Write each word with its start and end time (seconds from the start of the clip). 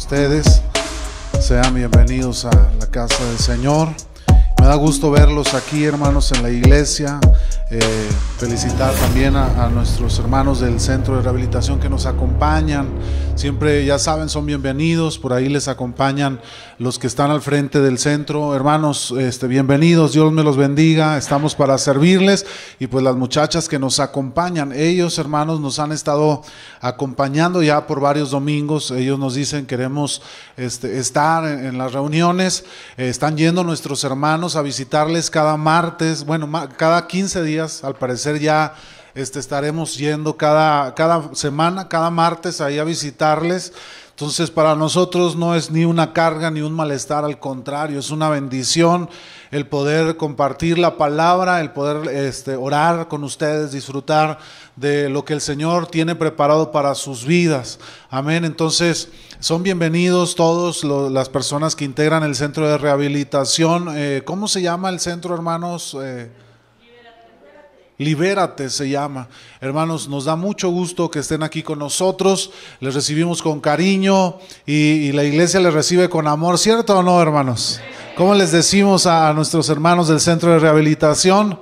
ustedes. 0.00 0.62
Sean 1.42 1.74
bienvenidos 1.74 2.46
a 2.46 2.50
la 2.78 2.86
casa 2.90 3.22
del 3.26 3.38
Señor. 3.38 3.88
Me 4.60 4.66
da 4.66 4.74
gusto 4.74 5.10
verlos 5.10 5.54
aquí, 5.54 5.84
hermanos, 5.84 6.32
en 6.32 6.42
la 6.42 6.50
iglesia. 6.50 7.18
Eh, 7.72 8.08
felicitar 8.36 8.92
también 8.94 9.36
a, 9.36 9.68
nuestros 9.68 10.18
hermanos 10.18 10.60
del 10.60 10.80
centro 10.80 11.16
de 11.16 11.22
rehabilitación 11.22 11.78
que 11.78 11.88
nos 11.88 12.04
acompañan. 12.04 12.88
Siempre, 13.36 13.84
ya 13.86 13.98
saben, 13.98 14.28
son 14.28 14.44
bienvenidos. 14.44 15.18
Por 15.18 15.32
ahí 15.32 15.48
les 15.48 15.68
acompañan 15.68 16.40
los 16.78 16.98
que 16.98 17.06
están 17.06 17.30
al 17.30 17.40
frente 17.40 17.80
del 17.80 17.98
centro. 17.98 18.54
Hermanos, 18.54 19.14
este, 19.16 19.46
bienvenidos. 19.46 20.12
Dios 20.12 20.30
me 20.32 20.42
los 20.42 20.56
bendiga. 20.56 21.16
Estamos 21.16 21.54
para 21.54 21.78
servirles. 21.78 22.44
Y 22.80 22.88
pues 22.88 23.02
las 23.02 23.16
muchachas 23.16 23.68
que 23.68 23.78
nos 23.78 23.98
acompañan, 23.98 24.72
ellos, 24.72 25.18
hermanos, 25.18 25.60
nos 25.60 25.78
han 25.78 25.92
estado 25.92 26.42
acompañando 26.80 27.62
ya 27.62 27.86
por 27.86 28.00
varios 28.00 28.30
domingos. 28.32 28.90
Ellos 28.90 29.18
nos 29.18 29.34
dicen 29.34 29.64
queremos 29.64 30.22
este, 30.56 30.98
estar 30.98 31.46
en, 31.46 31.78
las 31.78 31.92
reuniones. 31.92 32.64
Eh, 32.96 33.08
están 33.08 33.36
yendo 33.36 33.64
nuestros 33.64 34.02
hermanos 34.04 34.49
a 34.56 34.62
visitarles 34.62 35.30
cada 35.30 35.56
martes, 35.56 36.24
bueno, 36.24 36.48
cada 36.76 37.06
15 37.06 37.42
días 37.42 37.84
al 37.84 37.94
parecer 37.94 38.38
ya 38.38 38.74
este, 39.14 39.38
estaremos 39.38 39.96
yendo 39.96 40.36
cada, 40.36 40.94
cada 40.94 41.34
semana, 41.34 41.88
cada 41.88 42.10
martes 42.10 42.60
ahí 42.60 42.78
a 42.78 42.84
visitarles. 42.84 43.72
Entonces 44.20 44.50
para 44.50 44.76
nosotros 44.76 45.34
no 45.34 45.54
es 45.54 45.70
ni 45.70 45.86
una 45.86 46.12
carga 46.12 46.50
ni 46.50 46.60
un 46.60 46.74
malestar, 46.74 47.24
al 47.24 47.38
contrario, 47.38 47.98
es 47.98 48.10
una 48.10 48.28
bendición 48.28 49.08
el 49.50 49.66
poder 49.66 50.18
compartir 50.18 50.78
la 50.78 50.98
palabra, 50.98 51.62
el 51.62 51.70
poder 51.70 52.06
este, 52.14 52.54
orar 52.54 53.08
con 53.08 53.24
ustedes, 53.24 53.72
disfrutar 53.72 54.38
de 54.76 55.08
lo 55.08 55.24
que 55.24 55.32
el 55.32 55.40
Señor 55.40 55.86
tiene 55.86 56.16
preparado 56.16 56.70
para 56.70 56.94
sus 56.94 57.24
vidas. 57.24 57.78
Amén. 58.10 58.44
Entonces 58.44 59.08
son 59.38 59.62
bienvenidos 59.62 60.34
todos 60.34 60.84
las 60.84 61.30
personas 61.30 61.74
que 61.74 61.86
integran 61.86 62.22
el 62.22 62.36
centro 62.36 62.68
de 62.68 62.76
rehabilitación. 62.76 63.88
Eh, 63.96 64.20
¿Cómo 64.26 64.48
se 64.48 64.60
llama 64.60 64.90
el 64.90 65.00
centro, 65.00 65.34
hermanos? 65.34 65.96
Eh, 65.98 66.30
Libérate 68.00 68.70
se 68.70 68.88
llama. 68.88 69.28
Hermanos, 69.60 70.08
nos 70.08 70.24
da 70.24 70.34
mucho 70.34 70.70
gusto 70.70 71.10
que 71.10 71.18
estén 71.18 71.42
aquí 71.42 71.62
con 71.62 71.78
nosotros. 71.78 72.50
Les 72.80 72.94
recibimos 72.94 73.42
con 73.42 73.60
cariño 73.60 74.38
y, 74.64 75.12
la 75.12 75.22
iglesia 75.22 75.60
les 75.60 75.74
recibe 75.74 76.08
con 76.08 76.26
amor, 76.26 76.58
¿cierto 76.58 76.98
o 76.98 77.02
no, 77.02 77.20
hermanos? 77.20 77.78
¿Cómo 78.16 78.34
les 78.34 78.52
decimos 78.52 79.04
a, 79.04 79.30
nuestros 79.34 79.68
hermanos 79.68 80.08
del 80.08 80.18
centro 80.18 80.50
de 80.50 80.60
rehabilitación? 80.60 81.58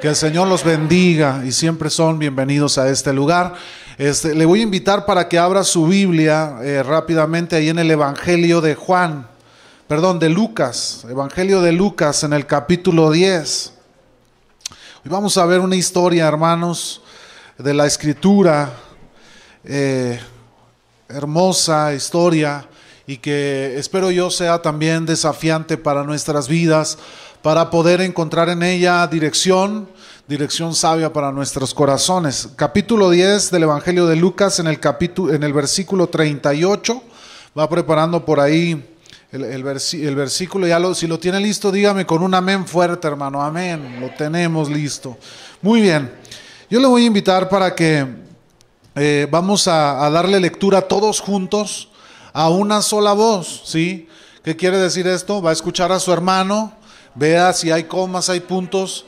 Que 0.00 0.06
el 0.06 0.14
Señor 0.14 0.46
los 0.46 0.62
bendiga 0.62 1.42
y 1.44 1.50
siempre 1.50 1.90
son 1.90 2.20
bienvenidos 2.20 2.78
a 2.78 2.88
este 2.88 3.12
lugar. 3.12 3.54
Este, 3.98 4.36
le 4.36 4.46
voy 4.46 4.60
a 4.60 4.62
invitar 4.62 5.04
para 5.06 5.28
que 5.28 5.38
abra 5.38 5.64
su 5.64 5.88
Biblia 5.88 6.58
eh, 6.62 6.84
rápidamente 6.84 7.56
ahí 7.56 7.68
en 7.68 7.80
el 7.80 7.90
Evangelio 7.90 8.60
de 8.60 8.76
Juan, 8.76 9.26
perdón, 9.88 10.20
de 10.20 10.28
Lucas, 10.28 11.04
Evangelio 11.10 11.60
de 11.60 11.72
Lucas 11.72 12.22
en 12.22 12.32
el 12.32 12.46
capítulo 12.46 13.10
10. 13.10 13.79
Hoy 15.02 15.10
vamos 15.10 15.38
a 15.38 15.46
ver 15.46 15.60
una 15.60 15.76
historia, 15.76 16.28
hermanos, 16.28 17.00
de 17.56 17.72
la 17.72 17.86
escritura, 17.86 18.70
eh, 19.64 20.20
hermosa 21.08 21.94
historia, 21.94 22.68
y 23.06 23.16
que 23.16 23.78
espero 23.78 24.10
yo 24.10 24.30
sea 24.30 24.60
también 24.60 25.06
desafiante 25.06 25.78
para 25.78 26.04
nuestras 26.04 26.48
vidas, 26.48 26.98
para 27.40 27.70
poder 27.70 28.02
encontrar 28.02 28.50
en 28.50 28.62
ella 28.62 29.06
dirección, 29.06 29.88
dirección 30.28 30.74
sabia 30.74 31.10
para 31.10 31.32
nuestros 31.32 31.72
corazones. 31.72 32.50
Capítulo 32.54 33.08
10 33.08 33.50
del 33.52 33.62
Evangelio 33.62 34.06
de 34.06 34.16
Lucas 34.16 34.58
en 34.58 34.66
el 34.66 34.80
capítulo 34.80 35.32
en 35.32 35.44
el 35.44 35.54
versículo 35.54 36.08
38 36.08 37.02
va 37.58 37.66
preparando 37.70 38.22
por 38.26 38.38
ahí 38.38 38.99
el, 39.32 39.62
versículo, 39.62 40.66
ya 40.66 40.80
lo, 40.80 40.92
si 40.92 41.06
lo 41.06 41.20
tiene 41.20 41.38
listo, 41.38 41.70
dígame 41.70 42.04
con 42.04 42.20
un 42.22 42.34
amén 42.34 42.66
fuerte, 42.66 43.06
hermano. 43.06 43.40
Amén. 43.40 43.98
Lo 44.00 44.10
tenemos 44.10 44.68
listo. 44.68 45.16
Muy 45.62 45.80
bien. 45.80 46.12
Yo 46.68 46.80
le 46.80 46.88
voy 46.88 47.04
a 47.04 47.06
invitar 47.06 47.48
para 47.48 47.72
que 47.72 48.04
eh, 48.96 49.28
vamos 49.30 49.68
a, 49.68 50.10
darle 50.10 50.40
lectura 50.40 50.82
todos 50.82 51.20
juntos 51.20 51.90
a 52.32 52.48
una 52.48 52.82
sola 52.82 53.12
voz, 53.12 53.62
¿sí? 53.66 54.08
¿Qué 54.42 54.56
quiere 54.56 54.78
decir 54.78 55.06
esto? 55.06 55.40
Va 55.40 55.50
a 55.50 55.52
escuchar 55.52 55.92
a 55.92 56.00
su 56.00 56.12
hermano, 56.12 56.72
vea 57.14 57.52
si 57.52 57.70
hay 57.70 57.84
comas, 57.84 58.28
hay 58.30 58.40
puntos, 58.40 59.06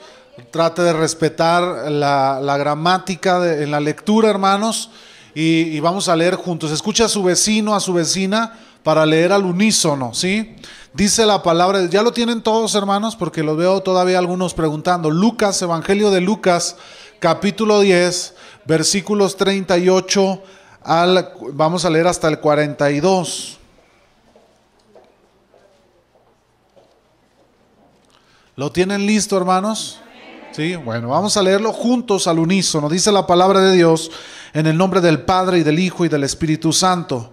trate 0.53 0.83
de 0.83 0.93
respetar 0.93 1.91
la, 1.91 2.57
gramática 2.59 3.61
en 3.61 3.73
la 3.73 3.81
lectura, 3.81 4.31
hermanos, 4.31 4.91
y, 5.35 5.63
y 5.63 5.81
vamos 5.81 6.09
a 6.09 6.15
leer 6.15 6.37
juntos. 6.37 6.71
Escucha 6.71 7.07
a 7.07 7.09
su 7.09 7.25
vecino, 7.25 7.75
a 7.75 7.81
su 7.81 7.93
vecina 7.93 8.53
para 8.83 9.07
leer 9.07 9.33
al 9.33 9.45
unísono, 9.45 10.15
¿sí? 10.15 10.57
Dice 10.95 11.25
la 11.25 11.43
palabra, 11.43 11.87
ya 11.87 12.03
lo 12.03 12.13
tienen 12.13 12.43
todos 12.43 12.75
hermanos, 12.75 13.17
porque 13.17 13.43
lo 13.43 13.57
veo 13.57 13.81
todavía 13.83 14.19
algunos 14.19 14.53
preguntando. 14.53 15.11
Lucas, 15.11 15.61
Evangelio 15.63 16.11
de 16.11 16.21
Lucas, 16.21 16.77
capítulo 17.19 17.81
10, 17.81 18.35
versículos 18.67 19.37
38 19.37 20.43
al, 20.83 21.33
vamos 21.53 21.85
a 21.85 21.91
leer 21.91 22.07
hasta 22.07 22.29
el 22.29 22.41
42. 22.41 23.59
¿Lo 28.57 28.71
tienen 28.71 29.07
listo, 29.07 29.37
hermanos? 29.37 29.99
Sí, 30.53 30.77
bueno, 30.77 31.09
vamos 31.09 31.39
a 31.39 31.43
leerlo 31.43 31.73
juntos 31.73 32.27
al 32.27 32.39
unísono. 32.39 32.91
Dice 32.91 33.11
la 33.11 33.27
palabra 33.27 33.61
de 33.61 33.75
Dios 33.75 34.11
en 34.53 34.67
el 34.67 34.77
nombre 34.77 35.01
del 35.01 35.23
Padre 35.23 35.59
y 35.59 35.63
del 35.63 35.79
Hijo 35.79 36.05
y 36.05 36.11
del 36.11 36.25
Espíritu 36.25 36.75
Santo. 36.75 37.33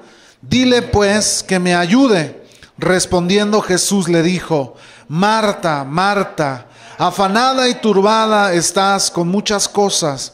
Dile 0.41 0.81
pues 0.81 1.43
que 1.47 1.59
me 1.59 1.75
ayude. 1.75 2.41
Respondiendo 2.77 3.61
Jesús 3.61 4.09
le 4.09 4.23
dijo, 4.23 4.75
Marta, 5.07 5.83
Marta, 5.83 6.65
afanada 6.97 7.69
y 7.69 7.75
turbada 7.75 8.53
estás 8.53 9.11
con 9.11 9.27
muchas 9.27 9.69
cosas, 9.69 10.33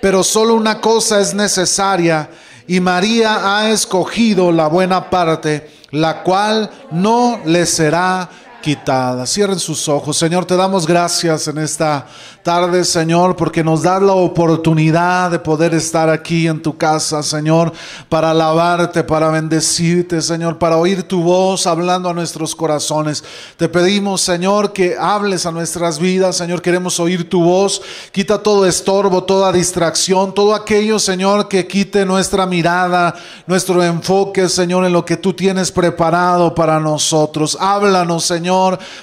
pero 0.00 0.22
solo 0.22 0.54
una 0.54 0.80
cosa 0.80 1.20
es 1.20 1.34
necesaria 1.34 2.30
y 2.68 2.78
María 2.78 3.56
ha 3.58 3.70
escogido 3.70 4.52
la 4.52 4.68
buena 4.68 5.10
parte, 5.10 5.70
la 5.90 6.22
cual 6.22 6.70
no 6.92 7.40
le 7.44 7.66
será 7.66 8.28
quitada. 8.68 9.26
Cierren 9.26 9.58
sus 9.58 9.88
ojos. 9.88 10.18
Señor, 10.18 10.44
te 10.44 10.54
damos 10.54 10.86
gracias 10.86 11.48
en 11.48 11.56
esta 11.56 12.06
tarde, 12.42 12.84
Señor, 12.84 13.34
porque 13.34 13.64
nos 13.64 13.82
da 13.82 13.98
la 13.98 14.12
oportunidad 14.12 15.30
de 15.30 15.38
poder 15.38 15.72
estar 15.72 16.10
aquí 16.10 16.46
en 16.46 16.60
tu 16.60 16.76
casa, 16.76 17.22
Señor, 17.22 17.72
para 18.10 18.32
alabarte, 18.32 19.02
para 19.04 19.30
bendecirte, 19.30 20.20
Señor, 20.20 20.58
para 20.58 20.76
oír 20.76 21.02
tu 21.04 21.22
voz 21.22 21.66
hablando 21.66 22.10
a 22.10 22.12
nuestros 22.12 22.54
corazones. 22.54 23.24
Te 23.56 23.70
pedimos, 23.70 24.20
Señor, 24.20 24.74
que 24.74 24.96
hables 25.00 25.46
a 25.46 25.50
nuestras 25.50 25.98
vidas, 25.98 26.36
Señor, 26.36 26.60
queremos 26.60 27.00
oír 27.00 27.26
tu 27.26 27.42
voz. 27.42 27.80
Quita 28.12 28.42
todo 28.42 28.66
estorbo, 28.66 29.24
toda 29.24 29.50
distracción, 29.50 30.34
todo 30.34 30.54
aquello, 30.54 30.98
Señor, 30.98 31.48
que 31.48 31.66
quite 31.66 32.04
nuestra 32.04 32.44
mirada, 32.44 33.14
nuestro 33.46 33.82
enfoque, 33.82 34.46
Señor, 34.46 34.84
en 34.84 34.92
lo 34.92 35.06
que 35.06 35.16
tú 35.16 35.32
tienes 35.32 35.72
preparado 35.72 36.54
para 36.54 36.78
nosotros. 36.78 37.56
Háblanos, 37.58 38.26
Señor 38.26 38.57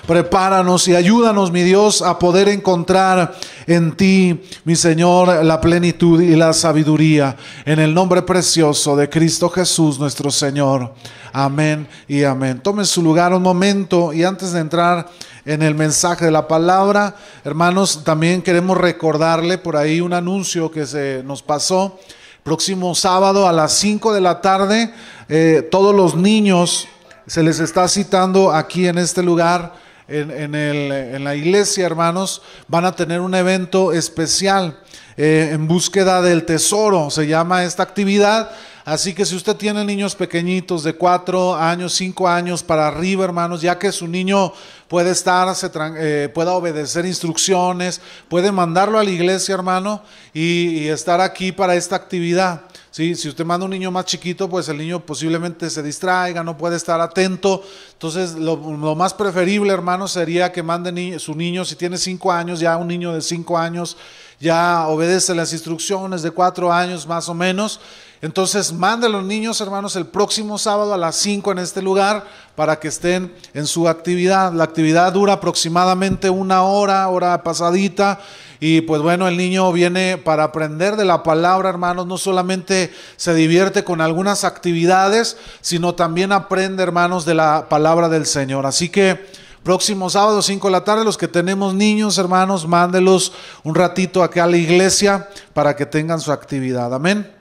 Prepáranos 0.07 0.87
y 0.87 0.95
ayúdanos, 0.95 1.51
mi 1.51 1.63
Dios, 1.63 2.01
a 2.01 2.19
poder 2.19 2.49
encontrar 2.49 3.35
en 3.67 3.95
ti, 3.95 4.43
mi 4.63 4.75
Señor, 4.75 5.43
la 5.43 5.59
plenitud 5.61 6.21
y 6.21 6.35
la 6.35 6.53
sabiduría. 6.53 7.35
En 7.65 7.79
el 7.79 7.93
nombre 7.93 8.21
precioso 8.21 8.95
de 8.95 9.09
Cristo 9.09 9.49
Jesús, 9.49 9.99
nuestro 9.99 10.31
Señor. 10.31 10.93
Amén 11.33 11.87
y 12.07 12.23
amén. 12.23 12.61
Tome 12.61 12.85
su 12.85 13.01
lugar 13.01 13.33
un 13.33 13.41
momento 13.41 14.13
y 14.13 14.23
antes 14.23 14.53
de 14.53 14.61
entrar 14.61 15.09
en 15.45 15.61
el 15.61 15.75
mensaje 15.75 16.25
de 16.25 16.31
la 16.31 16.47
palabra, 16.47 17.15
hermanos, 17.43 18.03
también 18.03 18.41
queremos 18.41 18.77
recordarle 18.77 19.57
por 19.57 19.77
ahí 19.77 20.01
un 20.01 20.13
anuncio 20.13 20.71
que 20.71 20.85
se 20.85 21.21
nos 21.23 21.43
pasó. 21.43 21.99
Próximo 22.43 22.95
sábado 22.95 23.47
a 23.47 23.51
las 23.51 23.73
5 23.73 24.13
de 24.13 24.21
la 24.21 24.39
tarde, 24.39 24.93
eh, 25.27 25.67
todos 25.71 25.93
los 25.95 26.15
niños 26.15 26.87
se 27.27 27.43
les 27.43 27.59
está 27.59 27.87
citando 27.87 28.51
aquí 28.51 28.87
en 28.87 28.97
este 28.97 29.23
lugar, 29.23 29.73
en, 30.07 31.23
la 31.23 31.35
iglesia, 31.35 31.85
hermanos, 31.85 32.41
van 32.67 32.85
a 32.85 32.95
tener 32.95 33.21
un 33.21 33.33
evento 33.33 33.91
especial 33.91 34.79
eh, 35.17 35.49
en 35.51 35.67
búsqueda 35.67 36.21
del 36.21 36.45
tesoro, 36.45 37.09
se 37.09 37.25
llama 37.25 37.63
esta 37.63 37.83
actividad. 37.83 38.51
Así 38.85 39.15
que 39.15 39.25
si 39.25 39.35
usted 39.35 39.55
tiene 39.55 39.83
niños 39.83 40.13
pequeñitos 40.13 40.83
de 40.83 40.93
cuatro 40.93 41.55
años, 41.55 41.93
cinco 41.93 42.27
años 42.27 42.61
para 42.61 42.87
arriba, 42.87 43.25
hermanos, 43.25 43.61
ya 43.61 43.79
que 43.79 43.91
su 43.91 44.07
niño 44.07 44.53
puede 44.87 45.09
estar, 45.09 45.55
se, 45.55 45.71
eh, 45.97 46.29
pueda 46.31 46.51
obedecer 46.51 47.03
instrucciones, 47.03 47.99
puede 48.29 48.51
mandarlo 48.51 48.99
a 48.99 49.03
la 49.03 49.09
iglesia, 49.09 49.55
hermano, 49.55 50.03
y, 50.35 50.87
estar 50.87 51.19
aquí 51.19 51.51
para 51.51 51.73
esta 51.75 51.95
actividad. 51.95 52.61
¿Sí? 52.95 53.13
Si 53.13 53.27
usted 53.27 53.43
manda 53.43 53.65
un 53.65 53.71
niño 53.71 53.91
más 53.91 54.05
chiquito, 54.05 54.49
pues 54.49 54.69
el 54.69 54.77
niño 54.77 55.05
posiblemente 55.05 55.69
se 55.69 55.83
distraiga, 55.83 56.45
no 56.45 56.57
puede 56.57 56.77
estar 56.77 57.01
atento. 57.01 57.61
Entonces, 57.91 58.35
lo, 58.35 58.55
más 58.95 59.13
preferible, 59.13 59.73
hermano, 59.73 60.07
sería 60.07 60.53
que 60.53 60.63
mande 60.63 61.19
su 61.19 61.35
niño, 61.35 61.65
si 61.65 61.75
tiene 61.75 61.97
cinco 61.97 62.31
años, 62.31 62.61
ya 62.61 62.77
un 62.77 62.87
niño 62.87 63.13
de 63.13 63.21
cinco 63.21 63.57
años, 63.57 63.97
ya 64.39 64.87
obedece 64.87 65.35
las 65.35 65.51
instrucciones 65.51 66.21
de 66.21 66.31
cuatro 66.31 66.71
años 66.71 67.05
más 67.05 67.27
o 67.27 67.33
menos. 67.33 67.81
Entonces, 68.21 68.71
mande 68.71 69.07
a 69.07 69.09
los 69.09 69.23
niños, 69.23 69.59
hermanos, 69.61 69.95
el 69.95 70.05
próximo 70.05 70.57
sábado 70.57 70.93
a 70.93 70.97
las 70.97 71.15
5 71.17 71.51
en 71.51 71.59
este 71.59 71.81
lugar 71.81 72.25
para 72.55 72.79
que 72.79 72.87
estén 72.87 73.33
en 73.53 73.67
su 73.67 73.87
actividad. 73.87 74.53
La 74.53 74.63
actividad 74.63 75.11
dura 75.11 75.33
aproximadamente 75.33 76.29
una 76.29 76.63
hora, 76.63 77.07
hora 77.09 77.43
pasadita. 77.43 78.19
Y 78.59 78.81
pues 78.81 79.01
bueno, 79.01 79.27
el 79.27 79.35
niño 79.35 79.71
viene 79.73 80.17
para 80.17 80.45
aprender 80.45 80.95
de 80.95 81.05
la 81.05 81.23
palabra, 81.23 81.69
hermanos. 81.69 82.07
No 82.07 82.17
solamente 82.17 82.93
se 83.17 83.33
divierte 83.33 83.83
con 83.83 83.99
algunas 83.99 84.43
actividades, 84.45 85.37
sino 85.61 85.93
también 85.93 86.31
aprende, 86.31 86.83
hermanos, 86.83 87.25
de 87.25 87.35
la 87.35 87.67
palabra 87.69 88.09
del 88.09 88.25
Señor. 88.25 88.65
Así 88.65 88.89
que... 88.89 89.45
Próximo 89.65 90.11
sábado, 90.11 90.43
5 90.43 90.67
de 90.67 90.71
la 90.71 90.83
tarde, 90.83 91.03
los 91.03 91.17
que 91.17 91.27
tenemos 91.27 91.73
niños, 91.73 92.19
hermanos, 92.19 92.67
mándelos 92.67 93.33
un 93.63 93.73
ratito 93.73 94.21
acá 94.21 94.43
a 94.43 94.47
la 94.47 94.57
iglesia 94.57 95.27
para 95.55 95.75
que 95.75 95.87
tengan 95.87 96.19
su 96.19 96.31
actividad. 96.31 96.93
Amén. 96.93 97.34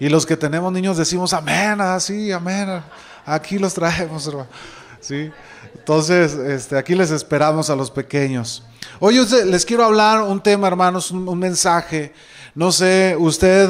Y 0.00 0.08
los 0.08 0.24
que 0.24 0.34
tenemos 0.34 0.72
niños 0.72 0.96
decimos 0.96 1.34
amén, 1.34 1.78
así, 1.78 2.32
ah, 2.32 2.36
amén. 2.36 2.82
Aquí 3.26 3.58
los 3.58 3.74
traemos, 3.74 4.26
hermano. 4.26 4.48
¿Sí? 4.98 5.30
Entonces, 5.74 6.32
este, 6.32 6.78
aquí 6.78 6.94
les 6.94 7.10
esperamos 7.10 7.68
a 7.68 7.76
los 7.76 7.90
pequeños. 7.90 8.64
Hoy 8.98 9.20
les 9.44 9.66
quiero 9.66 9.84
hablar 9.84 10.22
un 10.22 10.42
tema, 10.42 10.66
hermanos, 10.68 11.10
un, 11.10 11.38
mensaje. 11.38 12.14
No 12.54 12.72
sé, 12.72 13.14
usted, 13.18 13.68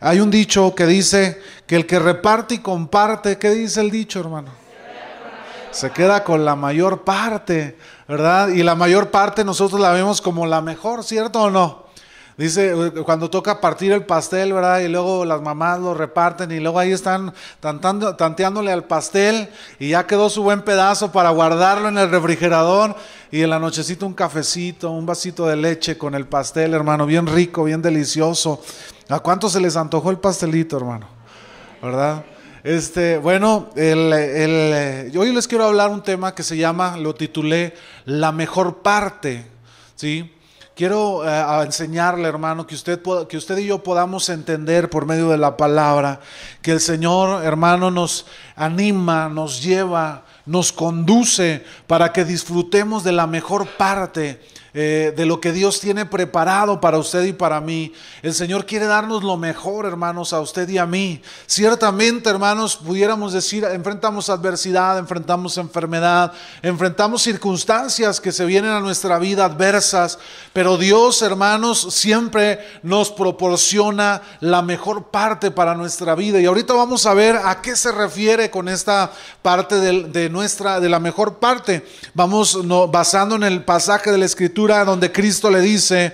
hay 0.00 0.20
un 0.20 0.30
dicho 0.30 0.72
que 0.72 0.86
dice 0.86 1.42
que 1.66 1.74
el 1.74 1.86
que 1.86 1.98
reparte 1.98 2.54
y 2.54 2.58
comparte, 2.58 3.36
¿qué 3.36 3.50
dice 3.50 3.80
el 3.80 3.90
dicho, 3.90 4.20
hermano? 4.20 4.50
Se 5.72 5.90
queda 5.90 6.22
con 6.22 6.44
la 6.44 6.54
mayor 6.54 7.02
parte, 7.02 7.76
¿verdad? 8.06 8.48
Y 8.48 8.62
la 8.62 8.76
mayor 8.76 9.10
parte 9.10 9.44
nosotros 9.44 9.80
la 9.80 9.90
vemos 9.90 10.20
como 10.20 10.46
la 10.46 10.60
mejor, 10.60 11.02
¿cierto 11.02 11.42
o 11.42 11.50
no? 11.50 11.81
Dice, 12.36 12.74
cuando 13.04 13.28
toca 13.28 13.60
partir 13.60 13.92
el 13.92 14.06
pastel, 14.06 14.54
¿verdad? 14.54 14.80
Y 14.80 14.88
luego 14.88 15.24
las 15.24 15.42
mamás 15.42 15.78
lo 15.80 15.92
reparten 15.92 16.50
y 16.50 16.60
luego 16.60 16.78
ahí 16.78 16.90
están 16.90 17.34
tanteándole 17.60 18.72
al 18.72 18.84
pastel 18.84 19.50
y 19.78 19.90
ya 19.90 20.06
quedó 20.06 20.30
su 20.30 20.42
buen 20.42 20.62
pedazo 20.62 21.12
para 21.12 21.28
guardarlo 21.30 21.88
en 21.88 21.98
el 21.98 22.10
refrigerador 22.10 22.96
y 23.30 23.42
en 23.42 23.50
la 23.50 23.58
nochecita 23.58 24.06
un 24.06 24.14
cafecito, 24.14 24.90
un 24.90 25.04
vasito 25.04 25.46
de 25.46 25.56
leche 25.56 25.98
con 25.98 26.14
el 26.14 26.26
pastel, 26.26 26.72
hermano, 26.72 27.04
bien 27.04 27.26
rico, 27.26 27.64
bien 27.64 27.82
delicioso. 27.82 28.62
¿A 29.10 29.20
cuánto 29.20 29.50
se 29.50 29.60
les 29.60 29.76
antojó 29.76 30.10
el 30.10 30.18
pastelito, 30.18 30.78
hermano? 30.78 31.06
¿Verdad? 31.82 32.24
Este, 32.64 33.18
bueno, 33.18 33.70
el, 33.74 35.12
hoy 35.16 35.32
les 35.32 35.48
quiero 35.48 35.64
hablar 35.64 35.90
un 35.90 36.02
tema 36.02 36.34
que 36.34 36.42
se 36.42 36.56
llama, 36.56 36.96
lo 36.96 37.14
titulé, 37.14 37.74
La 38.04 38.32
mejor 38.32 38.82
parte, 38.82 39.44
¿sí? 39.96 40.32
Quiero 40.74 41.22
eh, 41.28 41.64
enseñarle, 41.64 42.26
hermano, 42.26 42.66
que 42.66 42.74
usted, 42.74 43.02
que 43.28 43.36
usted 43.36 43.58
y 43.58 43.66
yo 43.66 43.82
podamos 43.82 44.30
entender 44.30 44.88
por 44.88 45.04
medio 45.04 45.28
de 45.28 45.36
la 45.36 45.56
palabra 45.56 46.20
que 46.62 46.72
el 46.72 46.80
Señor, 46.80 47.44
hermano, 47.44 47.90
nos 47.90 48.24
anima, 48.56 49.28
nos 49.28 49.62
lleva, 49.62 50.24
nos 50.46 50.72
conduce 50.72 51.62
para 51.86 52.10
que 52.10 52.24
disfrutemos 52.24 53.04
de 53.04 53.12
la 53.12 53.26
mejor 53.26 53.66
parte 53.76 54.40
eh, 54.74 55.12
de 55.14 55.26
lo 55.26 55.38
que 55.38 55.52
Dios 55.52 55.80
tiene 55.80 56.06
preparado 56.06 56.80
para 56.80 56.96
usted 56.96 57.24
y 57.24 57.34
para 57.34 57.60
mí. 57.60 57.92
El 58.22 58.32
Señor 58.32 58.64
quiere 58.64 58.86
darnos 58.86 59.22
lo 59.22 59.36
mejor, 59.36 59.84
hermanos, 59.84 60.32
a 60.32 60.40
usted 60.40 60.66
y 60.66 60.78
a 60.78 60.86
mí. 60.86 61.20
Ciertamente, 61.46 62.30
hermanos, 62.30 62.76
pudiéramos 62.76 63.34
decir, 63.34 63.64
enfrentamos 63.64 64.30
adversidad, 64.30 64.96
enfrentamos 64.96 65.58
enfermedad, 65.58 66.32
enfrentamos 66.62 67.20
circunstancias 67.20 68.18
que 68.18 68.32
se 68.32 68.46
vienen 68.46 68.70
a 68.70 68.80
nuestra 68.80 69.18
vida 69.18 69.44
adversas, 69.44 70.18
pero 70.54 70.78
Dios, 70.78 71.20
hermanos, 71.20 71.88
siempre 71.90 72.58
nos 72.82 73.10
proporciona 73.10 74.22
la 74.40 74.62
mejor 74.62 75.10
parte 75.10 75.50
para 75.50 75.74
nuestra 75.74 76.14
vida. 76.14 76.40
Y 76.40 76.46
ahorita 76.46 76.72
vamos 76.72 77.04
a 77.04 77.12
ver 77.12 77.36
a 77.36 77.60
qué 77.60 77.76
se 77.76 77.92
refiere 77.92 78.50
con 78.50 78.70
esta 78.70 79.12
parte 79.42 79.74
de, 79.76 80.30
nuestra, 80.30 80.80
de 80.80 80.88
la 80.88 80.98
mejor 80.98 81.40
parte. 81.40 81.86
Vamos 82.14 82.58
basando 82.90 83.36
en 83.36 83.42
el 83.42 83.64
pasaje 83.64 84.10
de 84.10 84.16
la 84.16 84.24
Escritura 84.24 84.61
donde 84.68 85.10
Cristo 85.10 85.50
le 85.50 85.60
dice 85.60 86.12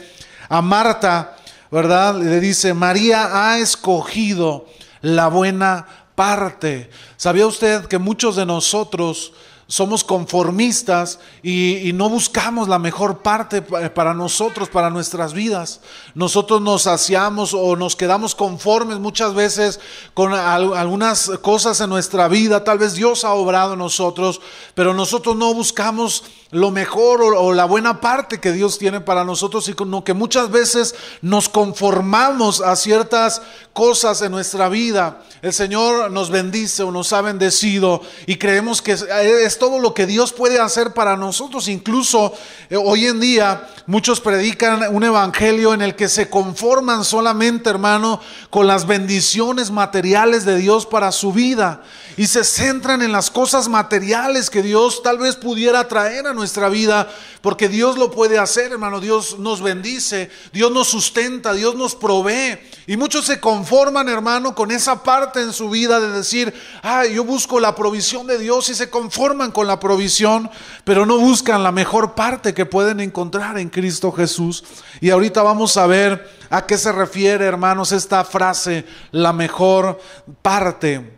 a 0.48 0.62
Marta, 0.62 1.36
¿verdad? 1.70 2.16
Le 2.18 2.40
dice, 2.40 2.72
María 2.72 3.50
ha 3.50 3.58
escogido 3.58 4.66
la 5.02 5.28
buena 5.28 5.86
parte. 6.14 6.88
¿Sabía 7.18 7.46
usted 7.46 7.84
que 7.84 7.98
muchos 7.98 8.36
de 8.36 8.46
nosotros 8.46 9.32
somos 9.70 10.02
conformistas 10.02 11.18
y, 11.42 11.92
no 11.92 12.08
buscamos 12.08 12.68
la 12.68 12.78
mejor 12.78 13.18
parte 13.18 13.60
para 13.60 14.14
nosotros, 14.14 14.70
para 14.70 14.88
nuestras 14.88 15.34
vidas. 15.34 15.80
Nosotros 16.14 16.62
nos 16.62 16.82
saciamos 16.82 17.52
o 17.52 17.76
nos 17.76 17.94
quedamos 17.94 18.34
conformes 18.34 18.98
muchas 18.98 19.34
veces 19.34 19.78
con 20.14 20.32
algunas 20.32 21.30
cosas 21.42 21.80
en 21.82 21.90
nuestra 21.90 22.28
vida. 22.28 22.64
Tal 22.64 22.78
vez 22.78 22.94
Dios 22.94 23.24
ha 23.24 23.34
obrado 23.34 23.74
en 23.74 23.80
nosotros, 23.80 24.40
pero 24.74 24.94
nosotros 24.94 25.36
no 25.36 25.52
buscamos 25.52 26.24
lo 26.50 26.70
mejor 26.70 27.20
o, 27.22 27.52
la 27.52 27.66
buena 27.66 28.00
parte 28.00 28.40
que 28.40 28.52
Dios 28.52 28.78
tiene 28.78 29.00
para 29.00 29.24
nosotros, 29.24 29.66
sino 29.66 30.02
que 30.02 30.14
muchas 30.14 30.50
veces 30.50 30.94
nos 31.20 31.48
conformamos 31.48 32.62
a 32.62 32.74
ciertas 32.74 33.42
cosas 33.74 34.22
en 34.22 34.32
nuestra 34.32 34.68
vida. 34.68 35.22
El 35.42 35.52
Señor 35.52 36.10
nos 36.10 36.30
bendice 36.30 36.82
o 36.82 36.90
nos 36.90 37.12
ha 37.12 37.20
bendecido 37.20 38.00
y 38.26 38.36
creemos 38.36 38.80
que 38.80 38.92
es, 38.92 39.57
todo 39.58 39.78
lo 39.78 39.94
que 39.94 40.06
Dios 40.06 40.32
puede 40.32 40.60
hacer 40.60 40.92
para 40.94 41.16
nosotros. 41.16 41.68
Incluso 41.68 42.32
eh, 42.70 42.76
hoy 42.76 43.06
en 43.06 43.20
día 43.20 43.68
muchos 43.86 44.20
predican 44.20 44.94
un 44.94 45.04
evangelio 45.04 45.74
en 45.74 45.82
el 45.82 45.94
que 45.94 46.08
se 46.08 46.30
conforman 46.30 47.04
solamente, 47.04 47.70
hermano, 47.70 48.20
con 48.50 48.66
las 48.66 48.86
bendiciones 48.86 49.70
materiales 49.70 50.44
de 50.44 50.56
Dios 50.56 50.86
para 50.86 51.12
su 51.12 51.32
vida 51.32 51.82
y 52.18 52.26
se 52.26 52.42
centran 52.42 53.00
en 53.00 53.12
las 53.12 53.30
cosas 53.30 53.68
materiales 53.68 54.50
que 54.50 54.60
Dios 54.60 55.04
tal 55.04 55.18
vez 55.18 55.36
pudiera 55.36 55.86
traer 55.86 56.26
a 56.26 56.34
nuestra 56.34 56.68
vida, 56.68 57.08
porque 57.42 57.68
Dios 57.68 57.96
lo 57.96 58.10
puede 58.10 58.40
hacer, 58.40 58.72
hermano. 58.72 58.98
Dios 58.98 59.38
nos 59.38 59.62
bendice, 59.62 60.28
Dios 60.52 60.72
nos 60.72 60.88
sustenta, 60.88 61.52
Dios 61.52 61.76
nos 61.76 61.94
provee. 61.94 62.58
Y 62.88 62.96
muchos 62.96 63.24
se 63.24 63.38
conforman, 63.38 64.08
hermano, 64.08 64.56
con 64.56 64.72
esa 64.72 65.04
parte 65.04 65.40
en 65.40 65.52
su 65.52 65.70
vida 65.70 66.00
de 66.00 66.10
decir, 66.10 66.52
ah, 66.82 67.06
yo 67.06 67.22
busco 67.22 67.60
la 67.60 67.76
provisión 67.76 68.26
de 68.26 68.36
Dios 68.36 68.68
y 68.68 68.74
se 68.74 68.90
conforman 68.90 69.52
con 69.52 69.68
la 69.68 69.78
provisión, 69.78 70.50
pero 70.82 71.06
no 71.06 71.18
buscan 71.18 71.62
la 71.62 71.70
mejor 71.70 72.16
parte 72.16 72.52
que 72.52 72.66
pueden 72.66 72.98
encontrar 72.98 73.58
en 73.58 73.68
Cristo 73.68 74.10
Jesús. 74.10 74.64
Y 75.00 75.10
ahorita 75.10 75.44
vamos 75.44 75.76
a 75.76 75.86
ver 75.86 76.28
a 76.50 76.66
qué 76.66 76.78
se 76.78 76.90
refiere, 76.90 77.44
hermanos, 77.44 77.92
esta 77.92 78.24
frase, 78.24 78.84
la 79.12 79.32
mejor 79.32 80.00
parte. 80.42 81.17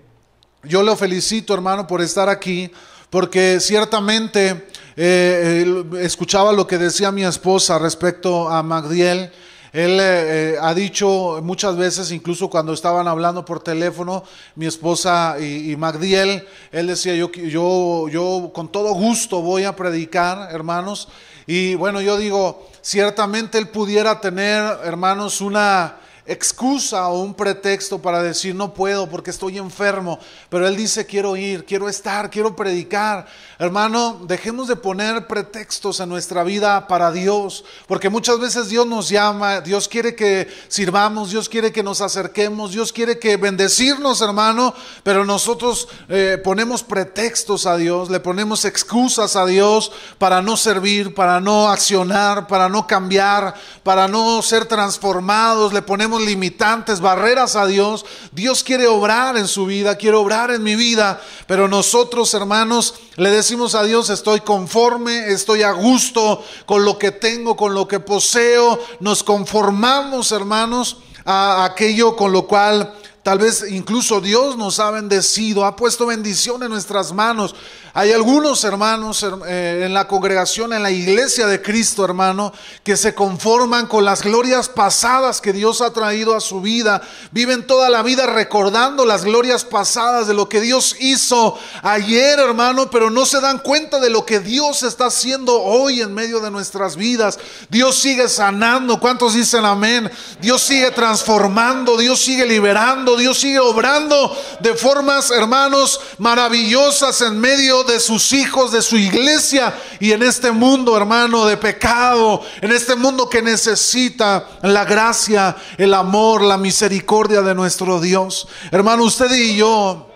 Yo 0.63 0.83
lo 0.83 0.95
felicito, 0.95 1.55
hermano, 1.55 1.87
por 1.87 2.03
estar 2.03 2.29
aquí, 2.29 2.71
porque 3.09 3.61
ciertamente 3.61 4.67
eh, 4.95 5.85
escuchaba 6.01 6.53
lo 6.53 6.67
que 6.67 6.77
decía 6.77 7.11
mi 7.11 7.25
esposa 7.25 7.79
respecto 7.79 8.47
a 8.51 8.63
Magdiel. 8.63 9.33
Él 9.73 9.99
eh, 9.99 10.03
eh, 10.03 10.57
ha 10.61 10.75
dicho 10.75 11.41
muchas 11.43 11.79
veces, 11.79 12.13
incluso 12.13 12.51
cuando 12.51 12.75
estaban 12.75 13.09
hablando 13.09 13.43
por 13.43 13.63
teléfono, 13.63 14.23
mi 14.55 14.67
esposa 14.67 15.37
y, 15.41 15.73
y, 15.73 15.77
Magdiel, 15.77 16.47
él 16.73 16.87
decía, 16.89 17.15
yo, 17.15 17.33
yo, 17.33 18.09
yo 18.11 18.51
con 18.53 18.71
todo 18.71 18.93
gusto 18.93 19.41
voy 19.41 19.65
a 19.65 19.75
predicar, 19.75 20.53
hermanos. 20.53 21.09
Y 21.47 21.75
bueno, 21.77 22.03
yo 22.03 22.19
digo, 22.19 22.69
ciertamente 22.83 23.57
él 23.57 23.69
pudiera 23.69 24.21
tener, 24.21 24.63
hermanos, 24.85 25.41
una 25.41 25.97
excusa 26.27 27.09
o 27.09 27.23
un 27.23 27.35
pretexto 27.35 28.01
para 28.01 28.23
decir 28.23 28.55
no 28.55 28.75
puedo 28.75 29.09
porque 29.09 29.31
estoy 29.31 29.59
enfermo, 29.59 30.19
pero 30.49 30.67
él 30.67 30.77
dice 30.77 31.07
quiero 31.07 31.37
ir, 31.37 31.65
quiero 31.65 31.89
estar, 31.89 32.31
quiero 32.31 32.55
predicar. 32.55 33.27
Hermano, 33.59 34.21
dejemos 34.27 34.69
de 34.69 34.77
poner 34.77 35.27
pretextos 35.27 36.01
en 36.01 36.09
nuestra 36.09 36.45
vida 36.45 36.87
para 36.87 37.13
Dios, 37.13 37.65
porque 37.87 38.09
muchas 38.09 38.39
veces 38.39 38.69
Dios 38.69 38.87
nos 38.87 39.09
llama, 39.09 39.61
Dios 39.61 39.89
quiere 39.89 40.15
que 40.15 40.49
sirvamos, 40.69 41.31
Dios 41.31 41.49
quiere 41.49 41.73
que 41.73 41.83
nos 41.83 42.01
acerquemos, 42.01 42.73
Dios 42.73 42.93
quiere 42.93 43.19
que 43.19 43.37
bendecirnos, 43.37 44.21
hermano, 44.21 44.75
pero 45.03 45.25
nosotros 45.25 45.89
eh, 46.09 46.41
ponemos 46.43 46.83
pretextos 46.83 47.67
a 47.67 47.77
Dios, 47.77 48.11
le 48.11 48.21
ponemos 48.21 48.65
excusas 48.65 49.37
a 49.37 49.47
Dios 49.47 49.93
para 50.19 50.43
no 50.43 50.57
servir, 50.57 51.15
para 51.15 51.41
no 51.41 51.69
accionar, 51.69 52.47
para 52.47 52.69
no 52.69 52.87
cambiar, 52.87 53.55
para 53.83 54.09
no 54.09 54.41
ser 54.43 54.67
transformados, 54.67 55.73
le 55.73 55.83
ponemos 55.83 56.10
limitantes, 56.19 57.01
barreras 57.01 57.57
a 57.57 57.67
Dios. 57.67 58.05
Dios 58.33 58.65
quiere 58.65 58.87
obrar 58.87 59.37
en 59.37 59.47
su 59.47 59.67
vida, 59.67 59.97
quiere 59.97 60.17
obrar 60.17 60.51
en 60.51 60.63
mi 60.63 60.75
vida, 60.75 61.21
pero 61.47 61.69
nosotros, 61.69 62.33
hermanos, 62.35 62.95
le 63.17 63.31
decimos 63.31 63.75
a 63.75 63.85
Dios, 63.85 64.11
estoy 64.11 64.41
conforme, 64.41 65.29
estoy 65.29 65.63
a 65.63 65.73
gusto 65.73 66.43
con 66.67 66.85
lo 66.85 66.99
que 66.99 67.13
tengo, 67.13 67.57
con 67.57 67.75
lo 67.75 67.87
que 67.87 68.01
poseo. 68.01 68.81
Nos 69.01 69.23
conformamos, 69.23 70.33
hermanos, 70.33 70.97
a 71.25 71.65
aquello 71.65 72.17
con 72.17 72.33
lo 72.33 72.47
cual 72.47 72.95
Tal 73.31 73.39
vez 73.39 73.65
incluso 73.71 74.21
Dios 74.21 74.57
nos 74.57 74.81
ha 74.81 74.91
bendecido, 74.91 75.65
ha 75.65 75.77
puesto 75.77 76.05
bendición 76.05 76.65
en 76.65 76.71
nuestras 76.71 77.13
manos. 77.13 77.55
Hay 77.93 78.13
algunos 78.13 78.63
hermanos 78.63 79.27
eh, 79.49 79.83
en 79.85 79.95
la 79.95 80.07
congregación, 80.07 80.73
en 80.73 80.83
la 80.83 80.93
iglesia 80.93 81.49
de 81.49 81.61
Cristo, 81.61 82.05
hermano, 82.05 82.53
que 82.85 82.97
se 82.97 83.15
conforman 83.15 83.89
con 83.89 84.05
las 84.05 84.23
glorias 84.23 84.69
pasadas 84.69 85.41
que 85.41 85.53
Dios 85.53 85.81
ha 85.81 85.93
traído 85.93 86.37
a 86.37 86.41
su 86.41 86.61
vida. 86.61 87.03
Viven 87.33 87.67
toda 87.67 87.91
la 87.91 88.03
vida 88.03 88.27
recordando 88.27 89.05
las 89.05 89.25
glorias 89.25 89.65
pasadas 89.65 90.29
de 90.29 90.35
lo 90.35 90.49
que 90.49 90.61
Dios 90.61 90.97
hizo 91.01 91.59
ayer, 91.83 92.39
hermano, 92.39 92.91
pero 92.91 93.11
no 93.11 93.27
se 93.27 93.41
dan 93.41 93.59
cuenta 93.59 93.99
de 93.99 94.11
lo 94.11 94.25
que 94.25 94.39
Dios 94.39 94.85
está 94.85 95.07
haciendo 95.07 95.61
hoy 95.61 96.01
en 96.01 96.15
medio 96.15 96.39
de 96.39 96.53
nuestras 96.53 96.95
vidas. 96.95 97.41
Dios 97.69 97.97
sigue 97.97 98.29
sanando. 98.29 99.01
¿Cuántos 99.01 99.35
dicen 99.35 99.65
amén? 99.65 100.09
Dios 100.41 100.63
sigue 100.63 100.93
transformando, 100.93 101.97
Dios 101.97 102.21
sigue 102.21 102.47
liberando, 102.47 103.17
Dios 103.21 103.39
sigue 103.39 103.61
obrando 103.61 104.37
de 104.59 104.75
formas, 104.75 105.31
hermanos, 105.31 106.01
maravillosas 106.19 107.21
en 107.21 107.39
medio 107.39 107.85
de 107.85 108.01
sus 108.01 108.33
hijos, 108.33 108.73
de 108.73 108.83
su 108.83 108.97
iglesia 108.97 109.73
y 110.01 110.13
en 110.13 110.23
este 110.23 110.51
mundo, 110.51 110.97
hermano, 110.97 111.47
de 111.47 111.57
pecado, 111.57 112.43
en 112.61 112.73
este 112.73 112.97
mundo 112.97 113.29
que 113.29 113.43
necesita 113.43 114.49
la 114.63 114.85
gracia, 114.85 115.57
el 115.79 115.95
amor, 115.95 116.43
la 116.43 116.59
misericordia 116.59 117.43
de 117.43 117.55
nuestro 117.55 118.01
Dios. 118.01 118.49
Hermano, 118.73 119.05
usted 119.05 119.31
y 119.33 119.57
yo 119.57 120.10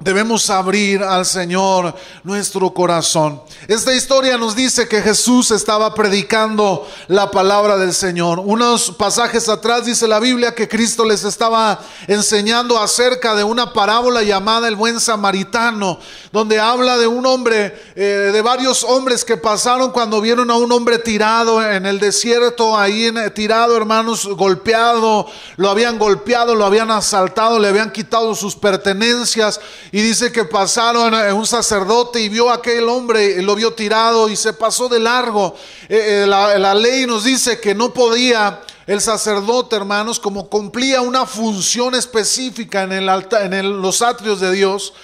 Debemos 0.00 0.50
abrir 0.50 1.02
al 1.02 1.24
Señor 1.24 1.94
nuestro 2.24 2.74
corazón. 2.74 3.40
Esta 3.68 3.94
historia 3.94 4.36
nos 4.36 4.54
dice 4.54 4.86
que 4.86 5.00
Jesús 5.00 5.50
estaba 5.50 5.94
predicando 5.94 6.86
la 7.08 7.30
palabra 7.30 7.78
del 7.78 7.94
Señor. 7.94 8.38
Unos 8.40 8.90
pasajes 8.90 9.48
atrás 9.48 9.86
dice 9.86 10.06
la 10.06 10.20
Biblia 10.20 10.54
que 10.54 10.68
Cristo 10.68 11.04
les 11.04 11.24
estaba 11.24 11.80
enseñando 12.06 12.78
acerca 12.78 13.34
de 13.34 13.44
una 13.44 13.72
parábola 13.72 14.22
llamada 14.22 14.68
el 14.68 14.76
buen 14.76 15.00
samaritano, 15.00 15.98
donde 16.32 16.60
habla 16.60 16.98
de 16.98 17.06
un 17.06 17.24
hombre, 17.24 17.80
eh, 17.94 18.30
de 18.32 18.42
varios 18.42 18.84
hombres 18.84 19.24
que 19.24 19.36
pasaron 19.36 19.90
cuando 19.90 20.20
vieron 20.20 20.50
a 20.50 20.56
un 20.56 20.70
hombre 20.72 20.98
tirado 20.98 21.62
en 21.62 21.86
el 21.86 21.98
desierto, 21.98 22.76
ahí 22.76 23.10
tirado, 23.34 23.76
hermanos, 23.76 24.26
golpeado, 24.26 25.26
lo 25.56 25.70
habían 25.70 25.98
golpeado, 25.98 26.54
lo 26.54 26.66
habían 26.66 26.90
asaltado, 26.90 27.58
le 27.58 27.68
habían 27.68 27.92
quitado 27.92 28.34
sus 28.34 28.56
pertenencias 28.56 29.60
y 29.94 30.02
dice 30.02 30.32
que 30.32 30.44
pasaron 30.44 31.14
a 31.14 31.32
un 31.34 31.46
sacerdote 31.46 32.20
y 32.20 32.28
vio 32.28 32.50
a 32.50 32.54
aquel 32.54 32.88
hombre, 32.88 33.40
lo 33.42 33.54
vio 33.54 33.74
tirado 33.74 34.28
y 34.28 34.34
se 34.34 34.52
pasó 34.52 34.88
de 34.88 34.98
largo. 34.98 35.54
Eh, 35.88 36.24
eh, 36.24 36.26
la, 36.26 36.74
ley 36.74 37.06
nos 37.06 37.22
dice 37.22 37.60
que 37.60 37.76
no 37.76 37.94
podía 37.94 38.60
el 38.88 39.00
sacerdote, 39.00 39.76
hermanos, 39.76 40.18
como 40.18 40.48
cumplía 40.48 41.00
una 41.00 41.26
función 41.26 41.94
específica 41.94 42.82
en, 42.82 42.90
el 42.90 43.08
en 43.08 43.80
los 43.80 44.02
atrios 44.02 44.40
de 44.40 44.50
Dios, 44.50 44.94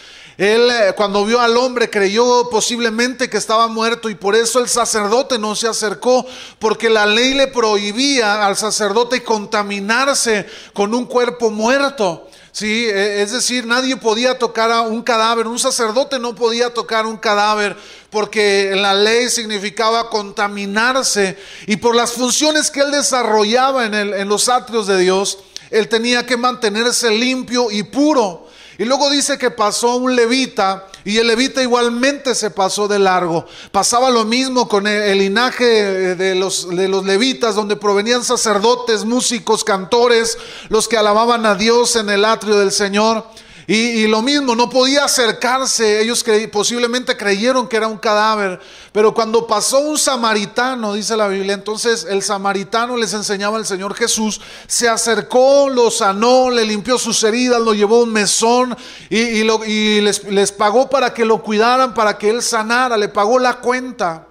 él 0.40 0.70
eh, 0.70 0.94
cuando 0.96 1.22
vio 1.26 1.38
al 1.38 1.54
hombre 1.58 1.90
creyó 1.90 2.48
posiblemente 2.48 3.28
que 3.28 3.36
estaba 3.36 3.68
muerto 3.68 4.08
y 4.08 4.14
por 4.14 4.34
eso 4.34 4.58
el 4.58 4.70
sacerdote 4.70 5.38
no 5.38 5.54
se 5.54 5.68
acercó, 5.68 6.26
porque 6.58 6.88
la 6.88 7.04
ley 7.04 7.34
le 7.34 7.46
prohibía 7.46 8.44
al 8.44 8.56
sacerdote 8.56 9.22
contaminarse 9.22 10.46
con 10.72 10.94
un 10.94 11.04
cuerpo 11.04 11.50
muerto. 11.50 12.26
Sí, 12.52 12.86
e, 12.86 13.22
es 13.22 13.32
decir, 13.32 13.66
nadie 13.66 13.96
podía 13.96 14.38
tocar 14.38 14.70
a 14.72 14.80
un 14.82 15.02
cadáver, 15.02 15.46
un 15.46 15.58
sacerdote 15.58 16.18
no 16.18 16.34
podía 16.34 16.74
tocar 16.74 17.06
un 17.06 17.16
cadáver 17.16 17.76
porque 18.10 18.72
la 18.74 18.92
ley 18.92 19.30
significaba 19.30 20.10
contaminarse 20.10 21.38
y 21.66 21.76
por 21.76 21.94
las 21.94 22.12
funciones 22.12 22.70
que 22.70 22.80
él 22.80 22.90
desarrollaba 22.90 23.86
en, 23.86 23.94
el, 23.94 24.14
en 24.14 24.28
los 24.28 24.48
atrios 24.48 24.88
de 24.88 24.98
Dios, 24.98 25.38
él 25.70 25.88
tenía 25.88 26.26
que 26.26 26.36
mantenerse 26.36 27.10
limpio 27.10 27.70
y 27.70 27.84
puro. 27.84 28.49
Y 28.80 28.86
luego 28.86 29.10
dice 29.10 29.36
que 29.36 29.50
pasó 29.50 29.96
un 29.96 30.16
levita 30.16 30.86
y 31.04 31.18
el 31.18 31.26
levita 31.26 31.60
igualmente 31.60 32.34
se 32.34 32.50
pasó 32.50 32.88
de 32.88 32.98
largo. 32.98 33.44
Pasaba 33.72 34.08
lo 34.08 34.24
mismo 34.24 34.68
con 34.68 34.86
el, 34.86 35.18
linaje 35.18 36.16
de 36.16 36.34
los, 36.34 36.66
de 36.74 36.88
los 36.88 37.04
levitas, 37.04 37.54
donde 37.54 37.76
provenían 37.76 38.24
sacerdotes, 38.24 39.04
músicos, 39.04 39.64
cantores, 39.64 40.38
los 40.70 40.88
que 40.88 40.96
alababan 40.96 41.44
a 41.44 41.56
Dios 41.56 41.94
en 41.96 42.08
el 42.08 42.24
atrio 42.24 42.56
del 42.56 42.72
Señor. 42.72 43.26
Y, 43.66 44.06
lo 44.06 44.22
mismo, 44.22 44.54
no 44.56 44.68
podía 44.68 45.04
acercarse. 45.04 46.00
Ellos 46.00 46.24
posiblemente 46.50 47.16
creyeron 47.16 47.68
que 47.68 47.76
era 47.76 47.86
un 47.86 47.98
cadáver. 47.98 48.60
Pero 48.92 49.14
cuando 49.14 49.46
pasó 49.46 49.78
un 49.80 49.98
samaritano, 49.98 50.94
dice 50.94 51.16
la 51.16 51.28
Biblia, 51.28 51.54
entonces 51.54 52.06
el 52.08 52.22
samaritano 52.22 52.96
les 52.96 53.14
enseñaba 53.14 53.56
al 53.56 53.66
Señor 53.66 53.94
Jesús, 53.94 54.40
se 54.66 54.88
acercó, 54.88 55.68
lo 55.68 55.90
sanó, 55.90 56.50
le 56.50 56.64
limpió 56.64 56.98
sus 56.98 57.22
heridas, 57.22 57.60
lo 57.60 57.74
llevó 57.74 57.96
a 57.96 58.02
un 58.02 58.12
mesón 58.12 58.76
y, 59.08 59.44
les 59.44 60.52
pagó 60.52 60.90
para 60.90 61.14
que 61.14 61.24
lo 61.24 61.42
cuidaran, 61.42 61.94
para 61.94 62.18
que 62.18 62.30
él 62.30 62.42
sanara, 62.42 62.96
le 62.96 63.08
pagó 63.08 63.38
la 63.38 63.60
cuenta. 63.60 64.26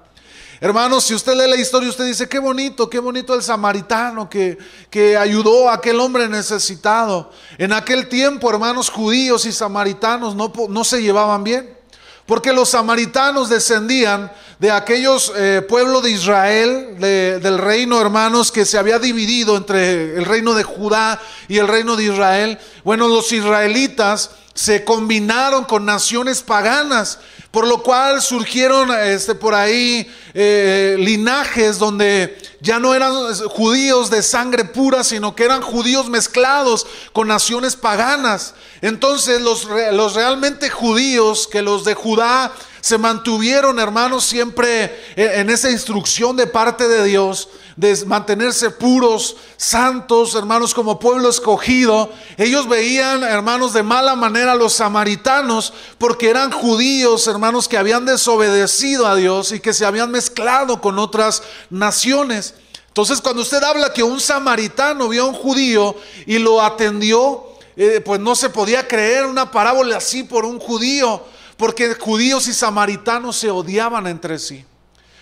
Hermanos, 0.61 1.05
si 1.05 1.13
usted 1.13 1.35
lee 1.35 1.49
la 1.49 1.55
historia, 1.55 1.89
usted 1.89 2.05
dice, 2.05 2.27
qué 2.27 2.37
bonito, 2.37 2.89
qué 2.89 2.99
bonito 2.99 3.33
el 3.33 3.41
samaritano 3.41 4.29
que, 4.29 4.57
que 4.89 5.15
ayudó 5.15 5.69
a 5.69 5.75
aquel 5.75 6.01
hombre 6.01 6.27
necesitado. 6.27 7.31
En 7.57 7.71
aquel 7.71 8.09
tiempo, 8.09 8.49
hermanos 8.49 8.89
judíos 8.89 9.45
y 9.45 9.53
samaritanos 9.53 10.35
no, 10.35 10.51
no 10.67 10.83
se 10.83 11.01
llevaban 11.01 11.45
bien, 11.45 11.77
porque 12.25 12.51
los 12.51 12.69
samaritanos 12.69 13.47
descendían 13.47 14.33
de 14.59 14.69
aquellos 14.69 15.31
eh, 15.37 15.65
pueblos 15.67 16.03
de 16.03 16.11
Israel, 16.11 16.97
del 16.99 17.57
reino, 17.57 18.01
hermanos, 18.01 18.51
que 18.51 18.65
se 18.65 18.77
había 18.77 18.99
dividido 18.99 19.55
entre 19.55 20.17
el 20.17 20.25
reino 20.25 20.53
de 20.53 20.63
Judá 20.63 21.21
y 21.47 21.57
el 21.59 21.69
reino 21.69 21.95
de 21.95 22.03
Israel. 22.03 22.59
Bueno, 22.83 23.07
los 23.07 23.31
israelitas 23.31 24.31
se 24.53 24.83
combinaron 24.83 25.63
con 25.63 25.85
naciones 25.85 26.41
paganas 26.41 27.19
por 27.51 27.67
lo 27.67 27.81
cual 27.81 28.21
surgieron 28.21 28.91
este, 28.91 29.33
por 29.33 29.55
ahí 29.55 30.09
eh, 30.33 30.95
linajes 30.99 31.79
donde 31.79 32.37
ya 32.61 32.79
no 32.79 32.93
eran 32.93 33.11
judíos 33.49 34.09
de 34.09 34.21
sangre 34.21 34.65
pura, 34.65 35.03
sino 35.03 35.35
que 35.35 35.45
eran 35.45 35.61
judíos 35.61 36.09
mezclados 36.09 36.85
con 37.11 37.27
naciones 37.27 37.75
paganas. 37.75 38.53
Entonces 38.81 39.41
los, 39.41 39.67
los 39.93 40.13
realmente 40.13 40.69
judíos, 40.69 41.47
que 41.47 41.61
los 41.61 41.85
de 41.85 41.95
Judá 41.95 42.53
se 42.81 42.97
mantuvieron, 42.97 43.79
hermanos, 43.79 44.25
siempre 44.25 45.03
en 45.15 45.49
esa 45.49 45.71
instrucción 45.71 46.35
de 46.35 46.47
parte 46.47 46.87
de 46.87 47.03
Dios 47.03 47.49
de 47.79 48.05
mantenerse 48.05 48.71
puros, 48.71 49.37
santos, 49.55 50.35
hermanos, 50.35 50.73
como 50.73 50.99
pueblo 50.99 51.29
escogido. 51.29 52.11
Ellos 52.35 52.67
veían, 52.67 53.23
hermanos, 53.23 53.71
de 53.71 53.83
mala 53.83 54.17
manera 54.17 54.51
a 54.51 54.55
los 54.55 54.73
samaritanos 54.73 55.71
porque 55.97 56.29
eran 56.29 56.51
judíos, 56.51 57.25
hermanos, 57.27 57.69
que 57.69 57.77
habían 57.77 58.05
desobedecido 58.05 59.07
a 59.07 59.15
Dios 59.15 59.53
y 59.53 59.61
que 59.61 59.73
se 59.73 59.85
habían 59.85 60.11
mezclado 60.11 60.81
con 60.81 60.99
otras 60.99 61.41
naciones. 61.69 62.53
Entonces, 62.89 63.21
cuando 63.21 63.43
usted 63.43 63.63
habla 63.63 63.93
que 63.93 64.03
un 64.03 64.19
samaritano 64.19 65.07
vio 65.07 65.23
a 65.23 65.27
un 65.27 65.33
judío 65.33 65.95
y 66.25 66.37
lo 66.37 66.61
atendió, 66.61 67.45
eh, 67.77 68.01
pues 68.03 68.19
no 68.19 68.35
se 68.35 68.49
podía 68.49 68.89
creer 68.89 69.25
una 69.25 69.51
parábola 69.51 69.95
así 69.95 70.23
por 70.23 70.43
un 70.43 70.59
judío, 70.59 71.23
porque 71.55 71.93
judíos 71.93 72.45
y 72.49 72.53
samaritanos 72.53 73.37
se 73.37 73.49
odiaban 73.49 74.05
entre 74.05 74.37
sí. 74.37 74.65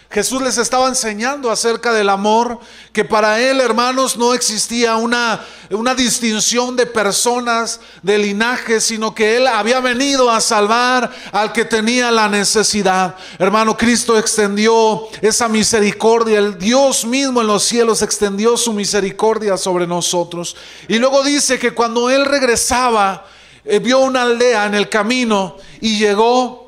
Jesús 0.10 0.42
les 0.42 0.58
estaba 0.58 0.88
enseñando 0.88 1.52
acerca 1.52 1.92
del 1.92 2.08
amor, 2.08 2.60
que 2.94 3.04
para 3.04 3.42
él, 3.42 3.60
hermanos, 3.60 4.16
no 4.16 4.34
existía 4.34 4.96
una, 4.96 5.46
una 5.70 5.94
distinción 5.96 6.78
de 6.78 6.86
personas, 6.86 7.82
de 8.04 8.18
linaje, 8.18 8.80
sino 8.80 9.14
que 9.14 9.36
él 9.36 9.48
había 9.48 9.82
venido 9.82 10.32
a 10.32 10.40
salvar 10.40 11.12
al 11.34 11.52
que 11.52 11.66
tenía 11.66 12.10
la 12.10 12.30
necesidad. 12.30 13.16
Hermano, 13.38 13.76
Cristo 13.76 14.18
extendió 14.18 15.08
esa 15.22 15.50
misericordia, 15.50 16.40
el 16.40 16.58
Dios 16.58 17.04
mismo 17.04 17.42
en 17.42 17.48
los 17.48 17.64
cielos 17.64 18.02
extendió 18.02 18.56
su 18.56 18.72
misericordia 18.72 19.58
sobre 19.58 19.86
nosotros. 19.86 20.56
Y 20.88 21.00
luego 21.00 21.22
dice 21.22 21.60
que 21.60 21.72
cuando 21.72 22.10
él 22.10 22.26
regresaba, 22.26 23.26
eh, 23.66 23.80
vio 23.80 24.00
una 24.00 24.22
aldea 24.22 24.66
en 24.68 24.76
el 24.76 24.88
camino 24.88 25.58
y 25.82 25.98
llegó 26.00 26.67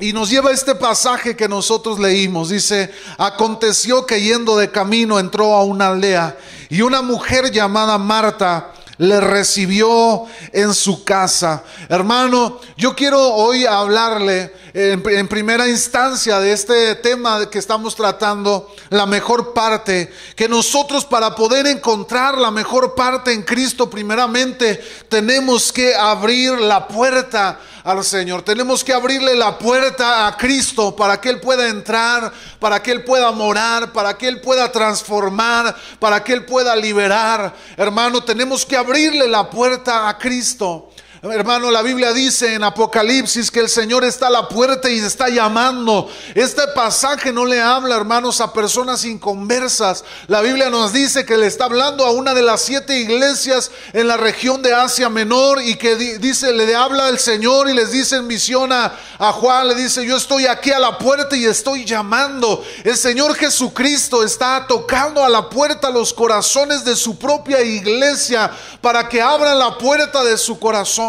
y 0.00 0.12
nos 0.12 0.30
lleva 0.30 0.52
este 0.52 0.74
pasaje 0.74 1.36
que 1.36 1.48
nosotros 1.48 1.98
leímos. 1.98 2.50
Dice, 2.50 2.92
aconteció 3.16 4.06
que 4.06 4.20
yendo 4.20 4.56
de 4.56 4.70
camino 4.70 5.18
entró 5.18 5.54
a 5.54 5.64
una 5.64 5.88
aldea 5.88 6.36
y 6.68 6.82
una 6.82 7.02
mujer 7.02 7.50
llamada 7.50 7.98
Marta 7.98 8.72
le 8.98 9.20
recibió 9.20 10.24
en 10.52 10.74
su 10.74 11.04
casa. 11.04 11.62
Hermano, 11.88 12.60
yo 12.76 12.94
quiero 12.96 13.20
hoy 13.34 13.64
hablarle 13.64 14.52
en, 14.74 15.02
en, 15.08 15.28
primera 15.28 15.68
instancia 15.68 16.40
de 16.40 16.52
este 16.52 16.96
tema 16.96 17.48
que 17.48 17.60
estamos 17.60 17.94
tratando, 17.94 18.74
la 18.90 19.06
mejor 19.06 19.54
parte, 19.54 20.12
que 20.34 20.48
nosotros 20.48 21.04
para 21.04 21.34
poder 21.34 21.66
encontrar 21.68 22.38
la 22.38 22.50
mejor 22.50 22.96
parte 22.96 23.32
en 23.32 23.42
Cristo, 23.42 23.88
primeramente 23.88 24.80
tenemos 25.08 25.72
que 25.72 25.94
abrir 25.94 26.58
la 26.58 26.88
puerta 26.88 27.60
al 27.88 28.04
Señor. 28.04 28.42
Tenemos 28.42 28.84
que 28.84 28.92
abrirle 28.92 29.34
la 29.34 29.58
puerta 29.58 30.26
a 30.26 30.36
Cristo 30.36 30.94
para 30.94 31.18
que 31.18 31.30
Él 31.30 31.40
pueda 31.40 31.68
entrar, 31.68 32.30
para 32.60 32.82
que 32.82 32.90
Él 32.90 33.02
pueda 33.02 33.30
morar, 33.32 33.92
para 33.94 34.18
que 34.18 34.28
Él 34.28 34.42
pueda 34.42 34.70
transformar, 34.70 35.74
para 35.98 36.22
que 36.22 36.34
Él 36.34 36.44
pueda 36.44 36.76
liberar. 36.76 37.54
Hermano, 37.78 38.22
tenemos 38.22 38.66
que 38.66 38.76
abrirle 38.76 39.26
la 39.26 39.48
puerta 39.48 40.06
a 40.06 40.18
Cristo. 40.18 40.90
Hermano, 41.20 41.72
la 41.72 41.82
Biblia 41.82 42.12
dice 42.12 42.54
en 42.54 42.62
Apocalipsis 42.62 43.50
que 43.50 43.58
el 43.58 43.68
Señor 43.68 44.04
está 44.04 44.28
a 44.28 44.30
la 44.30 44.48
puerta 44.48 44.88
y 44.88 45.00
está 45.00 45.28
llamando. 45.28 46.08
Este 46.32 46.62
pasaje 46.76 47.32
no 47.32 47.44
le 47.44 47.60
habla, 47.60 47.96
hermanos, 47.96 48.40
a 48.40 48.52
personas 48.52 49.04
inconversas. 49.04 50.04
La 50.28 50.42
Biblia 50.42 50.70
nos 50.70 50.92
dice 50.92 51.26
que 51.26 51.36
le 51.36 51.48
está 51.48 51.64
hablando 51.64 52.06
a 52.06 52.12
una 52.12 52.34
de 52.34 52.42
las 52.42 52.62
siete 52.62 53.00
iglesias 53.00 53.72
en 53.92 54.06
la 54.06 54.16
región 54.16 54.62
de 54.62 54.72
Asia 54.72 55.08
Menor 55.08 55.60
y 55.60 55.74
que 55.74 55.96
dice, 55.96 56.52
le 56.52 56.72
habla 56.76 57.08
el 57.08 57.18
Señor 57.18 57.68
y 57.68 57.74
les 57.74 57.90
dice 57.90 58.16
en 58.16 58.28
misión 58.28 58.72
a, 58.72 58.94
a 59.18 59.32
Juan, 59.32 59.66
le 59.66 59.74
dice, 59.74 60.06
yo 60.06 60.16
estoy 60.16 60.46
aquí 60.46 60.70
a 60.70 60.78
la 60.78 60.98
puerta 60.98 61.34
y 61.34 61.46
estoy 61.46 61.84
llamando. 61.84 62.64
El 62.84 62.96
Señor 62.96 63.34
Jesucristo 63.34 64.22
está 64.22 64.66
tocando 64.68 65.24
a 65.24 65.28
la 65.28 65.50
puerta 65.50 65.90
los 65.90 66.14
corazones 66.14 66.84
de 66.84 66.94
su 66.94 67.18
propia 67.18 67.60
iglesia 67.60 68.52
para 68.80 69.08
que 69.08 69.20
abran 69.20 69.58
la 69.58 69.76
puerta 69.76 70.22
de 70.22 70.38
su 70.38 70.60
corazón. 70.60 71.07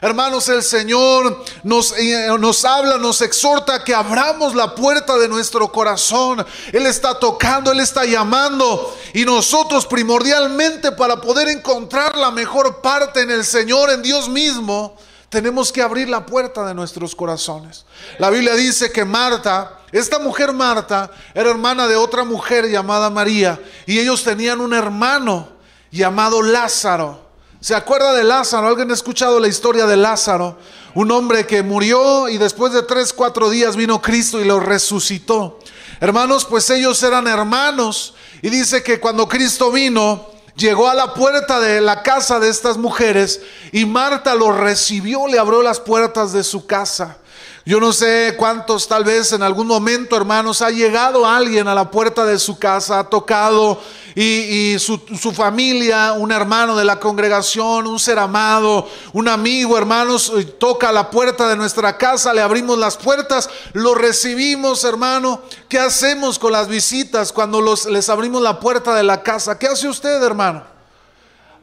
Hermanos, 0.00 0.48
el 0.50 0.62
Señor 0.62 1.44
nos, 1.62 1.92
eh, 1.98 2.28
habla, 2.64 2.98
nos 2.98 3.22
exhorta 3.22 3.82
que 3.82 3.94
abramos 3.94 4.54
la 4.54 4.74
puerta 4.74 5.16
de 5.16 5.28
nuestro 5.28 5.72
corazón. 5.72 6.44
Él 6.72 6.86
está 6.86 7.18
tocando, 7.18 7.72
Él 7.72 7.80
está 7.80 8.04
llamando. 8.04 8.94
Y 9.14 9.24
nosotros 9.24 9.86
primordialmente 9.86 10.92
para 10.92 11.20
poder 11.20 11.48
encontrar 11.48 12.16
la 12.16 12.30
mejor 12.30 12.82
parte 12.82 13.22
en 13.22 13.30
el 13.30 13.44
Señor, 13.44 13.90
en 13.90 14.02
Dios 14.02 14.28
mismo, 14.28 14.96
tenemos 15.30 15.72
que 15.72 15.82
abrir 15.82 16.08
la 16.08 16.26
puerta 16.26 16.66
de 16.66 16.74
nuestros 16.74 17.14
corazones. 17.14 17.86
La 18.18 18.30
Biblia 18.30 18.54
dice 18.54 18.92
que 18.92 19.04
Marta, 19.04 19.80
esta 19.92 20.18
mujer 20.18 20.52
Marta, 20.52 21.10
era 21.34 21.50
hermana 21.50 21.88
de 21.88 21.96
otra 21.96 22.24
mujer 22.24 22.68
llamada 22.70 23.10
María. 23.10 23.58
Y 23.86 23.98
ellos 23.98 24.22
tenían 24.22 24.60
un 24.60 24.74
hermano 24.74 25.48
llamado 25.90 26.42
Lázaro. 26.42 27.25
¿Se 27.60 27.74
acuerda 27.74 28.12
de 28.12 28.22
Lázaro? 28.22 28.68
¿Alguien 28.68 28.90
ha 28.90 28.94
escuchado 28.94 29.40
la 29.40 29.48
historia 29.48 29.86
de 29.86 29.96
Lázaro? 29.96 30.58
Un 30.94 31.10
hombre 31.10 31.46
que 31.46 31.62
murió 31.62 32.28
y 32.28 32.36
después 32.36 32.72
de 32.72 32.82
tres, 32.82 33.12
cuatro 33.12 33.48
días 33.48 33.76
vino 33.76 34.02
Cristo 34.02 34.40
y 34.40 34.44
lo 34.44 34.60
resucitó. 34.60 35.58
Hermanos, 36.00 36.44
pues 36.44 36.68
ellos 36.68 37.02
eran 37.02 37.26
hermanos. 37.26 38.14
Y 38.42 38.50
dice 38.50 38.82
que 38.82 39.00
cuando 39.00 39.26
Cristo 39.26 39.72
vino, 39.72 40.26
llegó 40.54 40.88
a 40.88 40.94
la 40.94 41.14
puerta 41.14 41.58
de 41.58 41.80
la 41.80 42.02
casa 42.02 42.38
de 42.38 42.50
estas 42.50 42.76
mujeres 42.76 43.40
y 43.72 43.86
Marta 43.86 44.34
lo 44.34 44.52
recibió, 44.52 45.26
le 45.26 45.38
abrió 45.38 45.62
las 45.62 45.80
puertas 45.80 46.32
de 46.32 46.44
su 46.44 46.66
casa. 46.66 47.18
Yo 47.64 47.80
no 47.80 47.92
sé 47.92 48.34
cuántos 48.36 48.86
tal 48.86 49.02
vez 49.02 49.32
en 49.32 49.42
algún 49.42 49.66
momento, 49.66 50.16
hermanos, 50.16 50.62
ha 50.62 50.70
llegado 50.70 51.26
alguien 51.26 51.66
a 51.66 51.74
la 51.74 51.90
puerta 51.90 52.24
de 52.24 52.38
su 52.38 52.60
casa, 52.60 53.00
ha 53.00 53.10
tocado 53.10 53.80
y, 54.18 54.78
su, 54.78 54.98
su, 55.20 55.30
familia, 55.30 56.14
un 56.14 56.32
hermano 56.32 56.74
de 56.74 56.86
la 56.86 56.98
congregación, 56.98 57.86
un 57.86 57.98
ser 57.98 58.18
amado, 58.18 58.88
un 59.12 59.28
amigo, 59.28 59.76
hermanos, 59.76 60.32
eh, 60.34 60.44
toca 60.44 60.90
la 60.90 61.10
puerta 61.10 61.46
de 61.50 61.54
nuestra 61.54 61.98
casa, 61.98 62.32
le 62.32 62.40
abrimos 62.40 62.78
las 62.78 62.96
puertas, 62.96 63.50
lo 63.74 63.94
recibimos, 63.94 64.84
hermano. 64.84 65.42
¿Qué 65.68 65.78
hacemos 65.78 66.38
con 66.38 66.52
las 66.52 66.66
visitas 66.66 67.30
cuando 67.30 67.60
los, 67.60 67.84
les 67.84 68.08
abrimos 68.08 68.40
la 68.40 68.58
puerta 68.58 68.94
de 68.94 69.02
la 69.02 69.22
casa? 69.22 69.58
¿Qué 69.58 69.66
hace 69.66 69.86
usted, 69.86 70.22
hermano? 70.22 70.64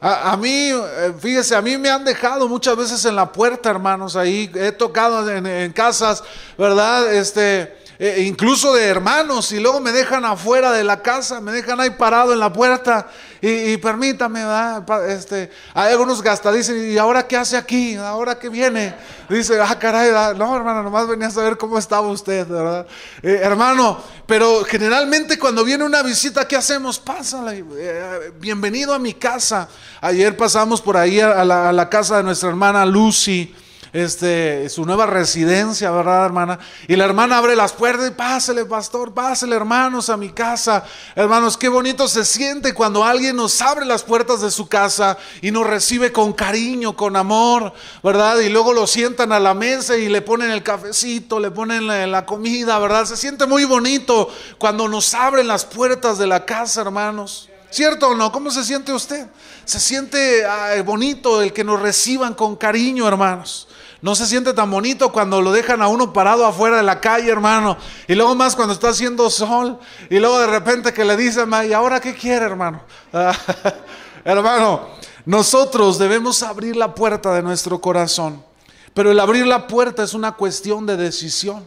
A, 0.00 0.36
mí, 0.36 0.68
eh, 0.68 1.14
fíjese, 1.18 1.56
a 1.56 1.62
mí 1.62 1.76
me 1.76 1.90
han 1.90 2.04
dejado 2.04 2.46
muchas 2.46 2.76
veces 2.76 3.04
en 3.06 3.16
la 3.16 3.32
puerta, 3.32 3.70
hermanos, 3.70 4.14
ahí 4.14 4.48
he 4.54 4.70
tocado 4.70 5.28
en, 5.28 5.72
casas, 5.72 6.22
¿verdad? 6.56 7.12
Este, 7.14 7.83
eh, 7.98 8.24
incluso 8.26 8.74
de 8.74 8.86
hermanos, 8.86 9.52
y 9.52 9.60
luego 9.60 9.80
me 9.80 9.92
dejan 9.92 10.24
afuera 10.24 10.72
de 10.72 10.82
la 10.82 11.00
casa, 11.02 11.40
me 11.40 11.52
dejan 11.52 11.80
ahí 11.80 11.90
parado 11.90 12.32
en 12.32 12.40
la 12.40 12.52
puerta, 12.52 13.08
y, 13.46 13.76
permítame, 13.76 14.40
¿verdad? 14.40 15.10
Este, 15.10 15.50
hay 15.74 15.92
algunos 15.92 16.24
hasta 16.24 16.50
dicen, 16.50 16.90
¿y 16.90 16.96
ahora 16.96 17.26
qué 17.26 17.36
hace 17.36 17.58
aquí? 17.58 17.94
¿Ahora 17.94 18.38
qué 18.38 18.48
viene? 18.48 18.94
Dice, 19.28 19.60
ah, 19.60 19.78
caray, 19.78 20.10
no, 20.34 20.56
hermano, 20.56 20.82
nomás 20.82 21.06
venía 21.06 21.26
a 21.26 21.30
saber 21.30 21.58
cómo 21.58 21.76
estaba 21.76 22.08
usted, 22.08 22.46
¿verdad? 22.46 22.86
Eh, 23.22 23.40
hermano, 23.42 24.02
pero 24.24 24.64
generalmente 24.64 25.38
cuando 25.38 25.62
viene 25.62 25.84
una 25.84 26.02
visita, 26.02 26.48
¿qué 26.48 26.56
hacemos? 26.56 26.98
Pásale, 26.98 27.62
eh, 27.76 28.32
bienvenido 28.40 28.94
a 28.94 28.98
mi 28.98 29.12
casa. 29.12 29.68
Ayer 30.00 30.34
pasamos 30.38 30.80
por 30.80 30.96
ahí 30.96 31.20
a 31.20 31.44
la 31.44 31.90
casa 31.90 32.16
de 32.16 32.22
nuestra 32.22 32.48
hermana 32.48 32.86
Lucy 32.86 33.54
este, 33.94 34.68
su 34.70 34.84
nueva 34.84 35.06
residencia, 35.06 35.88
¿verdad, 35.92 36.26
hermana? 36.26 36.58
Y 36.88 36.96
la 36.96 37.04
hermana 37.04 37.38
abre 37.38 37.54
las 37.54 37.72
puertas 37.72 38.08
y 38.08 38.10
pásele, 38.10 38.64
pastor, 38.64 39.14
pásele, 39.14 39.54
hermanos, 39.54 40.10
a 40.10 40.16
mi 40.16 40.30
casa. 40.30 40.84
Hermanos, 41.14 41.56
qué 41.56 41.68
bonito 41.68 42.08
se 42.08 42.24
siente 42.24 42.74
cuando 42.74 43.04
alguien 43.04 43.36
nos 43.36 43.62
abre 43.62 43.86
las 43.86 44.02
puertas 44.02 44.40
de 44.40 44.50
su 44.50 44.68
casa 44.68 45.16
y 45.40 45.52
nos 45.52 45.64
recibe 45.64 46.10
con 46.10 46.32
cariño, 46.32 46.96
con 46.96 47.14
amor, 47.14 47.72
¿verdad? 48.02 48.40
Y 48.40 48.48
luego 48.48 48.72
lo 48.72 48.88
sientan 48.88 49.30
a 49.30 49.38
la 49.38 49.54
mesa 49.54 49.96
y 49.96 50.08
le 50.08 50.22
ponen 50.22 50.50
el 50.50 50.64
cafecito, 50.64 51.38
le 51.38 51.52
ponen 51.52 51.86
la, 51.86 52.04
la 52.08 52.26
comida, 52.26 52.76
¿verdad? 52.80 53.04
Se 53.04 53.16
siente 53.16 53.46
muy 53.46 53.64
bonito 53.64 54.28
cuando 54.58 54.88
nos 54.88 55.14
abren 55.14 55.46
las 55.46 55.64
puertas 55.64 56.18
de 56.18 56.26
la 56.26 56.44
casa, 56.44 56.80
hermanos. 56.80 57.48
¿Cierto 57.70 58.08
o 58.08 58.14
no? 58.16 58.32
¿Cómo 58.32 58.50
se 58.50 58.64
siente 58.64 58.92
usted? 58.92 59.28
Se 59.64 59.78
siente 59.78 60.44
bonito 60.84 61.42
el 61.42 61.52
que 61.52 61.62
nos 61.62 61.80
reciban 61.80 62.34
con 62.34 62.56
cariño, 62.56 63.06
hermanos. 63.06 63.68
No 64.04 64.14
se 64.14 64.26
siente 64.26 64.52
tan 64.52 64.70
bonito 64.70 65.10
cuando 65.10 65.40
lo 65.40 65.50
dejan 65.50 65.80
a 65.80 65.88
uno 65.88 66.12
parado 66.12 66.44
afuera 66.44 66.76
de 66.76 66.82
la 66.82 67.00
calle, 67.00 67.30
hermano. 67.30 67.78
Y 68.06 68.14
luego 68.14 68.34
más 68.34 68.54
cuando 68.54 68.74
está 68.74 68.90
haciendo 68.90 69.30
sol. 69.30 69.78
Y 70.10 70.18
luego 70.18 70.40
de 70.40 70.46
repente 70.46 70.92
que 70.92 71.06
le 71.06 71.16
dicen, 71.16 71.50
¿y 71.66 71.72
ahora 71.72 71.98
qué 72.00 72.14
quiere, 72.14 72.44
hermano? 72.44 72.82
hermano, 74.26 74.88
nosotros 75.24 75.98
debemos 75.98 76.42
abrir 76.42 76.76
la 76.76 76.94
puerta 76.94 77.32
de 77.32 77.40
nuestro 77.40 77.80
corazón. 77.80 78.44
Pero 78.92 79.10
el 79.10 79.18
abrir 79.18 79.46
la 79.46 79.66
puerta 79.66 80.02
es 80.02 80.12
una 80.12 80.32
cuestión 80.32 80.84
de 80.84 80.98
decisión. 80.98 81.64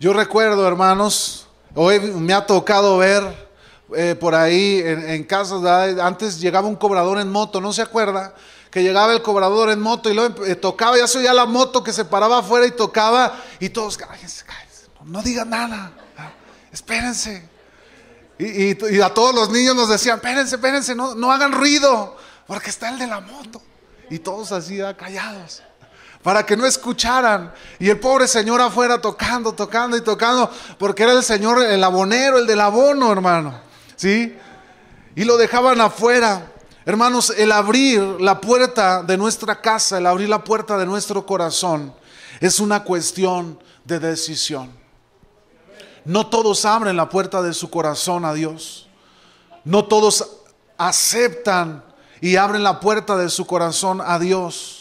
Yo 0.00 0.12
recuerdo, 0.12 0.66
hermanos, 0.66 1.46
hoy 1.76 2.00
me 2.00 2.34
ha 2.34 2.44
tocado 2.44 2.98
ver 2.98 3.22
eh, 3.94 4.16
por 4.18 4.34
ahí 4.34 4.82
en, 4.84 5.22
casas, 5.22 5.64
antes 6.00 6.40
llegaba 6.40 6.66
un 6.66 6.74
cobrador 6.74 7.20
en 7.20 7.30
moto, 7.30 7.60
¿no 7.60 7.72
se 7.72 7.82
acuerda? 7.82 8.34
Que 8.76 8.82
llegaba 8.82 9.14
el 9.14 9.22
cobrador 9.22 9.70
en 9.70 9.80
moto 9.80 10.10
y 10.10 10.14
luego 10.14 10.44
eh, 10.44 10.54
tocaba, 10.54 10.98
ya 10.98 11.06
se 11.06 11.16
oía 11.16 11.32
la 11.32 11.46
moto 11.46 11.82
que 11.82 11.94
se 11.94 12.04
paraba 12.04 12.40
afuera 12.40 12.66
y 12.66 12.72
tocaba 12.72 13.42
y 13.58 13.70
todos, 13.70 13.98
no 15.02 15.22
digan 15.22 15.48
nada, 15.48 15.92
espérense. 16.70 17.48
Y, 18.38 19.00
a 19.00 19.14
todos 19.14 19.34
los 19.34 19.48
niños 19.48 19.74
nos 19.74 19.88
decían, 19.88 20.16
espérense, 20.16 20.56
espérense, 20.56 20.94
no, 20.94 21.14
no 21.14 21.32
hagan 21.32 21.52
ruido, 21.52 22.18
porque 22.46 22.68
está 22.68 22.90
el 22.90 22.98
de 22.98 23.06
la 23.06 23.20
moto. 23.20 23.62
Y 24.10 24.18
todos 24.18 24.52
así 24.52 24.78
callados, 24.98 25.62
para 26.22 26.44
que 26.44 26.54
no 26.54 26.66
escucharan. 26.66 27.54
Y 27.78 27.88
el 27.88 27.98
pobre 27.98 28.28
señor 28.28 28.60
afuera 28.60 29.00
tocando, 29.00 29.54
tocando 29.54 29.96
y 29.96 30.02
tocando, 30.02 30.50
porque 30.78 31.04
era 31.04 31.12
el 31.12 31.22
señor, 31.22 31.62
el 31.62 31.82
abonero, 31.82 32.36
el 32.36 32.46
del 32.46 32.60
abono, 32.60 33.10
hermano. 33.10 33.58
¿Sí? 33.96 34.36
Y 35.14 35.24
lo 35.24 35.38
dejaban 35.38 35.80
afuera. 35.80 36.52
Hermanos, 36.88 37.34
el 37.36 37.50
abrir 37.50 38.00
la 38.20 38.40
puerta 38.40 39.02
de 39.02 39.18
nuestra 39.18 39.60
casa, 39.60 39.98
el 39.98 40.06
abrir 40.06 40.28
la 40.28 40.44
puerta 40.44 40.78
de 40.78 40.86
nuestro 40.86 41.26
corazón, 41.26 41.92
es 42.40 42.60
una 42.60 42.84
cuestión 42.84 43.58
de 43.84 43.98
decisión. 43.98 44.70
No 46.04 46.28
todos 46.28 46.64
abren 46.64 46.96
la 46.96 47.08
puerta 47.08 47.42
de 47.42 47.54
su 47.54 47.70
corazón 47.70 48.24
a 48.24 48.32
Dios. 48.32 48.88
No 49.64 49.86
todos 49.86 50.28
aceptan 50.78 51.82
y 52.20 52.36
abren 52.36 52.62
la 52.62 52.78
puerta 52.78 53.16
de 53.16 53.30
su 53.30 53.48
corazón 53.48 54.00
a 54.00 54.20
Dios. 54.20 54.75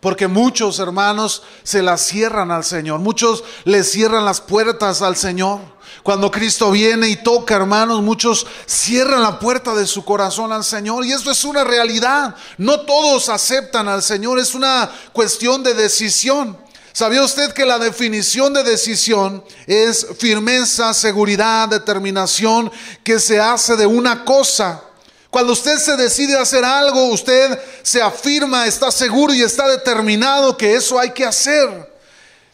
Porque 0.00 0.28
muchos 0.28 0.78
hermanos 0.78 1.42
se 1.62 1.82
la 1.82 1.98
cierran 1.98 2.50
al 2.50 2.64
Señor. 2.64 3.00
Muchos 3.00 3.44
le 3.64 3.84
cierran 3.84 4.24
las 4.24 4.40
puertas 4.40 5.02
al 5.02 5.14
Señor. 5.14 5.60
Cuando 6.02 6.30
Cristo 6.30 6.70
viene 6.70 7.08
y 7.08 7.16
toca, 7.16 7.56
hermanos, 7.56 8.00
muchos 8.00 8.46
cierran 8.64 9.20
la 9.22 9.38
puerta 9.38 9.74
de 9.74 9.86
su 9.86 10.02
corazón 10.02 10.52
al 10.52 10.64
Señor. 10.64 11.04
Y 11.04 11.12
esto 11.12 11.30
es 11.30 11.44
una 11.44 11.64
realidad. 11.64 12.34
No 12.56 12.80
todos 12.80 13.28
aceptan 13.28 13.88
al 13.88 14.02
Señor. 14.02 14.38
Es 14.38 14.54
una 14.54 14.90
cuestión 15.12 15.62
de 15.62 15.74
decisión. 15.74 16.56
¿Sabía 16.92 17.22
usted 17.22 17.52
que 17.52 17.66
la 17.66 17.78
definición 17.78 18.54
de 18.54 18.64
decisión 18.64 19.44
es 19.66 20.06
firmeza, 20.18 20.94
seguridad, 20.94 21.68
determinación 21.68 22.72
que 23.04 23.20
se 23.20 23.38
hace 23.38 23.76
de 23.76 23.86
una 23.86 24.24
cosa 24.24 24.82
Cuando 25.30 25.52
usted 25.52 25.78
se 25.78 25.96
decide 25.96 26.36
hacer 26.36 26.64
algo, 26.64 27.06
usted 27.06 27.58
se 27.82 28.02
afirma, 28.02 28.66
está 28.66 28.90
seguro 28.90 29.32
y 29.32 29.42
está 29.42 29.68
determinado 29.68 30.56
que 30.56 30.74
eso 30.74 30.98
hay 30.98 31.10
que 31.10 31.24
hacer. 31.24 31.89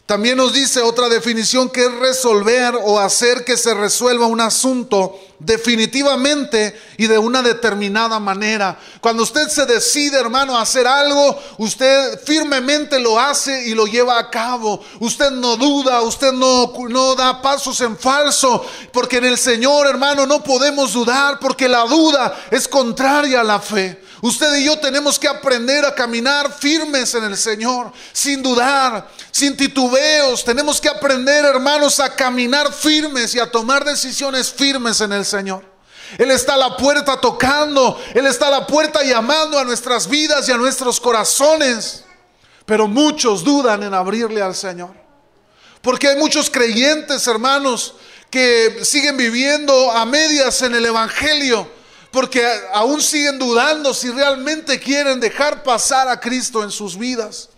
También 0.07 0.37
nos 0.37 0.53
dice 0.53 0.81
otra 0.81 1.09
definición 1.09 1.67
que 1.67 1.83
es 1.83 1.91
resolver 1.95 2.75
o 2.81 2.97
hacer 2.97 3.43
que 3.43 3.57
se 3.57 3.73
resuelva 3.73 4.25
un 4.25 4.39
asunto 4.39 5.19
definitivamente 5.37 6.79
y 6.95 7.07
de 7.07 7.17
una 7.17 7.41
determinada 7.41 8.17
manera. 8.17 8.79
Cuando 9.01 9.23
usted 9.23 9.49
se 9.49 9.65
decide, 9.65 10.17
hermano, 10.17 10.57
a 10.57 10.61
hacer 10.61 10.87
algo, 10.87 11.37
usted 11.57 12.21
firmemente 12.23 13.01
lo 13.01 13.19
hace 13.19 13.67
y 13.67 13.73
lo 13.73 13.85
lleva 13.85 14.17
a 14.17 14.29
cabo. 14.29 14.81
Usted 15.01 15.29
no 15.31 15.57
duda, 15.57 16.01
usted 16.01 16.31
no, 16.31 16.71
no 16.87 17.13
da 17.13 17.41
pasos 17.41 17.81
en 17.81 17.97
falso, 17.97 18.65
porque 18.93 19.17
en 19.17 19.25
el 19.25 19.37
Señor, 19.37 19.87
hermano, 19.87 20.25
no 20.25 20.41
podemos 20.41 20.93
dudar, 20.93 21.37
porque 21.37 21.67
la 21.67 21.83
duda 21.83 22.47
es 22.49 22.65
contraria 22.65 23.41
a 23.41 23.43
la 23.43 23.59
fe. 23.59 24.06
Usted 24.21 24.55
y 24.55 24.65
yo 24.65 24.79
tenemos 24.79 25.19
que 25.19 25.27
aprender 25.27 25.85
a 25.85 25.93
caminar 25.93 26.51
firmes 26.51 27.13
en 27.13 27.25
el 27.25 27.37
Señor, 27.37 27.91
sin 28.11 28.41
dudar, 28.41 29.07
sin 29.31 29.55
titubeos. 29.55 30.43
Tenemos 30.43 30.81
que 30.81 30.89
aprender, 30.89 31.45
hermanos, 31.45 31.99
a 31.99 32.15
caminar 32.15 32.73
firmes 32.73 33.35
y 33.35 33.39
a 33.39 33.51
tomar 33.51 33.85
decisiones 33.85 34.51
firmes 34.51 35.01
en 35.01 35.13
el 35.13 35.23
Señor. 35.23 35.63
Él 36.17 36.31
está 36.31 36.55
a 36.55 36.57
la 36.57 36.77
puerta 36.77 37.19
tocando, 37.19 38.01
Él 38.13 38.25
está 38.25 38.47
a 38.47 38.51
la 38.51 38.65
puerta 38.65 39.03
llamando 39.03 39.59
a 39.59 39.63
nuestras 39.63 40.07
vidas 40.07 40.47
y 40.49 40.51
a 40.51 40.57
nuestros 40.57 40.99
corazones. 40.99 42.03
Pero 42.65 42.87
muchos 42.87 43.43
dudan 43.43 43.83
en 43.83 43.93
abrirle 43.93 44.41
al 44.41 44.55
Señor. 44.55 44.91
Porque 45.81 46.07
hay 46.07 46.17
muchos 46.17 46.49
creyentes, 46.49 47.27
hermanos, 47.27 47.93
que 48.31 48.79
siguen 48.83 49.15
viviendo 49.15 49.91
a 49.91 50.05
medias 50.05 50.61
en 50.63 50.75
el 50.75 50.85
Evangelio 50.85 51.76
porque 52.11 52.45
aún 52.73 53.01
siguen 53.01 53.37
dudando 53.37 53.93
si 53.93 54.09
realmente 54.09 54.79
quieren 54.79 55.19
dejar 55.19 55.63
pasar 55.63 56.07
a 56.07 56.19
Cristo 56.19 56.63
en 56.63 56.71
sus 56.71 56.97
vidas. 56.97 57.49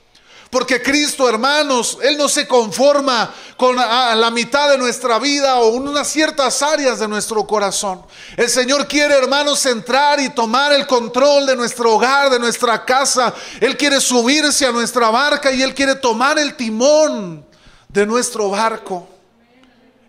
Porque 0.49 0.81
Cristo, 0.81 1.29
hermanos, 1.29 1.99
Él 2.01 2.17
no 2.17 2.27
se 2.27 2.47
conforma 2.47 3.31
con 3.55 3.75
la 3.75 4.31
mitad 4.31 4.71
de 4.71 4.79
nuestra 4.79 5.19
vida 5.19 5.57
o 5.59 5.67
unas 5.67 6.07
ciertas 6.07 6.63
áreas 6.63 6.97
de 6.97 7.07
nuestro 7.07 7.45
corazón. 7.45 8.03
El 8.35 8.49
Señor 8.49 8.87
quiere, 8.87 9.13
hermanos, 9.13 9.63
entrar 9.67 10.19
y 10.19 10.29
tomar 10.29 10.73
el 10.73 10.87
control 10.87 11.45
de 11.45 11.55
nuestro 11.55 11.93
hogar, 11.93 12.31
de 12.31 12.39
nuestra 12.39 12.83
casa. 12.83 13.31
Él 13.59 13.77
quiere 13.77 14.01
subirse 14.01 14.65
a 14.65 14.71
nuestra 14.71 15.11
barca 15.11 15.51
y 15.51 15.61
Él 15.61 15.75
quiere 15.75 15.93
tomar 15.93 16.39
el 16.39 16.55
timón 16.55 17.45
de 17.87 18.07
nuestro 18.07 18.49
barco. 18.49 19.07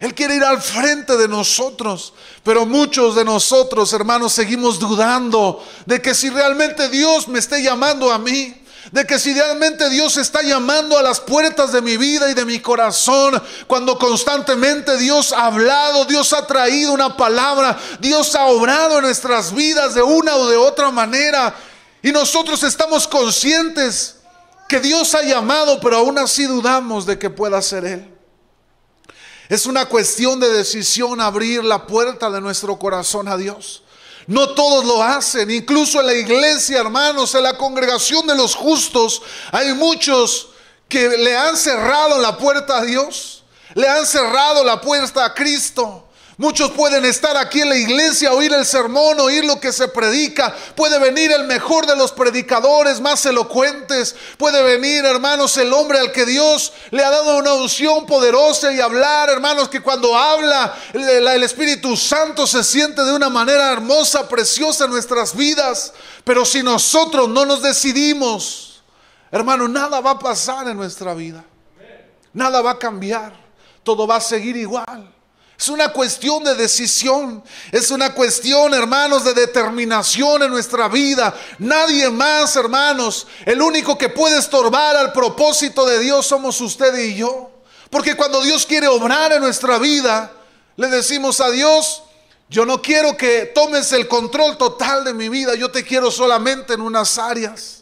Él 0.01 0.15
quiere 0.15 0.37
ir 0.37 0.45
al 0.45 0.63
frente 0.63 1.19
de 1.19 1.29
nosotros, 1.29 2.15
pero 2.43 2.65
muchos 2.65 3.15
de 3.15 3.25
nosotros, 3.25 3.93
hermanos, 3.93 4.33
seguimos 4.33 4.79
dudando 4.79 5.63
de 5.85 6.01
que 6.01 6.15
si 6.15 6.31
realmente 6.31 6.89
Dios 6.89 7.29
me 7.29 7.39
esté 7.39 7.63
llamando 7.63 8.11
a 8.11 8.19
mí, 8.19 8.57
de 8.93 9.07
que 9.07 9.19
si 9.19 9.35
realmente 9.35 9.91
Dios 9.91 10.17
está 10.17 10.41
llamando 10.41 10.97
a 10.97 11.03
las 11.03 11.21
puertas 11.21 11.71
de 11.71 11.83
mi 11.83 11.99
vida 11.99 12.31
y 12.31 12.35
de 12.35 12.47
mi 12.47 12.61
corazón, 12.61 13.43
cuando 13.67 13.99
constantemente 13.99 14.97
Dios 14.97 15.35
ha 15.35 15.45
hablado, 15.45 16.07
Dios 16.07 16.33
ha 16.33 16.47
traído 16.47 16.95
una 16.95 17.15
palabra, 17.15 17.79
Dios 18.01 18.35
ha 18.35 18.47
obrado 18.47 18.97
en 18.97 19.05
nuestras 19.05 19.55
vidas 19.55 19.93
de 19.93 20.03
una 20.03 20.35
o 20.35 20.49
de 20.49 20.57
otra 20.57 20.91
manera, 20.91 21.55
y 22.03 22.11
nosotros 22.11 22.63
estamos 22.63 23.07
conscientes 23.07 24.17
que 24.67 24.81
Dios 24.81 25.15
ha 25.15 25.23
llamado, 25.23 25.79
pero 25.79 25.99
aún 25.99 26.17
así 26.17 26.47
dudamos 26.47 27.05
de 27.05 27.19
que 27.19 27.29
pueda 27.29 27.61
ser 27.61 27.85
Él. 27.85 28.20
Es 29.51 29.67
una 29.67 29.87
cuestión 29.87 30.39
de 30.39 30.49
decisión 30.49 31.21
abrir 31.21 31.65
la 31.65 31.85
puerta 31.85 32.31
de 32.31 32.41
nuestro 32.41 32.79
corazón 32.79 33.27
a 33.27 33.37
Dios. 33.37 33.83
No 34.29 34.51
todos 34.51 34.85
lo 34.85 35.03
hacen, 35.03 35.51
incluso 35.51 35.99
en 35.99 36.07
la 36.07 36.15
iglesia, 36.15 36.79
hermanos, 36.79 37.35
en 37.35 37.43
la 37.43 37.59
congregación 37.59 38.29
de 38.29 38.37
los 38.37 38.55
justos, 38.55 39.21
hay 39.51 39.75
muchos 39.75 40.51
que 40.89 41.09
le 41.09 41.37
han 41.37 41.57
cerrado 41.57 42.21
la 42.21 42.39
puerta 42.39 42.79
a 42.79 42.85
Dios, 42.85 43.43
le 43.75 43.89
han 43.89 44.07
cerrado 44.07 44.63
la 44.63 44.81
puerta 44.81 45.25
a 45.25 45.35
Cristo. 45.35 46.07
Muchos 46.41 46.71
pueden 46.71 47.05
estar 47.05 47.37
aquí 47.37 47.61
en 47.61 47.69
la 47.69 47.77
iglesia, 47.77 48.33
oír 48.33 48.51
el 48.55 48.65
sermón, 48.65 49.21
oír 49.21 49.45
lo 49.45 49.61
que 49.61 49.75
se 49.75 49.89
predica. 49.89 50.57
Puede 50.75 50.99
venir 50.99 51.31
el 51.31 51.45
mejor 51.45 51.85
de 51.85 51.95
los 51.95 52.13
predicadores, 52.13 52.99
más 52.99 53.27
elocuentes. 53.27 54.17
Puede 54.39 54.63
venir, 54.63 55.05
hermanos, 55.05 55.59
el 55.59 55.71
hombre 55.71 55.99
al 55.99 56.13
que 56.13 56.25
Dios 56.25 56.73
le 56.93 57.05
ha 57.05 57.11
dado 57.11 57.37
una 57.37 57.53
unción 57.53 58.07
poderosa 58.07 58.73
y 58.73 58.81
hablar, 58.81 59.29
hermanos, 59.29 59.69
que 59.69 59.83
cuando 59.83 60.17
habla 60.17 60.75
el, 60.95 61.43
Espíritu 61.43 61.95
Santo 61.95 62.47
se 62.47 62.65
siente 62.65 63.05
de 63.05 63.13
una 63.13 63.29
manera 63.29 63.71
hermosa, 63.71 64.27
preciosa 64.27 64.87
en 64.87 64.93
nuestras 64.93 65.37
vidas. 65.37 65.93
Pero 66.25 66.47
si 66.47 66.63
nosotros 66.63 67.29
no 67.29 67.45
nos 67.45 67.61
decidimos, 67.61 68.83
hermano, 69.31 69.69
nada 69.69 70.01
va 70.01 70.13
a 70.13 70.19
pasar 70.19 70.69
en 70.69 70.79
nuestra 70.79 71.13
vida. 71.13 71.45
Nada 72.33 72.63
va 72.63 72.71
a 72.71 72.79
cambiar. 72.79 73.35
Todo 73.83 74.07
va 74.07 74.17
a 74.17 74.21
seguir 74.23 74.57
igual. 74.57 75.20
Es 75.61 75.69
una 75.69 75.93
cuestión 75.93 76.43
de 76.43 76.55
decisión. 76.55 77.45
Es 77.71 77.91
una 77.91 78.15
cuestión, 78.15 78.73
hermanos, 78.73 79.25
de 79.25 79.35
determinación 79.35 80.43
en 80.43 80.51
nuestra 80.51 80.89
vida. 80.89 81.35
Nadie 81.59 82.09
más, 82.09 82.57
hermanos. 82.57 83.27
El 83.45 83.61
único 83.61 83.99
que 83.99 84.09
puede 84.09 84.39
estorbar 84.39 84.97
al 84.97 85.13
propósito 85.13 85.85
de 85.85 85.99
Dios 85.99 86.25
somos 86.25 86.59
usted 86.63 86.99
y 87.01 87.15
yo. 87.15 87.51
Porque 87.91 88.17
cuando 88.17 88.41
Dios 88.41 88.65
quiere 88.65 88.89
obrar 88.89 89.33
en 89.33 89.43
nuestra 89.43 89.79
vida, 89.79 90.33
le 90.77 90.87
decimos 90.89 91.43
a 91.43 91.51
Dios, 91.51 92.05
yo 92.49 92.65
no 92.65 92.81
quiero 92.81 93.15
que 93.19 93.53
tomes 93.55 93.93
el 93.93 94.09
control 94.09 94.57
total 94.57 95.05
de 95.05 95.13
mi 95.13 95.29
vida. 95.29 95.55
Yo 95.57 95.71
te 95.71 95.85
quiero 95.85 96.11
solamente 96.11 96.73
en 96.73 96.81
unas 96.81 97.19
áreas. 97.19 97.80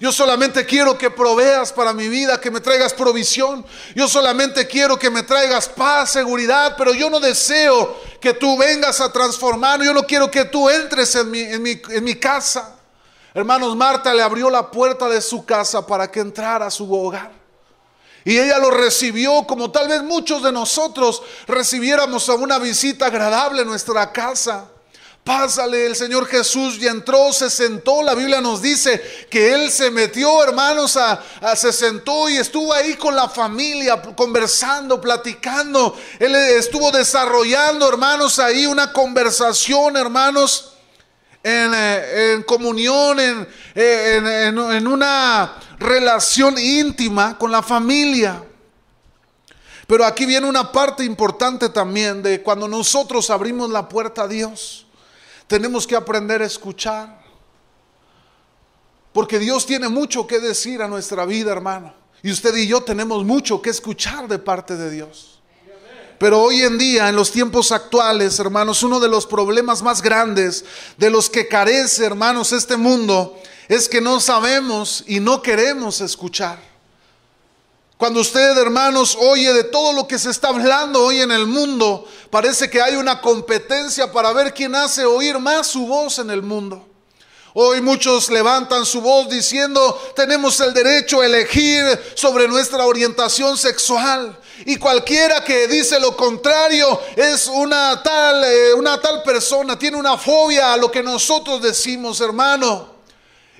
Yo 0.00 0.10
solamente 0.12 0.64
quiero 0.64 0.96
que 0.96 1.10
proveas 1.10 1.74
para 1.74 1.92
mi 1.92 2.08
vida, 2.08 2.40
que 2.40 2.50
me 2.50 2.62
traigas 2.62 2.94
provisión. 2.94 3.66
Yo 3.94 4.08
solamente 4.08 4.66
quiero 4.66 4.98
que 4.98 5.10
me 5.10 5.22
traigas 5.22 5.68
paz, 5.68 6.12
seguridad, 6.12 6.74
pero 6.78 6.94
yo 6.94 7.10
no 7.10 7.20
deseo 7.20 8.00
que 8.18 8.32
tú 8.32 8.56
vengas 8.56 8.98
a 9.02 9.12
transformar. 9.12 9.82
Yo 9.82 9.92
no 9.92 10.04
quiero 10.04 10.30
que 10.30 10.46
tú 10.46 10.70
entres 10.70 11.14
en 11.16 11.30
mi, 11.30 11.40
en 11.40 12.04
mi, 12.04 12.14
casa. 12.14 12.76
Hermanos, 13.34 13.76
Marta 13.76 14.14
le 14.14 14.22
abrió 14.22 14.48
la 14.48 14.70
puerta 14.70 15.06
de 15.06 15.20
su 15.20 15.44
casa 15.44 15.86
para 15.86 16.10
que 16.10 16.20
entrara 16.20 16.66
a 16.66 16.70
su 16.70 16.90
hogar. 16.90 17.32
Y 18.24 18.38
ella 18.38 18.58
lo 18.58 18.70
recibió 18.70 19.46
como 19.46 19.70
tal 19.70 19.86
vez 19.86 20.02
muchos 20.02 20.42
de 20.42 20.50
nosotros 20.50 21.22
recibiéramos 21.46 22.26
a 22.30 22.34
una 22.34 22.58
visita 22.58 23.06
agradable 23.06 23.62
en 23.62 23.68
nuestra 23.68 24.10
casa. 24.12 24.64
Pásale, 25.30 25.86
el 25.86 25.94
Señor 25.94 26.26
Jesús 26.26 26.76
y 26.80 26.88
entró, 26.88 27.32
se 27.32 27.50
sentó. 27.50 28.02
La 28.02 28.16
Biblia 28.16 28.40
nos 28.40 28.60
dice 28.60 29.00
que 29.30 29.54
Él 29.54 29.70
se 29.70 29.88
metió, 29.88 30.42
hermanos, 30.42 30.96
a, 30.96 31.22
se 31.54 31.72
sentó 31.72 32.28
y 32.28 32.36
estuvo 32.36 32.74
ahí 32.74 32.94
con 32.94 33.14
la 33.14 33.28
familia, 33.28 34.02
conversando, 34.16 35.00
platicando. 35.00 35.96
Él 36.18 36.34
estuvo 36.34 36.90
desarrollando, 36.90 37.88
hermanos, 37.88 38.40
ahí 38.40 38.66
una 38.66 38.92
conversación, 38.92 39.96
hermanos, 39.96 40.72
en, 41.44 41.70
eh, 41.76 42.44
comunión, 42.44 43.20
en, 43.20 43.46
en 43.76 44.88
una 44.88 45.58
relación 45.78 46.58
íntima 46.58 47.38
con 47.38 47.52
la 47.52 47.62
familia. 47.62 48.42
Pero 49.86 50.04
aquí 50.04 50.26
viene 50.26 50.48
una 50.48 50.72
parte 50.72 51.04
importante 51.04 51.68
también 51.68 52.20
de 52.20 52.42
cuando 52.42 52.66
nosotros 52.66 53.30
abrimos 53.30 53.70
la 53.70 53.88
puerta 53.88 54.24
a 54.24 54.28
Dios. 54.28 54.86
Tenemos 55.50 55.84
que 55.84 55.96
aprender 55.96 56.42
a 56.42 56.46
escuchar. 56.46 57.20
Porque 59.12 59.40
Dios 59.40 59.66
tiene 59.66 59.88
mucho 59.88 60.24
que 60.24 60.38
decir 60.38 60.80
a 60.80 60.86
nuestra 60.86 61.26
vida, 61.26 61.50
hermano. 61.50 61.92
Y 62.22 62.30
usted 62.30 62.54
y 62.54 62.68
yo 62.68 62.84
tenemos 62.84 63.24
mucho 63.24 63.60
que 63.60 63.70
escuchar 63.70 64.28
de 64.28 64.38
parte 64.38 64.76
de 64.76 64.88
Dios. 64.92 65.40
Pero 66.20 66.40
hoy 66.40 66.62
en 66.62 66.78
día, 66.78 67.08
en 67.08 67.16
los 67.16 67.32
tiempos 67.32 67.72
actuales, 67.72 68.38
hermanos, 68.38 68.84
uno 68.84 69.00
de 69.00 69.08
los 69.08 69.26
problemas 69.26 69.82
más 69.82 70.00
grandes 70.02 70.64
de 70.96 71.10
los 71.10 71.28
que 71.28 71.48
carece, 71.48 72.04
hermanos, 72.04 72.52
este 72.52 72.76
mundo, 72.76 73.36
es 73.66 73.88
que 73.88 74.00
no 74.00 74.20
sabemos 74.20 75.02
y 75.08 75.18
no 75.18 75.42
queremos 75.42 76.00
escuchar. 76.00 76.69
Cuando 78.00 78.20
usted, 78.20 78.56
hermanos, 78.56 79.14
oye 79.20 79.52
de 79.52 79.64
todo 79.64 79.92
lo 79.92 80.08
que 80.08 80.18
se 80.18 80.30
está 80.30 80.48
hablando 80.48 81.04
hoy 81.04 81.20
en 81.20 81.30
el 81.30 81.46
mundo, 81.46 82.08
parece 82.30 82.70
que 82.70 82.80
hay 82.80 82.96
una 82.96 83.20
competencia 83.20 84.10
para 84.10 84.32
ver 84.32 84.54
quién 84.54 84.74
hace 84.74 85.04
oír 85.04 85.38
más 85.38 85.66
su 85.66 85.86
voz 85.86 86.18
en 86.18 86.30
el 86.30 86.40
mundo. 86.40 86.88
Hoy 87.52 87.82
muchos 87.82 88.30
levantan 88.30 88.86
su 88.86 89.02
voz 89.02 89.28
diciendo, 89.28 90.00
tenemos 90.16 90.58
el 90.60 90.72
derecho 90.72 91.20
a 91.20 91.26
elegir 91.26 91.84
sobre 92.14 92.48
nuestra 92.48 92.86
orientación 92.86 93.58
sexual. 93.58 94.34
Y 94.64 94.76
cualquiera 94.76 95.44
que 95.44 95.68
dice 95.68 96.00
lo 96.00 96.16
contrario 96.16 96.98
es 97.16 97.48
una 97.48 98.02
tal, 98.02 98.44
eh, 98.44 98.72
una 98.72 98.98
tal 98.98 99.22
persona, 99.22 99.78
tiene 99.78 99.98
una 99.98 100.16
fobia 100.16 100.72
a 100.72 100.78
lo 100.78 100.90
que 100.90 101.02
nosotros 101.02 101.60
decimos, 101.60 102.18
hermano. 102.22 102.89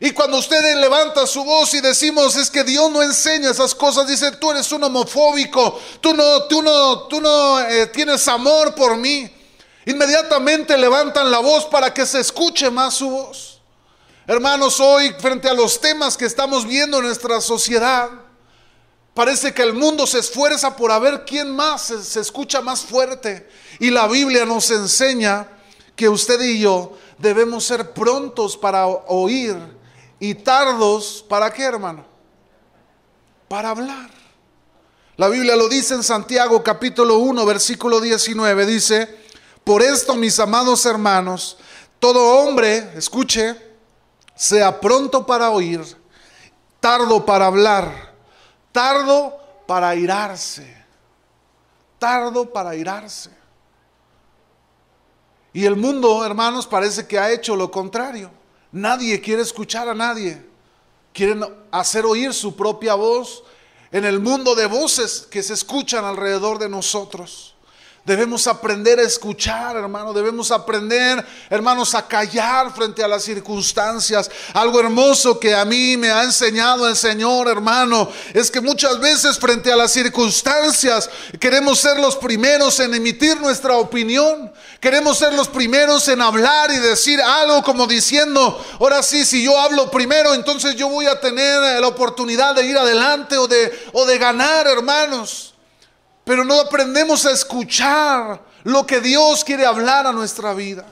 Y 0.03 0.13
cuando 0.13 0.39
usted 0.39 0.77
levanta 0.77 1.27
su 1.27 1.45
voz 1.45 1.75
y 1.75 1.83
decimos 1.83 2.35
es 2.35 2.51
que 2.51 2.65
Dios 2.65 2.91
no 2.91 3.03
enseña 3.03 3.51
esas 3.51 3.75
cosas, 3.75 4.09
dice 4.09 4.33
tú 4.33 4.51
eres 4.51 4.73
un 4.73 4.83
homofóbico, 4.83 5.79
tú 6.01 6.15
no, 6.15 6.45
tú 6.45 6.63
no, 6.63 7.03
tú 7.03 7.21
no 7.21 7.61
eh, 7.61 7.87
tienes 7.89 8.27
amor 8.27 8.75
por 8.75 8.97
mí. 8.97 9.31
Inmediatamente 9.85 10.79
levantan 10.79 11.31
la 11.31 11.41
voz 11.41 11.67
para 11.67 11.93
que 11.93 12.07
se 12.07 12.21
escuche 12.21 12.71
más 12.71 12.95
su 12.95 13.11
voz. 13.11 13.61
Hermanos, 14.27 14.81
hoy 14.81 15.15
frente 15.19 15.51
a 15.51 15.55
los 15.55 15.79
temas 15.79 16.17
que 16.17 16.25
estamos 16.25 16.67
viendo 16.67 16.99
en 16.99 17.05
nuestra 17.05 17.39
sociedad, 17.43 18.09
parece 19.13 19.53
que 19.53 19.63
el 19.63 19.75
mundo 19.75 20.07
se 20.07 20.21
esfuerza 20.21 20.77
por 20.77 20.93
a 20.93 20.99
ver 20.99 21.27
quién 21.27 21.55
más 21.55 21.93
se 22.03 22.21
escucha 22.21 22.63
más 22.63 22.81
fuerte. 22.81 23.51
Y 23.79 23.91
la 23.91 24.09
Biblia 24.09 24.47
nos 24.47 24.71
enseña 24.71 25.47
que 25.95 26.09
usted 26.09 26.41
y 26.41 26.61
yo 26.61 26.97
debemos 27.19 27.65
ser 27.65 27.93
prontos 27.93 28.57
para 28.57 28.87
oír 28.87 29.80
y 30.21 30.35
tardos 30.35 31.25
para 31.29 31.51
qué, 31.51 31.65
hermano? 31.65 32.05
Para 33.49 33.71
hablar. 33.71 34.11
La 35.17 35.29
Biblia 35.29 35.57
lo 35.57 35.69
dice 35.69 35.95
en 35.95 36.03
Santiago 36.03 36.63
capítulo 36.63 37.19
1, 37.19 37.45
versículo 37.45 38.01
19, 38.01 38.67
dice, 38.67 39.19
por 39.65 39.83
esto, 39.83 40.15
mis 40.15 40.39
amados 40.39 40.87
hermanos, 40.87 41.59
todo 41.99 42.39
hombre, 42.39 42.93
escuche, 42.97 43.57
sea 44.35 44.81
pronto 44.81 45.27
para 45.27 45.51
oír, 45.51 45.81
tardo 46.79 47.27
para 47.27 47.47
hablar, 47.47 48.15
tardo 48.73 49.39
para 49.67 49.95
irarse, 49.95 50.77
tardo 51.99 52.51
para 52.51 52.75
irarse. 52.75 53.31
Y 55.53 55.65
el 55.67 55.77
mundo, 55.77 56.25
hermanos, 56.25 56.67
parece 56.67 57.07
que 57.07 57.19
ha 57.19 57.31
hecho 57.31 57.57
lo 57.57 57.71
contrario. 57.71 58.40
Nadie 58.73 59.21
quiere 59.21 59.43
escuchar 59.43 59.89
a 59.89 59.95
nadie. 59.95 60.43
Quieren 61.13 61.45
hacer 61.71 62.05
oír 62.05 62.33
su 62.33 62.55
propia 62.55 62.95
voz 62.95 63.43
en 63.91 64.05
el 64.05 64.21
mundo 64.21 64.55
de 64.55 64.67
voces 64.67 65.27
que 65.31 65.43
se 65.43 65.55
escuchan 65.55 66.05
alrededor 66.05 66.59
de 66.59 66.69
nosotros. 66.69 67.55
Debemos 68.11 68.49
aprender 68.49 68.99
a 68.99 69.03
escuchar, 69.03 69.77
hermano. 69.77 70.13
Debemos 70.13 70.51
aprender, 70.51 71.25
hermanos, 71.49 71.95
a 71.95 72.09
callar 72.09 72.75
frente 72.75 73.05
a 73.05 73.07
las 73.07 73.23
circunstancias. 73.23 74.29
Algo 74.53 74.81
hermoso 74.81 75.39
que 75.39 75.55
a 75.55 75.65
mí 75.65 75.97
me 75.97 76.11
ha 76.11 76.25
enseñado 76.25 76.89
el 76.89 76.97
Señor, 76.97 77.47
hermano, 77.47 78.11
es 78.35 78.51
que 78.51 78.61
muchas 78.61 78.99
veces 78.99 79.39
frente 79.39 79.71
a 79.71 79.77
las 79.77 79.93
circunstancias 79.93 81.09
queremos 81.39 81.79
ser 81.79 82.01
los 82.01 82.17
primeros 82.17 82.81
en 82.81 82.95
emitir 82.95 83.41
nuestra 83.41 83.77
opinión. 83.77 84.53
Queremos 84.81 85.17
ser 85.17 85.33
los 85.35 85.47
primeros 85.47 86.09
en 86.09 86.21
hablar 86.21 86.73
y 86.73 86.79
decir 86.79 87.23
algo 87.23 87.63
como 87.63 87.87
diciendo, 87.87 88.61
ahora 88.81 89.05
sí, 89.05 89.25
si 89.25 89.45
yo 89.45 89.57
hablo 89.57 89.89
primero, 89.89 90.35
entonces 90.35 90.75
yo 90.75 90.89
voy 90.89 91.07
a 91.07 91.21
tener 91.21 91.81
la 91.81 91.87
oportunidad 91.87 92.57
de 92.57 92.67
ir 92.67 92.77
adelante 92.77 93.39
o 93.39 93.47
de, 93.47 93.73
o 93.93 94.05
de 94.05 94.19
ganar, 94.19 94.67
hermanos 94.67 95.50
pero 96.25 96.45
no 96.45 96.61
aprendemos 96.61 97.27
a 97.27 97.33
escuchar 97.33 98.41
lo 98.65 98.87
que 98.87 99.01
Dios 99.01 99.45
quiere 99.45 99.67
hablar 99.67 100.07
a 100.07 100.13
nuestra 100.13 100.55
vida. 100.55 100.87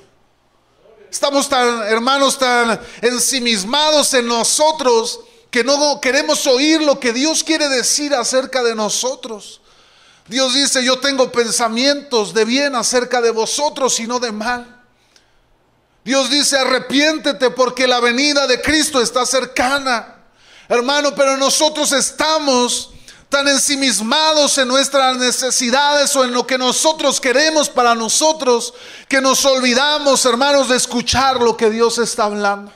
Estamos 1.11 1.49
tan, 1.49 1.83
hermanos, 1.83 2.39
tan 2.39 2.81
ensimismados 3.01 4.13
en 4.15 4.27
nosotros 4.27 5.21
que 5.51 5.65
no 5.65 6.01
queremos 6.01 6.47
oír 6.47 6.83
lo 6.83 7.01
que 7.01 7.13
Dios 7.13 7.43
quiere 7.43 7.69
decir 7.69 8.15
acerca 8.15 8.63
de 8.63 8.75
nosotros. 8.75 9.61
Dios 10.27 10.53
dice, 10.53 10.85
yo 10.85 10.99
tengo 10.99 11.33
pensamientos 11.33 12.35
de 12.35 12.45
bien 12.45 12.75
acerca 12.75 13.23
de 13.23 13.31
vosotros 13.31 13.99
y 13.99 14.07
no 14.07 14.21
de 14.21 14.31
mal. 14.31 14.83
Dios 16.05 16.31
dice, 16.31 16.59
arrepiéntete 16.59 17.51
porque 17.51 17.87
la 17.87 18.01
venida 18.01 18.47
de 18.47 18.61
Cristo 18.61 19.01
está 19.01 19.25
cercana. 19.25 20.17
Hermano, 20.69 21.15
pero 21.15 21.39
nosotros 21.39 21.93
estamos 21.93 22.91
tan 23.29 23.47
ensimismados 23.47 24.57
en 24.59 24.69
nuestras 24.69 25.17
necesidades 25.19 26.15
o 26.17 26.25
en 26.25 26.33
lo 26.33 26.47
que 26.47 26.57
nosotros 26.57 27.21
queremos 27.21 27.69
para 27.69 27.95
nosotros, 27.95 28.73
que 29.09 29.21
nos 29.21 29.45
olvidamos, 29.45 30.25
hermanos, 30.25 30.69
de 30.69 30.77
escuchar 30.77 31.41
lo 31.41 31.57
que 31.57 31.71
Dios 31.71 31.99
está 31.99 32.25
hablando. 32.25 32.73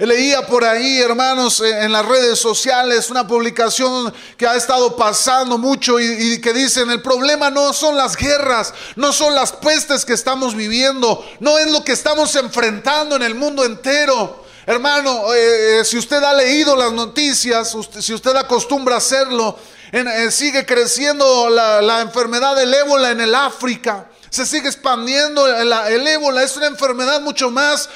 Leía 0.00 0.44
por 0.46 0.64
ahí, 0.64 0.98
hermanos, 0.98 1.60
en 1.60 1.92
las 1.92 2.04
redes 2.04 2.38
sociales 2.38 3.10
una 3.10 3.28
publicación 3.28 4.12
que 4.36 4.46
ha 4.46 4.56
estado 4.56 4.96
pasando 4.96 5.56
mucho 5.56 6.00
y, 6.00 6.04
y, 6.04 6.40
que 6.40 6.52
dicen, 6.52 6.90
el 6.90 7.00
problema 7.00 7.48
no 7.48 7.72
son 7.72 7.96
las 7.96 8.16
guerras, 8.16 8.74
no 8.96 9.12
son 9.12 9.36
las 9.36 9.52
pestes 9.52 10.04
que 10.04 10.14
estamos 10.14 10.56
viviendo, 10.56 11.24
no 11.38 11.58
es 11.58 11.70
lo 11.70 11.84
que 11.84 11.92
estamos 11.92 12.34
enfrentando 12.34 13.14
en 13.14 13.22
el 13.22 13.36
mundo 13.36 13.64
entero. 13.64 14.43
Hermano, 14.66 15.34
eh, 15.34 15.80
eh, 15.80 15.84
si 15.84 15.98
usted 15.98 16.22
ha 16.22 16.32
leído 16.32 16.74
las 16.74 16.90
noticias, 16.92 17.76
si 18.00 18.14
usted 18.14 18.34
acostumbra 18.34 18.94
a 18.94 18.98
hacerlo, 18.98 19.58
eh, 19.92 20.30
sigue 20.30 20.64
creciendo 20.64 21.50
la, 21.50 22.00
enfermedad 22.00 22.56
del 22.56 22.72
ébola 22.72 23.10
en 23.10 23.20
el 23.20 23.34
África. 23.34 24.08
Se 24.30 24.46
sigue 24.46 24.68
expandiendo 24.68 25.46
el, 25.46 26.06
ébola. 26.08 26.42
Es 26.42 26.56
una 26.56 26.66
enfermedad 26.66 27.20
mucho 27.20 27.50
más 27.50 27.88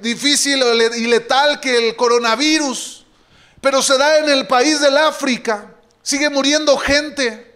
difícil 0.00 0.62
y 0.96 1.06
letal 1.06 1.60
que 1.60 1.88
el 1.88 1.96
coronavirus. 1.96 3.04
Pero 3.60 3.82
se 3.82 3.98
da 3.98 4.18
en 4.18 4.30
el 4.30 4.46
país 4.46 4.80
del 4.80 4.96
África. 4.96 5.74
Sigue 6.02 6.30
muriendo 6.30 6.78
gente. 6.78 7.53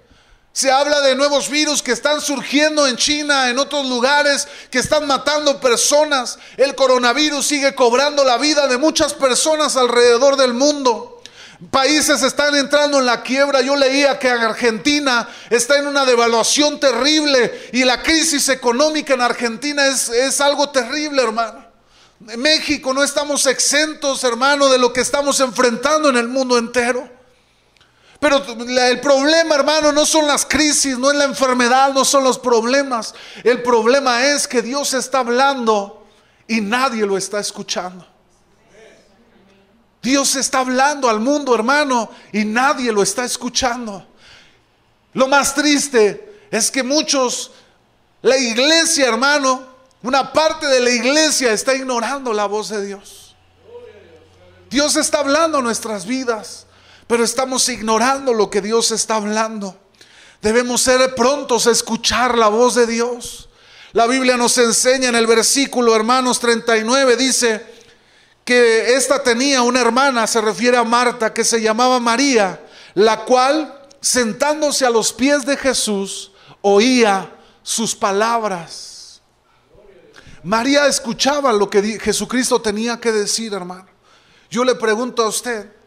Se 0.58 0.72
habla 0.72 1.00
de 1.02 1.14
nuevos 1.14 1.48
virus 1.50 1.84
que 1.84 1.92
están 1.92 2.20
surgiendo 2.20 2.88
en 2.88 2.96
China, 2.96 3.48
en 3.48 3.60
otros 3.60 3.86
lugares, 3.86 4.48
que 4.72 4.80
están 4.80 5.06
matando 5.06 5.60
personas. 5.60 6.36
El 6.56 6.74
coronavirus 6.74 7.46
sigue 7.46 7.76
cobrando 7.76 8.24
la 8.24 8.38
vida 8.38 8.66
de 8.66 8.76
muchas 8.76 9.14
personas 9.14 9.76
alrededor 9.76 10.34
del 10.34 10.54
mundo. 10.54 11.22
Países 11.70 12.24
están 12.24 12.56
entrando 12.56 12.98
en 12.98 13.06
la 13.06 13.22
quiebra. 13.22 13.60
Yo 13.60 13.76
leía 13.76 14.18
que 14.18 14.30
Argentina 14.30 15.28
está 15.48 15.78
en 15.78 15.86
una 15.86 16.04
devaluación 16.04 16.80
terrible 16.80 17.68
y 17.72 17.84
la 17.84 18.02
crisis 18.02 18.48
económica 18.48 19.14
en 19.14 19.20
Argentina 19.20 19.86
es, 19.86 20.08
es 20.08 20.40
algo 20.40 20.70
terrible, 20.70 21.22
hermano. 21.22 21.64
En 22.28 22.40
México 22.40 22.92
no 22.92 23.04
estamos 23.04 23.46
exentos, 23.46 24.24
hermano, 24.24 24.68
de 24.68 24.78
lo 24.78 24.92
que 24.92 25.02
estamos 25.02 25.38
enfrentando 25.38 26.08
en 26.08 26.16
el 26.16 26.26
mundo 26.26 26.58
entero. 26.58 27.17
Pero 28.20 28.42
el 28.44 29.00
problema, 29.00 29.54
hermano, 29.54 29.92
no 29.92 30.04
son 30.04 30.26
las 30.26 30.44
crisis, 30.44 30.98
no 30.98 31.10
es 31.10 31.16
la 31.16 31.24
enfermedad, 31.24 31.92
no 31.92 32.04
son 32.04 32.24
los 32.24 32.38
problemas. 32.38 33.14
El 33.44 33.62
problema 33.62 34.26
es 34.26 34.48
que 34.48 34.60
Dios 34.60 34.92
está 34.92 35.20
hablando 35.20 36.04
y 36.48 36.60
nadie 36.60 37.06
lo 37.06 37.16
está 37.16 37.38
escuchando. 37.38 38.04
Dios 40.02 40.34
está 40.36 40.60
hablando 40.60 41.08
al 41.08 41.20
mundo, 41.20 41.54
hermano, 41.54 42.10
y 42.32 42.44
nadie 42.44 42.90
lo 42.90 43.02
está 43.02 43.24
escuchando. 43.24 44.04
Lo 45.12 45.28
más 45.28 45.54
triste 45.54 46.46
es 46.50 46.70
que 46.70 46.82
muchos, 46.82 47.52
la 48.22 48.36
iglesia, 48.36 49.06
hermano, 49.06 49.62
una 50.02 50.32
parte 50.32 50.66
de 50.66 50.80
la 50.80 50.90
iglesia 50.90 51.52
está 51.52 51.74
ignorando 51.74 52.32
la 52.32 52.46
voz 52.46 52.68
de 52.68 52.84
Dios. 52.84 53.36
Dios 54.70 54.96
está 54.96 55.20
hablando 55.20 55.62
nuestras 55.62 56.04
vidas 56.04 56.67
pero 57.08 57.24
estamos 57.24 57.68
ignorando 57.68 58.32
lo 58.32 58.50
que 58.50 58.60
Dios 58.60 58.92
está 58.92 59.16
hablando. 59.16 59.76
Debemos 60.40 60.82
ser 60.82 61.14
prontos 61.16 61.66
a 61.66 61.72
escuchar 61.72 62.38
la 62.38 62.48
voz 62.48 62.76
de 62.76 62.86
Dios. 62.86 63.48
La 63.92 64.06
Biblia 64.06 64.36
nos 64.36 64.56
enseña 64.58 65.08
en 65.08 65.16
el 65.16 65.26
versículo, 65.26 65.96
hermanos 65.96 66.38
39, 66.38 67.16
dice 67.16 67.66
que 68.44 68.94
esta 68.94 69.22
tenía 69.22 69.62
una 69.62 69.80
hermana, 69.80 70.26
se 70.26 70.40
refiere 70.40 70.76
a 70.76 70.84
Marta, 70.84 71.32
que 71.32 71.44
se 71.44 71.60
llamaba 71.60 71.98
María, 71.98 72.64
la 72.94 73.24
cual, 73.24 73.88
sentándose 74.00 74.84
a 74.86 74.90
los 74.90 75.12
pies 75.12 75.44
de 75.44 75.56
Jesús, 75.56 76.32
oía 76.60 77.34
sus 77.62 77.94
palabras. 77.96 79.22
María 80.42 80.86
escuchaba 80.86 81.52
lo 81.52 81.68
que 81.68 81.98
Jesucristo 81.98 82.60
tenía 82.60 83.00
que 83.00 83.12
decir, 83.12 83.54
hermano. 83.54 83.88
Yo 84.50 84.64
le 84.64 84.74
pregunto 84.74 85.22
a 85.22 85.28
usted, 85.28 85.77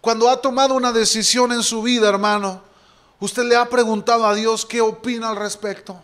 cuando 0.00 0.28
ha 0.30 0.40
tomado 0.40 0.74
una 0.74 0.92
decisión 0.92 1.52
en 1.52 1.62
su 1.62 1.82
vida, 1.82 2.08
hermano, 2.08 2.62
usted 3.18 3.44
le 3.44 3.56
ha 3.56 3.68
preguntado 3.68 4.26
a 4.26 4.34
Dios 4.34 4.64
qué 4.64 4.80
opina 4.80 5.30
al 5.30 5.36
respecto. 5.36 6.00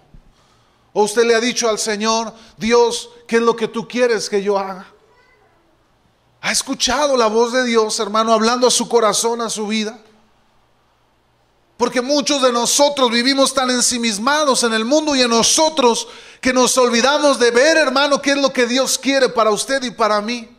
O 0.93 1.05
usted 1.05 1.25
le 1.25 1.35
ha 1.35 1.41
dicho 1.41 1.69
al 1.69 1.79
Señor, 1.79 2.33
Dios, 2.57 3.11
¿qué 3.27 3.37
es 3.37 3.43
lo 3.43 3.57
que 3.57 3.69
tú 3.69 3.87
quieres 3.87 4.29
que 4.29 4.43
yo 4.43 4.59
haga? 4.59 4.87
¿Ha 6.41 6.53
escuchado 6.53 7.17
la 7.17 7.27
voz 7.27 7.53
de 7.53 7.65
Dios, 7.65 7.99
hermano, 8.01 8.33
hablando 8.33 8.67
a 8.67 8.71
su 8.71 8.89
corazón, 8.89 9.41
a 9.41 9.51
su 9.51 9.67
vida? 9.67 9.99
Porque 11.77 12.01
muchos 12.01 12.41
de 12.41 12.53
nosotros 12.53 13.11
vivimos 13.11 13.53
tan 13.53 13.71
ensimismados 13.71 14.63
en 14.63 14.73
el 14.73 14.85
mundo 14.85 15.15
y 15.15 15.23
en 15.23 15.31
nosotros 15.31 16.09
que 16.41 16.53
nos 16.53 16.77
olvidamos 16.79 17.39
de 17.39 17.51
ver, 17.51 17.77
hermano, 17.77 18.23
qué 18.23 18.31
es 18.31 18.39
lo 18.39 18.53
que 18.53 18.67
Dios 18.67 18.97
quiere 18.97 19.29
para 19.29 19.51
usted 19.51 19.83
y 19.83 19.91
para 19.91 20.21
mí. 20.23 20.56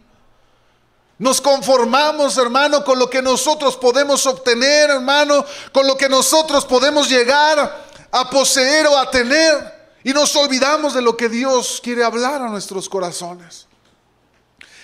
Nos 1.19 1.41
conformamos, 1.41 2.37
hermano, 2.37 2.83
con 2.83 2.99
lo 2.99 3.09
que 3.09 3.21
nosotros 3.21 3.75
podemos 3.75 4.25
obtener, 4.27 4.91
hermano, 4.91 5.43
con 5.71 5.87
lo 5.87 5.97
que 5.97 6.07
nosotros 6.07 6.63
podemos 6.65 7.09
llegar 7.09 7.85
a 8.11 8.29
poseer 8.29 8.85
o 8.87 8.97
a 8.97 9.09
tener. 9.09 9.77
Y 10.03 10.13
nos 10.13 10.35
olvidamos 10.35 10.93
de 10.93 11.01
lo 11.01 11.17
que 11.17 11.27
Dios 11.27 11.81
quiere 11.83 12.03
hablar 12.03 12.41
a 12.41 12.49
nuestros 12.49 12.87
corazones. 12.87 13.67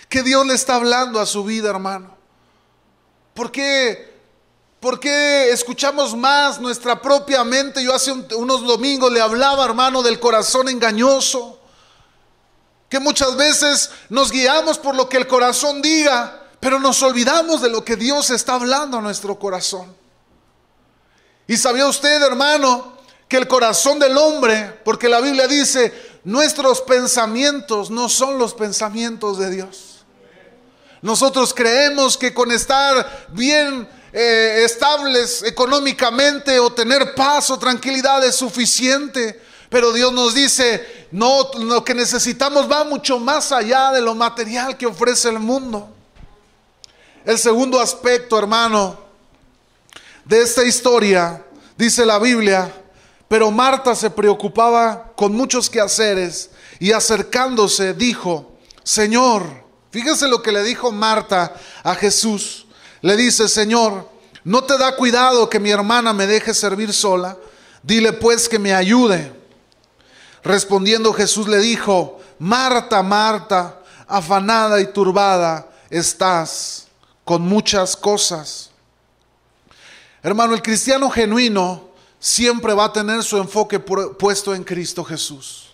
Que 0.10 0.24
Dios 0.24 0.46
le 0.46 0.56
está 0.56 0.76
hablando 0.76 1.20
a 1.20 1.26
su 1.26 1.44
vida, 1.44 1.70
hermano. 1.70 2.18
¿Por 3.36 3.52
qué, 3.52 4.14
¿Por 4.80 5.00
qué 5.00 5.52
escuchamos 5.52 6.16
más 6.16 6.60
nuestra 6.60 7.00
propia 7.00 7.44
mente? 7.44 7.84
Yo 7.84 7.94
hace 7.94 8.12
unos 8.12 8.64
domingos 8.64 9.12
le 9.12 9.22
hablaba, 9.22 9.66
hermano, 9.66 10.02
del 10.02 10.20
corazón 10.20 10.68
engañoso. 10.68 11.60
Que 12.94 13.00
muchas 13.00 13.36
veces 13.36 13.90
nos 14.10 14.32
guiamos 14.32 14.78
por 14.78 14.94
lo 14.94 15.10
que 15.10 15.18
el 15.18 15.26
corazón 15.26 15.82
diga, 15.82 16.44
pero 16.60 16.80
nos 16.80 17.02
olvidamos 17.02 17.60
de 17.60 17.70
lo 17.72 17.84
que 17.84 17.96
Dios 17.96 18.30
está 18.30 18.54
hablando 18.54 19.00
a 19.00 19.02
nuestro 19.02 19.40
corazón. 19.40 19.92
Y 21.48 21.58
sabía 21.58 21.88
usted, 21.88 22.22
hermano, 22.22 23.00
que 23.28 23.38
el 23.38 23.48
corazón 23.48 23.98
del 23.98 24.16
hombre, 24.16 24.80
porque 24.86 25.10
la 25.10 25.22
Biblia 25.22 25.48
dice, 25.48 25.92
nuestros 26.24 26.82
pensamientos 26.82 27.90
no 27.90 28.10
son 28.10 28.38
los 28.38 28.54
pensamientos 28.54 29.40
de 29.40 29.50
Dios. 29.50 30.06
Nosotros 31.02 31.52
creemos 31.52 32.16
que 32.16 32.32
con 32.32 32.52
estar 32.52 33.28
bien 33.30 33.90
eh, 34.14 34.62
estables 34.64 35.42
económicamente 35.42 36.60
o 36.60 36.72
tener 36.72 37.16
paz 37.16 37.50
o 37.50 37.58
tranquilidad 37.58 38.24
es 38.24 38.36
suficiente. 38.36 39.42
Pero 39.74 39.92
Dios 39.92 40.14
nos 40.14 40.36
dice, 40.36 41.03
no, 41.14 41.50
lo 41.60 41.84
que 41.86 41.94
necesitamos 41.94 42.70
va 42.70 42.84
mucho 42.84 43.20
más 43.20 43.52
allá 43.52 43.92
de 43.92 44.02
lo 44.02 44.16
material 44.16 44.76
que 44.76 44.86
ofrece 44.86 45.30
el 45.30 45.40
mundo. 45.40 45.90
El 47.24 47.40
segundo 47.40 47.80
aspecto, 47.80 48.38
hermano, 48.38 49.00
de 50.26 50.42
esta 50.42 50.66
historia, 50.66 51.42
dice 51.78 52.06
la 52.06 52.20
Biblia, 52.20 52.70
pero 53.30 53.50
Marta 53.50 53.96
se 53.96 54.10
preocupaba 54.10 55.14
con 55.16 55.34
muchos 55.34 55.70
quehaceres 55.70 56.50
y 56.80 56.92
acercándose 56.92 57.94
dijo, 57.94 58.58
Señor, 58.84 59.44
fíjese 59.92 60.28
lo 60.28 60.42
que 60.42 60.52
le 60.52 60.64
dijo 60.64 60.92
Marta 60.92 61.54
a 61.84 61.96
Jesús 61.96 62.64
le 63.04 63.18
dice, 63.18 63.50
Señor, 63.50 64.10
¿no 64.46 64.64
te 64.64 64.78
da 64.78 64.96
cuidado 64.96 65.50
que 65.50 65.60
mi 65.60 65.70
hermana 65.70 66.14
me 66.14 66.26
deje 66.26 66.54
servir 66.54 66.94
sola? 66.94 67.38
Dile 67.84 68.14
pues 68.14 68.48
que 68.48 68.58
me 68.58 68.74
ayude. 68.74 69.43
Respondiendo 70.44 71.14
Jesús 71.14 71.48
le 71.48 71.60
dijo, 71.60 72.20
Marta, 72.40 73.02
Marta, 73.02 73.82
afanada 74.08 74.82
y 74.82 74.88
turbada 74.88 75.70
estás 75.90 76.88
con 77.24 77.42
muchas 77.42 77.96
cosas. 77.96 78.70
Hermano, 80.22 80.54
el 80.54 80.62
cristiano 80.62 81.10
genuino 81.10 81.90
siempre 82.20 82.74
va 82.74 82.86
a 82.86 82.94
tener 82.94 83.24
su 83.24 83.38
enfoque 83.38 83.80
puesto 83.80 84.54
en 84.54 84.64
Cristo 84.64 85.04
Jesús. 85.04 85.72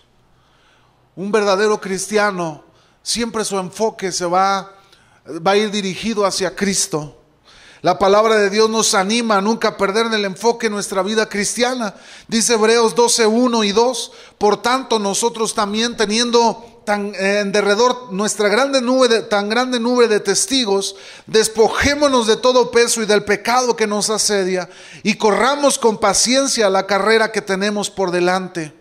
Un 1.16 1.30
verdadero 1.30 1.80
cristiano 1.80 2.64
siempre 3.02 3.44
su 3.44 3.58
enfoque 3.58 4.12
se 4.12 4.26
va, 4.26 4.72
va 5.46 5.50
a 5.52 5.56
ir 5.56 5.70
dirigido 5.70 6.24
hacia 6.24 6.54
Cristo. 6.54 7.19
La 7.82 7.98
palabra 7.98 8.36
de 8.36 8.50
Dios 8.50 8.68
nos 8.68 8.94
anima 8.94 9.38
a 9.38 9.40
nunca 9.40 9.78
perder 9.78 10.12
el 10.12 10.26
enfoque 10.26 10.66
en 10.66 10.74
nuestra 10.74 11.02
vida 11.02 11.30
cristiana. 11.30 11.94
Dice 12.28 12.54
Hebreos 12.54 12.94
12, 12.94 13.26
1 13.26 13.64
y 13.64 13.72
2. 13.72 14.12
Por 14.36 14.60
tanto, 14.60 14.98
nosotros 14.98 15.54
también 15.54 15.96
teniendo 15.96 16.82
tan 16.84 17.14
eh, 17.14 17.40
en 17.40 17.52
derredor 17.52 18.12
nuestra 18.12 18.48
grande 18.48 18.82
nube 18.82 19.08
de, 19.08 19.22
tan 19.22 19.48
grande 19.48 19.80
nube 19.80 20.08
de 20.08 20.20
testigos, 20.20 20.94
despojémonos 21.26 22.26
de 22.26 22.36
todo 22.36 22.70
peso 22.70 23.02
y 23.02 23.06
del 23.06 23.24
pecado 23.24 23.76
que 23.76 23.86
nos 23.86 24.10
asedia 24.10 24.68
y 25.02 25.14
corramos 25.14 25.78
con 25.78 25.98
paciencia 25.98 26.68
la 26.68 26.86
carrera 26.86 27.32
que 27.32 27.40
tenemos 27.40 27.88
por 27.88 28.10
delante, 28.10 28.74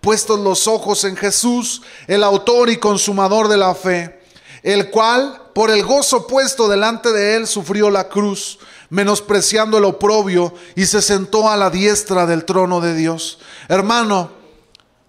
puestos 0.00 0.38
los 0.38 0.68
ojos 0.68 1.04
en 1.04 1.16
Jesús, 1.16 1.82
el 2.06 2.22
autor 2.22 2.70
y 2.70 2.76
consumador 2.76 3.48
de 3.48 3.56
la 3.56 3.74
fe, 3.74 4.20
el 4.62 4.90
cual 4.90 5.43
por 5.54 5.70
el 5.70 5.84
gozo 5.84 6.26
puesto 6.26 6.68
delante 6.68 7.12
de 7.12 7.36
él, 7.36 7.46
sufrió 7.46 7.88
la 7.88 8.08
cruz, 8.08 8.58
menospreciando 8.90 9.78
el 9.78 9.84
oprobio, 9.84 10.52
y 10.74 10.86
se 10.86 11.00
sentó 11.00 11.48
a 11.48 11.56
la 11.56 11.70
diestra 11.70 12.26
del 12.26 12.44
trono 12.44 12.80
de 12.80 12.94
Dios. 12.94 13.38
Hermano, 13.68 14.30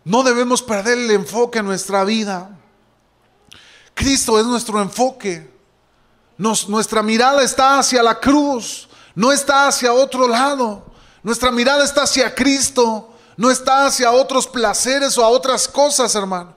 no 0.04 0.22
debemos 0.24 0.62
perder 0.62 1.00
el 1.00 1.12
enfoque 1.12 1.60
en 1.60 1.66
nuestra 1.66 2.04
vida. 2.04 2.52
Cristo 3.96 4.40
es 4.40 4.46
nuestro 4.46 4.82
enfoque. 4.82 5.52
nuestra 6.38 7.02
mirada 7.02 7.42
está 7.42 7.80
hacia 7.80 8.04
la 8.04 8.20
cruz, 8.20 8.88
no 9.16 9.32
está 9.32 9.68
hacia 9.68 9.94
otro 9.94 10.28
lado. 10.28 10.86
Nuestra 11.24 11.50
mirada 11.50 11.84
está 11.84 12.04
hacia 12.04 12.36
Cristo, 12.36 13.10
no 13.36 13.50
está 13.50 13.88
hacia 13.88 14.12
otros 14.12 14.46
placeres 14.46 15.18
o 15.18 15.26
a 15.26 15.30
otras 15.30 15.68
cosas, 15.68 16.14
hermano. 16.14 16.54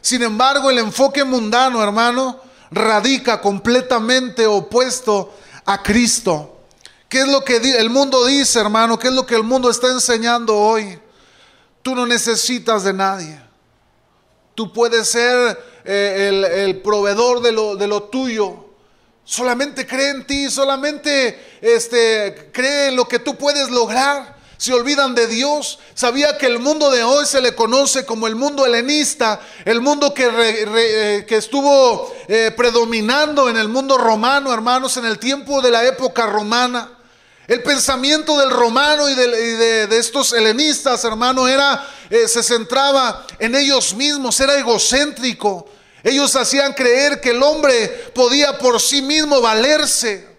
Sin 0.00 0.22
embargo, 0.22 0.68
el 0.68 0.78
enfoque 0.78 1.22
mundano, 1.22 1.80
hermano, 1.80 2.40
radica 2.70 3.40
completamente 3.40 4.46
opuesto 4.46 5.34
a 5.64 5.82
Cristo. 5.82 6.58
¿Qué 7.08 7.20
es 7.20 7.28
lo 7.28 7.44
que 7.44 7.56
el 7.56 7.90
mundo 7.90 8.24
dice, 8.24 8.60
hermano? 8.60 8.98
¿Qué 8.98 9.08
es 9.08 9.14
lo 9.14 9.26
que 9.26 9.34
el 9.34 9.42
mundo 9.42 9.70
está 9.70 9.88
enseñando 9.88 10.56
hoy? 10.56 10.98
Tú 11.82 11.94
no 11.94 12.06
necesitas 12.06 12.84
de 12.84 12.92
nadie. 12.92 13.40
Tú 14.54 14.72
puedes 14.72 15.08
ser 15.08 15.58
eh, 15.84 16.64
el, 16.66 16.80
proveedor 16.82 17.40
de 17.40 17.52
lo, 17.52 17.74
de 17.76 17.88
lo 17.88 18.04
tuyo. 18.04 18.66
Solamente 19.24 19.86
cree 19.86 20.10
en 20.10 20.26
ti, 20.26 20.50
solamente 20.50 21.58
este, 21.60 22.50
cree 22.52 22.88
en 22.88 22.96
lo 22.96 23.06
que 23.06 23.18
tú 23.18 23.36
puedes 23.36 23.70
lograr 23.70 24.39
se 24.60 24.74
olvidan 24.74 25.14
de 25.14 25.26
Dios. 25.26 25.78
Sabía 25.94 26.36
que 26.36 26.44
el 26.44 26.58
mundo 26.58 26.90
de 26.90 27.02
hoy 27.02 27.24
se 27.24 27.40
le 27.40 27.54
conoce 27.54 28.04
como 28.04 28.26
el 28.26 28.36
mundo 28.36 28.66
helenista, 28.66 29.40
el 29.64 29.80
mundo 29.80 30.12
que, 30.12 30.28
eh, 30.30 31.26
estuvo 31.30 32.14
eh, 32.28 32.52
predominando 32.54 33.48
en 33.48 33.56
el 33.56 33.68
mundo 33.68 33.96
romano, 33.96 34.52
hermanos, 34.52 34.98
en 34.98 35.06
el 35.06 35.18
tiempo 35.18 35.62
de 35.62 35.70
la 35.70 35.86
época 35.86 36.26
romana. 36.26 36.90
El 37.48 37.62
pensamiento 37.62 38.38
del 38.38 38.50
romano 38.50 39.08
y 39.08 39.14
de, 39.14 39.98
estos 39.98 40.34
helenistas, 40.34 41.06
hermano, 41.06 41.48
era, 41.48 41.82
eh, 42.10 42.28
se 42.28 42.42
centraba 42.42 43.26
en 43.38 43.54
ellos 43.54 43.94
mismos, 43.94 44.38
era 44.40 44.58
egocéntrico. 44.58 45.70
Ellos 46.02 46.36
hacían 46.36 46.74
creer 46.74 47.18
que 47.22 47.30
el 47.30 47.42
hombre 47.42 47.88
podía 48.14 48.58
por 48.58 48.78
sí 48.78 49.00
mismo 49.00 49.40
valerse. 49.40 50.29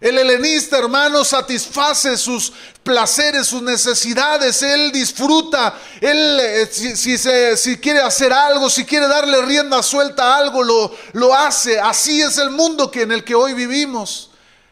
El 0.00 0.16
helenista, 0.16 0.78
hermano, 0.78 1.26
satisface 1.26 2.16
sus 2.16 2.54
placeres, 2.82 3.46
sus 3.46 3.60
necesidades. 3.60 4.62
Él 4.62 4.90
disfruta. 4.92 5.78
Él, 6.00 6.40
eh, 6.40 6.68
si, 6.72 6.96
si, 6.96 7.76
quiere 7.76 8.00
hacer 8.00 8.32
algo, 8.32 8.70
si 8.70 8.86
quiere 8.86 9.06
darle 9.06 9.42
rienda 9.42 9.82
suelta 9.82 10.24
a 10.24 10.38
algo, 10.38 10.62
lo, 10.62 10.96
lo 11.12 11.34
hace. 11.34 11.78
Así 11.78 12.22
es 12.22 12.38
el 12.38 12.48
mundo 12.48 12.90
que, 12.90 13.02
en 13.02 13.12
el 13.12 13.24
que 13.24 13.34
hoy 13.34 13.52
vivimos. 13.52 14.30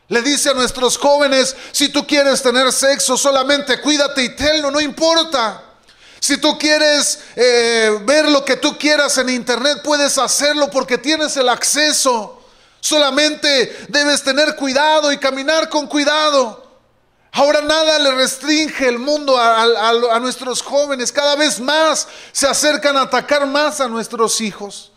Le 0.08 0.22
dice 0.22 0.48
a 0.48 0.54
nuestros 0.54 0.96
jóvenes, 0.96 1.54
si 1.72 1.90
tú 1.90 2.06
quieres 2.06 2.42
tener 2.42 2.72
sexo, 2.72 3.18
solamente 3.18 3.82
cuídate 3.82 4.22
y 4.22 4.34
tenlo, 4.34 4.70
no 4.70 4.80
importa. 4.80 5.62
Si 6.20 6.38
tú 6.38 6.58
quieres 6.58 7.20
eh, 7.36 7.98
ver 8.04 8.30
lo 8.30 8.42
que 8.42 8.56
tú 8.56 8.78
quieras 8.78 9.18
en 9.18 9.28
internet, 9.28 9.82
puedes 9.84 10.16
hacerlo 10.16 10.70
porque 10.70 10.96
tienes 10.96 11.36
el 11.36 11.50
acceso. 11.50 12.37
Solamente 12.80 13.86
debes 13.88 14.22
tener 14.22 14.56
cuidado 14.56 15.12
y 15.12 15.18
caminar 15.18 15.68
con 15.68 15.86
cuidado. 15.86 16.68
Ahora 17.32 17.60
nada 17.60 17.98
le 17.98 18.12
restringe 18.12 18.88
el 18.88 18.98
mundo 18.98 19.36
a, 19.38 20.18
nuestros 20.20 20.62
jóvenes. 20.62 21.12
Cada 21.12 21.36
vez 21.36 21.60
más 21.60 22.08
se 22.32 22.46
acercan 22.46 22.96
a 22.96 23.02
atacar 23.02 23.46
más 23.46 23.80
a 23.80 23.88
nuestros 23.88 24.40
hijos. 24.40 24.92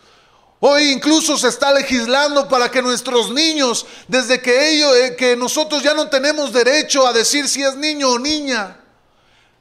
Hoy 0.60 0.92
incluso 0.92 1.38
se 1.38 1.48
está 1.48 1.74
legislando 1.74 2.48
para 2.48 2.70
que 2.70 2.84
nuestros 2.84 3.32
niños, 3.32 3.86
desde 4.08 4.42
que 4.42 4.70
ellos, 4.70 4.96
eh, 4.96 5.16
que 5.16 5.36
nosotros 5.36 5.82
ya 5.82 5.96
no 5.96 6.08
tenemos 6.08 6.54
derecho 6.54 7.06
a 7.08 7.14
decir 7.14 7.48
si 7.50 7.64
es 7.64 7.76
niño 7.76 8.10
o 8.10 8.20
niña. 8.20 8.78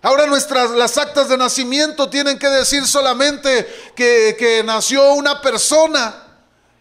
Ahora 0.03 0.27
nuestras 0.27 0.71
las 0.71 0.97
actas 0.99 1.29
de 1.29 1.39
nacimiento 1.39 2.09
tienen 2.09 2.39
que 2.39 2.49
decir 2.49 2.87
solamente 2.87 3.67
que, 3.95 4.37
que 4.39 4.63
nació 4.63 5.15
una 5.15 5.41
persona. 5.41 6.30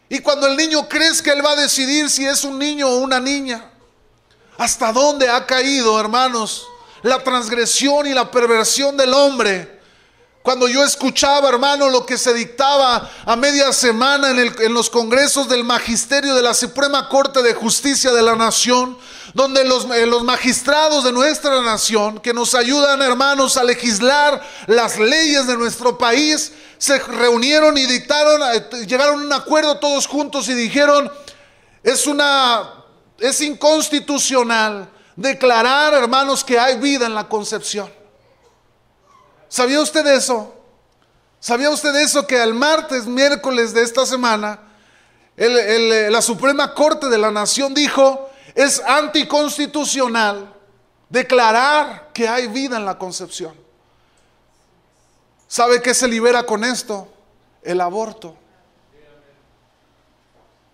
Y 0.10 0.20
cuando 0.20 0.48
el 0.48 0.58
niño 0.58 0.90
crezca, 0.90 1.32
él 1.32 1.46
va 1.46 1.52
a 1.52 1.56
decidir 1.56 2.10
si 2.10 2.26
es 2.26 2.44
un 2.44 2.58
niño 2.58 2.88
o 2.88 2.98
una 2.98 3.20
niña. 3.20 3.70
¿Hasta 4.58 4.92
dónde 4.92 5.30
ha 5.30 5.46
caído, 5.46 6.00
hermanos, 6.00 6.68
la 7.04 7.24
transgresión 7.24 8.08
y 8.08 8.14
la 8.14 8.30
perversión 8.30 8.98
del 8.98 9.14
hombre? 9.14 9.79
Cuando 10.50 10.68
yo 10.68 10.84
escuchaba, 10.84 11.48
hermano, 11.48 11.90
lo 11.90 12.08
que 12.08 12.18
se 12.18 12.34
dictaba 12.34 13.08
a 13.24 13.36
media 13.36 13.72
semana 13.72 14.32
en, 14.32 14.74
los 14.74 14.90
congresos 14.90 15.48
del 15.48 15.64
magisterio 15.64 16.34
de 16.34 16.42
la 16.42 16.56
Suprema 16.56 17.08
Corte 17.08 17.44
de 17.44 17.54
Justicia 17.54 18.12
de 18.12 18.24
la 18.24 18.36
Nación, 18.36 18.98
donde 19.36 19.64
los, 19.64 19.86
eh, 19.92 20.08
los 20.08 20.24
magistrados 20.24 21.04
de 21.04 21.12
nuestra 21.12 21.62
nación, 21.62 22.20
que 22.20 22.34
nos 22.34 22.56
ayudan, 22.56 23.04
hermanos, 23.04 23.58
a 23.58 23.64
legislar 23.64 24.42
las 24.66 24.98
leyes 24.98 25.46
de 25.46 25.56
nuestro 25.56 26.00
país, 26.00 26.52
se 26.80 26.98
reunieron 26.98 27.78
y 27.78 27.86
dictaron, 27.86 28.42
eh, 28.52 28.88
llegaron 28.88 29.20
a 29.20 29.26
un 29.26 29.34
acuerdo 29.34 29.78
todos 29.78 30.08
juntos 30.08 30.50
y 30.50 30.56
dijeron, 30.56 31.12
es 31.84 32.08
una, 32.08 32.86
es 33.20 33.40
inconstitucional 33.42 34.90
declarar, 35.16 35.94
hermanos, 35.94 36.44
que 36.44 36.58
hay 36.58 36.80
vida 36.80 37.06
en 37.06 37.14
la 37.14 37.30
concepción. 37.30 37.99
¿Sabía 39.50 39.82
usted 39.82 40.06
eso? 40.08 40.56
¿Sabía 41.40 41.70
usted 41.72 41.96
eso? 41.96 42.26
Que 42.26 42.42
el 42.42 42.54
martes, 42.54 43.06
miércoles 43.06 43.74
de 43.74 43.82
esta 43.82 44.06
semana, 44.06 44.60
la 45.36 46.22
Suprema 46.22 46.74
Corte 46.74 47.08
de 47.08 47.18
la 47.18 47.32
Nación 47.32 47.74
dijo, 47.74 48.30
es 48.56 48.80
anticonstitucional 48.80 50.54
declarar 51.10 52.12
que 52.14 52.28
hay 52.28 52.48
vida 52.48 52.78
en 52.78 52.86
la 52.86 52.98
concepción. 52.98 53.56
¿Sabe 55.48 55.82
qué 55.82 55.94
se 55.94 56.08
libera 56.08 56.44
con 56.44 56.64
esto? 56.64 57.08
El 57.64 57.82
aborto. 57.82 58.36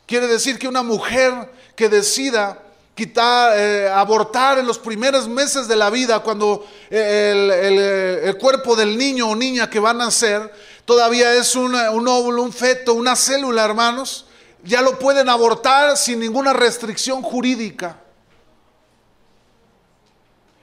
Quiere 0.06 0.28
decir 0.28 0.60
que 0.60 0.68
una 0.68 0.84
mujer 0.84 1.52
que 1.76 1.88
decida 1.88 2.62
quitar, 2.96 3.60
eh, 3.60 3.90
abortar 3.90 4.58
en 4.58 4.66
los 4.66 4.80
primeros 4.80 5.28
meses 5.28 5.68
de 5.68 5.76
la 5.76 5.90
vida, 5.90 6.20
cuando 6.20 6.66
eh, 6.90 8.22
el, 8.24 8.38
cuerpo 8.38 8.76
del 8.76 8.98
niño 8.98 9.30
o 9.30 9.36
niña 9.36 9.70
que 9.70 9.80
va 9.80 9.90
a 9.90 9.94
nacer 9.94 10.52
todavía 10.86 11.34
es 11.34 11.56
un 11.56 11.76
óvulo, 11.76 12.42
un 12.42 12.54
feto, 12.54 12.94
una 12.94 13.16
célula, 13.16 13.66
hermanos, 13.66 14.26
ya 14.64 14.82
lo 14.82 14.98
pueden 14.98 15.30
abortar 15.30 15.98
sin 15.98 16.20
ninguna 16.20 16.54
restricción 16.54 17.22
jurídica. 17.22 18.00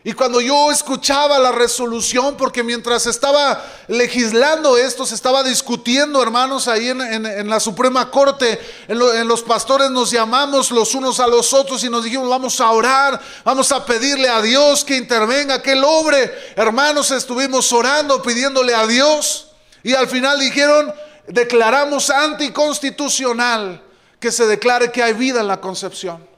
Y 0.04 0.14
cuando 0.14 0.40
yo 0.40 0.72
escuchaba 0.72 1.38
la 1.38 1.52
resolución, 1.52 2.36
porque 2.36 2.64
mientras 2.64 3.06
estaba 3.06 3.64
legislando 3.86 4.76
esto, 4.76 5.06
se 5.06 5.14
estaba 5.14 5.44
discutiendo, 5.44 6.20
hermanos, 6.20 6.66
ahí 6.66 6.88
en, 6.88 7.48
la 7.48 7.60
Suprema 7.60 8.10
Corte, 8.10 8.60
en, 8.88 9.00
en, 9.00 9.28
los 9.28 9.42
pastores 9.42 9.90
nos 9.90 10.10
llamamos 10.10 10.72
los 10.72 10.96
unos 10.96 11.20
a 11.20 11.28
los 11.28 11.52
otros 11.52 11.84
y 11.84 11.88
nos 11.88 12.02
dijimos, 12.02 12.28
vamos 12.28 12.60
a 12.60 12.70
orar, 12.72 13.20
vamos 13.44 13.70
a 13.70 13.86
pedirle 13.86 14.28
a 14.28 14.42
Dios 14.42 14.84
que 14.84 14.96
intervenga, 14.96 15.62
que 15.62 15.76
logre. 15.76 16.34
Hermanos, 16.56 17.12
estuvimos 17.12 17.72
orando, 17.72 18.20
pidiéndole 18.22 18.74
a 18.74 18.88
Dios, 18.88 19.52
y 19.84 19.94
al 19.94 20.08
final 20.08 20.40
dijeron, 20.40 20.92
declaramos 21.28 22.10
anticonstitucional 22.10 23.80
que 24.18 24.32
se 24.32 24.48
declare 24.48 24.90
que 24.90 25.02
hay 25.02 25.12
vida 25.12 25.42
en 25.42 25.46
la 25.46 25.60
concepción. 25.60 26.31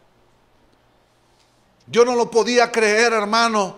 Yo 1.86 2.04
no 2.04 2.14
lo 2.14 2.30
podía 2.30 2.72
creer, 2.72 3.12
hermano, 3.12 3.76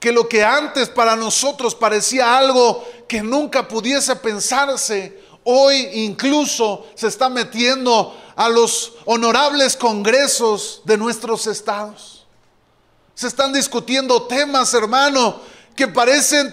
que 0.00 0.12
lo 0.12 0.28
que 0.28 0.44
antes 0.44 0.88
para 0.88 1.16
nosotros 1.16 1.74
parecía 1.74 2.36
algo 2.36 2.84
que 3.08 3.22
nunca 3.22 3.66
pudiese 3.68 4.16
pensarse, 4.16 5.22
hoy 5.44 5.76
incluso 5.94 6.86
se 6.94 7.06
está 7.06 7.28
metiendo 7.28 8.14
a 8.36 8.48
los 8.48 8.94
honorables 9.04 9.76
congresos 9.76 10.82
de 10.84 10.98
nuestros 10.98 11.46
estados. 11.46 12.26
Se 13.14 13.28
están 13.28 13.52
discutiendo 13.52 14.24
temas, 14.24 14.74
hermano, 14.74 15.40
que 15.76 15.86
parecen 15.86 16.52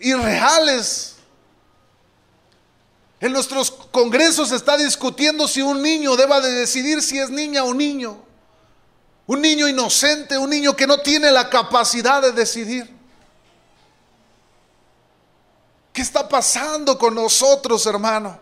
irreales. 0.00 1.14
En 3.20 3.32
nuestros 3.32 3.70
congresos 3.70 4.48
se 4.48 4.56
está 4.56 4.76
discutiendo 4.76 5.46
si 5.46 5.62
un 5.62 5.80
niño 5.80 6.16
deba 6.16 6.40
de 6.40 6.50
decidir 6.52 7.00
si 7.00 7.18
es 7.18 7.30
niña 7.30 7.64
o 7.64 7.72
niño. 7.72 8.18
Un 9.26 9.40
niño 9.40 9.68
inocente, 9.68 10.36
un 10.36 10.50
niño 10.50 10.76
que 10.76 10.86
no 10.86 10.98
tiene 10.98 11.30
la 11.30 11.48
capacidad 11.48 12.20
de 12.20 12.32
decidir. 12.32 12.92
¿Qué 15.92 16.02
está 16.02 16.28
pasando 16.28 16.98
con 16.98 17.14
nosotros, 17.14 17.86
hermano? 17.86 18.38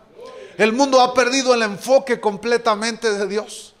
El 0.57 0.73
mundo 0.73 0.99
ha 0.99 1.13
perdido 1.13 1.53
el 1.53 1.61
enfoque 1.61 2.19
completamente 2.19 3.11
de 3.11 3.27
Dios. 3.27 3.72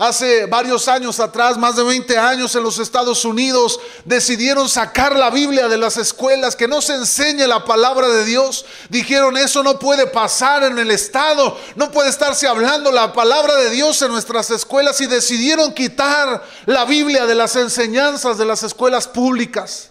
Hace 0.00 0.46
varios 0.46 0.88
años 0.88 1.20
atrás, 1.20 1.58
más 1.58 1.76
de 1.76 1.82
20 1.82 2.16
años 2.16 2.54
en 2.54 2.62
los 2.62 2.78
Estados 2.78 3.22
Unidos, 3.26 3.78
decidieron 4.06 4.66
sacar 4.66 5.14
la 5.14 5.28
Biblia 5.28 5.68
de 5.68 5.76
las 5.76 5.98
escuelas, 5.98 6.56
que 6.56 6.66
no 6.66 6.80
se 6.80 6.94
enseñe 6.94 7.46
la 7.46 7.66
palabra 7.66 8.08
de 8.08 8.24
Dios. 8.24 8.64
Dijeron, 8.88 9.36
eso 9.36 9.62
no 9.62 9.78
puede 9.78 10.06
pasar 10.06 10.62
en 10.62 10.78
el 10.78 10.90
Estado, 10.90 11.54
no 11.76 11.90
puede 11.90 12.08
estarse 12.08 12.48
hablando 12.48 12.90
la 12.90 13.12
palabra 13.12 13.56
de 13.56 13.68
Dios 13.68 14.00
en 14.00 14.10
nuestras 14.10 14.50
escuelas 14.50 14.98
y 15.02 15.06
decidieron 15.06 15.74
quitar 15.74 16.44
la 16.64 16.86
Biblia 16.86 17.26
de 17.26 17.34
las 17.34 17.54
enseñanzas 17.56 18.38
de 18.38 18.46
las 18.46 18.62
escuelas 18.62 19.06
públicas. 19.06 19.90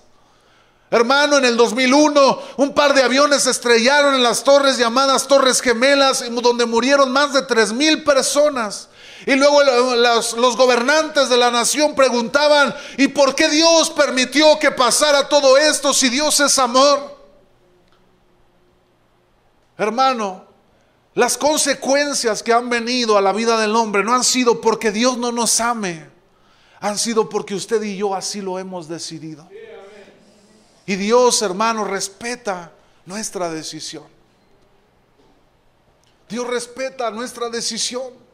Hermano, 0.89 1.37
en 1.37 1.45
el 1.45 1.55
2001 1.55 2.41
un 2.57 2.73
par 2.73 2.95
de 2.95 3.03
aviones 3.03 3.43
se 3.43 3.51
estrellaron 3.51 4.15
en 4.15 4.23
las 4.23 4.43
torres 4.43 4.79
llamadas 4.79 5.27
Torres 5.27 5.61
Gemelas, 5.61 6.23
donde 6.41 6.65
murieron 6.65 7.11
más 7.11 7.31
de 7.31 7.43
tres 7.43 7.71
mil 7.71 8.03
personas. 8.03 8.89
Y 9.25 9.35
luego 9.35 9.61
los, 9.63 10.55
gobernantes 10.55 11.29
de 11.29 11.37
la 11.37 11.51
nación 11.51 11.93
preguntaban, 11.93 12.73
¿y 12.97 13.09
por 13.09 13.35
qué 13.35 13.49
Dios 13.49 13.89
permitió 13.89 14.57
que 14.59 14.71
pasara 14.71 15.27
todo 15.27 15.57
esto 15.57 15.93
si 15.93 16.09
Dios 16.09 16.39
es 16.39 16.57
amor? 16.57 17.17
Hermano, 19.77 20.45
las 21.15 21.37
consecuencias 21.37 22.41
que 22.43 22.53
han 22.53 22.69
venido 22.69 23.17
a 23.17 23.21
la 23.21 23.33
vida 23.33 23.59
del 23.59 23.75
hombre 23.75 24.03
no 24.03 24.13
han 24.13 24.23
sido 24.23 24.61
porque 24.61 24.91
Dios 24.91 25.17
no 25.17 25.31
nos 25.31 25.59
ame, 25.59 26.09
han 26.79 26.97
sido 26.97 27.27
porque 27.27 27.55
usted 27.55 27.81
y 27.83 27.97
yo 27.97 28.15
así 28.15 28.41
lo 28.41 28.57
hemos 28.57 28.87
decidido. 28.87 29.49
Y 30.85 30.95
Dios, 30.95 31.41
hermano, 31.41 31.83
respeta 31.83 32.71
nuestra 33.05 33.49
decisión. 33.49 34.05
Dios 36.29 36.47
respeta 36.47 37.09
nuestra 37.11 37.49
decisión. 37.49 38.28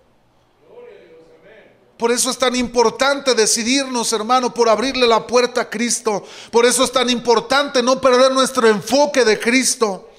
Por 1.98 2.12
eso 2.12 2.30
es 2.30 2.38
tan 2.38 2.56
importante 2.56 3.34
decidirnos, 3.36 4.12
hermano, 4.12 4.54
por 4.54 4.68
abrirle 4.68 5.08
la 5.08 5.26
puerta 5.26 5.62
a 5.62 5.70
Cristo. 5.70 6.26
Por 6.52 6.66
eso 6.66 6.84
es 6.84 6.92
tan 6.92 7.10
importante 7.10 7.82
no 7.82 8.02
perder 8.02 8.32
nuestro 8.34 8.68
enfoque 8.68 9.24
de 9.24 9.40
Cristo. 9.40 10.10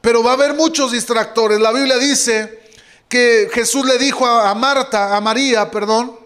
Pero 0.00 0.22
va 0.22 0.30
a 0.30 0.34
haber 0.34 0.54
muchos 0.54 0.92
distractores. 0.92 1.60
La 1.60 1.72
Biblia 1.72 1.98
dice 1.98 2.70
que 3.08 3.48
Jesús 3.52 3.84
le 3.84 3.98
dijo 3.98 4.26
a, 4.26 4.54
Marta, 4.54 5.16
a 5.16 5.20
María, 5.20 5.70
perdón, 5.70 6.16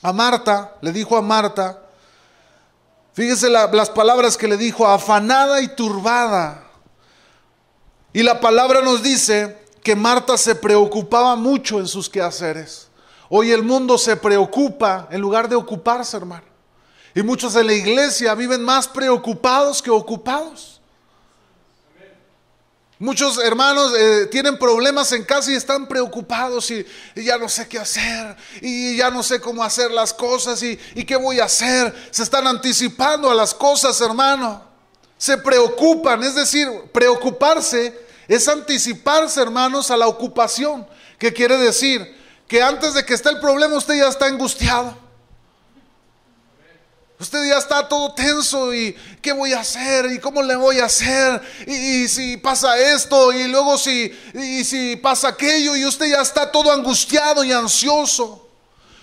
a 0.00 0.12
Marta, 0.12 0.76
le 0.80 0.92
dijo 0.92 1.16
a 1.16 1.22
Marta, 1.22 1.80
fíjese 3.14 3.48
las 3.50 3.90
palabras 3.90 4.36
que 4.36 4.46
le 4.46 4.56
dijo, 4.56 4.86
afanada 4.86 5.60
y 5.60 5.74
turbada. 5.74 6.62
Y 8.12 8.22
la 8.22 8.38
palabra 8.38 8.80
nos 8.80 9.02
dice 9.02 9.58
que 9.82 9.96
Marta 9.96 10.38
se 10.38 10.54
preocupaba 10.54 11.34
mucho 11.34 11.80
en 11.80 11.88
sus 11.88 12.08
quehaceres. 12.08 12.88
Hoy 13.28 13.50
el 13.50 13.62
mundo 13.62 13.98
se 13.98 14.16
preocupa 14.16 15.08
en 15.10 15.20
lugar 15.20 15.48
de 15.48 15.56
ocuparse, 15.56 16.16
hermano. 16.16 16.44
Y 17.14 17.22
muchos 17.22 17.54
en 17.56 17.66
la 17.66 17.72
iglesia 17.72 18.34
viven 18.34 18.62
más 18.62 18.88
preocupados 18.88 19.80
que 19.80 19.90
ocupados. 19.90 20.80
Muchos 22.98 23.38
hermanos 23.38 23.92
eh, 23.98 24.26
tienen 24.30 24.58
problemas 24.58 25.12
en 25.12 25.24
casa 25.24 25.50
y 25.50 25.54
están 25.54 25.86
preocupados 25.88 26.70
y, 26.70 26.86
ya 27.16 27.36
no 27.38 27.48
sé 27.48 27.68
qué 27.68 27.78
hacer 27.78 28.36
y 28.60 28.96
ya 28.96 29.10
no 29.10 29.22
sé 29.22 29.40
cómo 29.40 29.64
hacer 29.64 29.90
las 29.90 30.14
cosas 30.14 30.62
y, 30.62 30.78
y 30.94 31.04
qué 31.04 31.16
voy 31.16 31.40
a 31.40 31.44
hacer. 31.44 31.94
Se 32.10 32.22
están 32.22 32.46
anticipando 32.46 33.30
a 33.30 33.34
las 33.34 33.52
cosas, 33.52 34.00
hermano. 34.00 34.62
Se 35.18 35.36
preocupan, 35.38 36.22
es 36.22 36.34
decir, 36.34 36.68
preocuparse 36.92 38.04
es 38.28 38.48
anticiparse, 38.48 39.40
hermanos, 39.40 39.90
a 39.90 39.96
la 39.96 40.06
ocupación. 40.06 40.86
¿Qué 41.18 41.32
quiere 41.32 41.56
decir? 41.56 42.23
Que 42.54 42.62
antes 42.62 42.94
de 42.94 43.04
que 43.04 43.14
esté 43.14 43.30
el 43.30 43.40
problema 43.40 43.74
usted 43.74 43.94
ya 43.94 44.06
está 44.06 44.26
angustiado. 44.26 44.96
Usted 47.18 47.48
ya 47.48 47.58
está 47.58 47.88
todo 47.88 48.14
tenso 48.14 48.72
y 48.72 48.96
qué 49.20 49.32
voy 49.32 49.52
a 49.52 49.58
hacer 49.58 50.06
y 50.12 50.20
cómo 50.20 50.40
le 50.40 50.54
voy 50.54 50.78
a 50.78 50.84
hacer 50.84 51.42
y, 51.66 52.06
si 52.06 52.36
pasa 52.36 52.78
esto 52.78 53.32
y 53.32 53.48
luego 53.48 53.76
si 53.76 54.16
y 54.34 54.62
si 54.62 54.94
pasa 54.94 55.30
aquello 55.30 55.74
y 55.74 55.84
usted 55.84 56.06
ya 56.06 56.22
está 56.22 56.52
todo 56.52 56.70
angustiado 56.70 57.42
y 57.42 57.50
ansioso. 57.50 58.48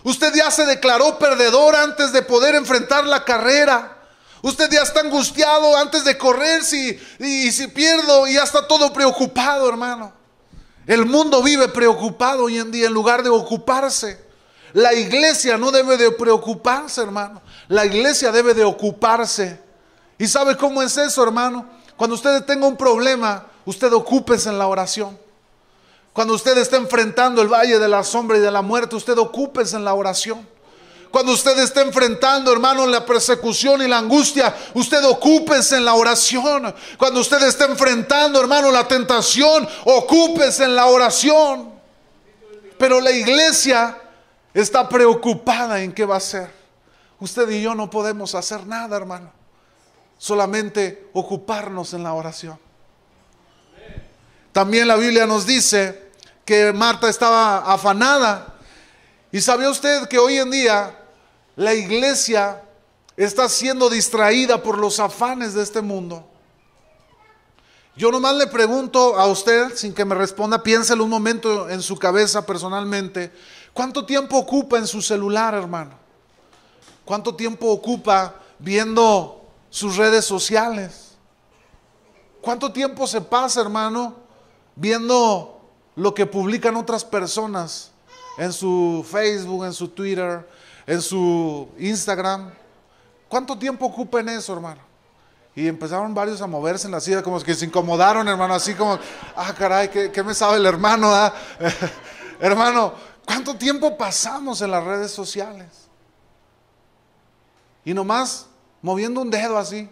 Usted 0.06 0.34
ya 0.34 0.50
se 0.50 0.66
declaró 0.66 1.20
perdedor 1.20 1.76
antes 1.76 2.14
de 2.14 2.22
poder 2.22 2.56
enfrentar 2.56 3.04
la 3.04 3.26
carrera. 3.26 3.98
Usted 4.44 4.72
ya 4.72 4.84
está 4.84 5.02
angustiado 5.02 5.76
antes 5.76 6.06
de 6.06 6.18
correr 6.18 6.64
si, 6.64 6.98
y 7.20 7.52
si 7.52 7.68
pierdo 7.68 8.28
y 8.28 8.36
ya 8.36 8.44
está 8.44 8.66
todo 8.66 8.94
preocupado, 8.94 9.68
hermano. 9.68 10.21
El 10.88 11.06
mundo 11.06 11.44
vive 11.44 11.68
preocupado 11.68 12.46
hoy 12.46 12.58
en 12.58 12.72
día 12.72 12.88
en 12.88 12.94
lugar 12.94 13.24
de 13.24 13.30
ocuparse. 13.30 14.20
La 14.74 14.94
iglesia 14.94 15.58
no 15.58 15.72
debe 15.72 15.98
de 15.98 16.12
preocuparse, 16.12 17.02
hermano. 17.02 17.42
La 17.68 17.86
iglesia 17.86 18.32
debe 18.32 18.54
de 18.54 18.64
ocuparse. 18.64 19.60
¿Y 20.18 20.28
sabe 20.28 20.56
cómo 20.58 20.82
es 20.82 20.98
eso, 20.98 21.24
hermano? 21.24 21.66
Cuando 21.98 22.16
usted 22.16 22.44
tenga 22.46 22.68
un 22.68 22.78
problema, 22.78 23.46
usted 23.66 23.92
ocúpese 23.94 24.50
en 24.50 24.58
la 24.58 24.68
oración. 24.68 25.18
Cuando 26.14 26.34
usted 26.34 26.58
está 26.58 26.78
enfrentando 26.78 27.42
el 27.42 27.48
valle 27.48 27.80
de 27.80 27.88
la 27.88 28.04
sombra 28.04 28.38
y 28.38 28.42
de 28.42 28.52
la 28.52 28.62
muerte, 28.62 28.96
usted 28.96 29.18
ocúpese 29.18 29.76
en 29.76 29.86
la 29.86 29.94
oración. 29.94 30.48
Cuando 31.12 31.34
usted 31.34 31.60
esté 31.60 31.82
enfrentando, 31.82 32.54
hermano, 32.54 32.88
la 32.88 33.06
persecución 33.06 33.82
y 33.82 33.88
la 33.88 33.98
angustia, 33.98 34.56
usted 34.74 35.04
ocúpese 35.04 35.76
en 35.76 35.84
la 35.84 35.94
oración. 35.94 36.74
Cuando 36.98 37.20
usted 37.20 37.44
esté 37.44 37.66
enfrentando, 37.66 38.40
hermano, 38.40 38.72
la 38.72 38.88
tentación, 38.88 39.68
ocúpese 39.84 40.64
en 40.64 40.74
la 40.74 40.86
oración. 40.86 41.74
Pero 42.78 43.02
la 43.02 43.12
iglesia 43.12 43.98
está 44.54 44.88
preocupada 44.88 45.82
en 45.82 45.92
qué 45.92 46.06
va 46.06 46.16
a 46.16 46.20
hacer. 46.20 46.50
Usted 47.20 47.50
y 47.50 47.62
yo 47.62 47.76
no 47.76 47.90
podemos 47.90 48.34
hacer 48.34 48.66
nada, 48.66 48.96
hermano. 48.96 49.34
Solamente 50.18 51.10
ocuparnos 51.12 51.94
en 51.94 52.04
la 52.04 52.14
oración. 52.14 52.58
También 54.54 54.88
la 54.88 54.96
Biblia 54.96 55.26
nos 55.26 55.46
dice 55.46 56.12
que 56.46 56.72
Marta 56.72 57.10
estaba 57.10 57.58
afanada. 57.72 58.56
¿Y 59.30 59.42
sabía 59.42 59.70
usted 59.70 60.08
que 60.08 60.18
hoy 60.18 60.38
en 60.38 60.52
día 60.52 61.00
la 61.56 61.74
iglesia 61.74 62.64
está 63.18 63.50
siendo 63.50 63.90
distraída 63.90 64.62
por 64.64 64.78
los 64.78 65.00
afanes 65.00 65.54
de 65.54 65.64
este 65.64 65.82
mundo. 65.82 66.28
Yo 67.96 68.12
nomás 68.12 68.36
le 68.36 68.48
pregunto 68.48 69.18
a 69.20 69.28
usted, 69.28 69.76
sin 69.76 69.94
que 69.94 70.06
me 70.06 70.16
responda, 70.16 70.64
piénselo 70.64 71.04
un 71.04 71.10
momento 71.10 71.70
en 71.70 71.82
su 71.82 71.98
cabeza 71.98 72.46
personalmente, 72.46 73.32
¿cuánto 73.74 74.06
tiempo 74.06 74.38
ocupa 74.38 74.78
en 74.78 74.88
su 74.88 75.02
celular, 75.02 75.54
hermano? 75.54 75.92
¿Cuánto 77.04 77.36
tiempo 77.36 77.68
ocupa 77.68 78.36
viendo 78.60 79.46
sus 79.70 79.98
redes 79.98 80.24
sociales? 80.24 81.12
¿Cuánto 82.40 82.72
tiempo 82.72 83.06
se 83.06 83.22
pasa, 83.22 83.62
hermano, 83.62 84.16
viendo 84.76 85.62
lo 85.96 86.14
que 86.14 86.26
publican 86.26 86.78
otras 86.78 87.04
personas 87.04 87.92
en 88.38 88.54
su 88.54 89.06
Facebook, 89.10 89.66
en 89.66 89.74
su 89.74 89.90
Twitter, 89.90 90.48
en 90.86 91.02
su 91.02 91.70
Instagram? 91.78 92.52
¿Cuánto 93.28 93.58
tiempo 93.58 93.86
ocupa 93.86 94.20
en 94.20 94.30
eso, 94.30 94.54
hermano? 94.54 94.82
Y 95.56 95.68
empezaron 95.68 96.14
varios 96.14 96.42
a 96.42 96.48
moverse 96.48 96.88
en 96.88 96.92
la 96.92 97.02
silla, 97.02 97.22
como 97.22 97.40
que 97.42 97.54
se 97.54 97.66
incomodaron, 97.66 98.28
hermano, 98.28 98.54
así 98.54 98.74
como, 98.74 98.98
ah, 99.36 99.54
caray, 99.58 99.90
¿qué, 99.90 100.24
me 100.24 100.34
sabe 100.34 100.58
el 100.58 100.66
hermano? 100.66 101.14
Ah? 101.14 101.34
hermano, 102.40 102.94
¿cuánto 103.26 103.56
tiempo 103.56 103.98
pasamos 103.98 104.62
en 104.62 104.72
las 104.72 104.84
redes 104.84 105.12
sociales? 105.12 105.68
Y 107.84 107.94
nomás 107.94 108.48
moviendo 108.82 109.22
un 109.22 109.30
dedo 109.30 109.58
así, 109.58 109.90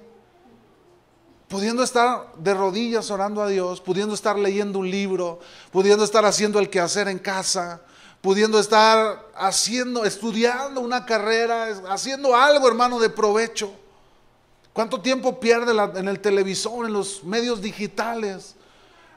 pudiendo 1.50 1.84
estar 1.84 2.34
de 2.38 2.54
rodillas 2.54 3.12
orando 3.12 3.42
a 3.42 3.48
Dios, 3.48 3.82
pudiendo 3.82 4.14
estar 4.14 4.38
leyendo 4.38 4.80
un 4.80 4.90
libro, 4.90 5.40
pudiendo 5.72 6.04
estar 6.04 6.24
haciendo 6.24 6.60
el 6.60 6.70
quehacer 6.70 7.08
en 7.08 7.20
casa, 7.20 7.82
pudiendo 8.22 8.60
estar 8.60 9.28
haciendo, 9.36 10.06
estudiando 10.06 10.82
una 10.82 11.06
carrera, 11.06 11.68
haciendo 11.90 12.36
algo, 12.36 12.68
hermano, 12.68 13.00
de 13.00 13.10
provecho. 13.10 13.72
¿Cuánto 14.74 15.02
tiempo 15.02 15.40
pierde 15.40 15.72
en 16.00 16.08
el 16.08 16.20
televisor, 16.20 16.86
en 16.86 16.94
los 16.94 17.24
medios 17.24 17.62
digitales? 17.62 18.56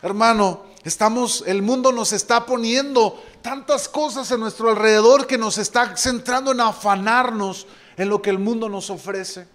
Hermano, 0.03 0.64
estamos, 0.82 1.44
el 1.46 1.62
mundo 1.62 1.92
nos 1.92 2.12
está 2.12 2.46
poniendo 2.46 3.22
tantas 3.42 3.88
cosas 3.88 4.30
en 4.30 4.40
nuestro 4.40 4.70
alrededor 4.70 5.26
que 5.26 5.38
nos 5.38 5.59
está 5.59 5.96
centrando 5.96 6.53
en 6.53 6.61
afanarnos 6.61 7.66
en 7.96 8.09
lo 8.09 8.22
que 8.22 8.30
el 8.30 8.38
mundo 8.38 8.68
nos 8.68 8.90
ofrece. 8.90 9.46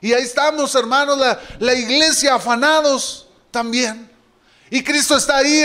Y 0.00 0.12
ahí 0.12 0.22
estamos, 0.22 0.74
hermanos, 0.74 1.18
la, 1.18 1.40
la 1.58 1.74
iglesia 1.74 2.36
afanados 2.36 3.28
también. 3.50 4.07
Y 4.70 4.82
Cristo 4.82 5.16
está 5.16 5.38
ahí 5.38 5.64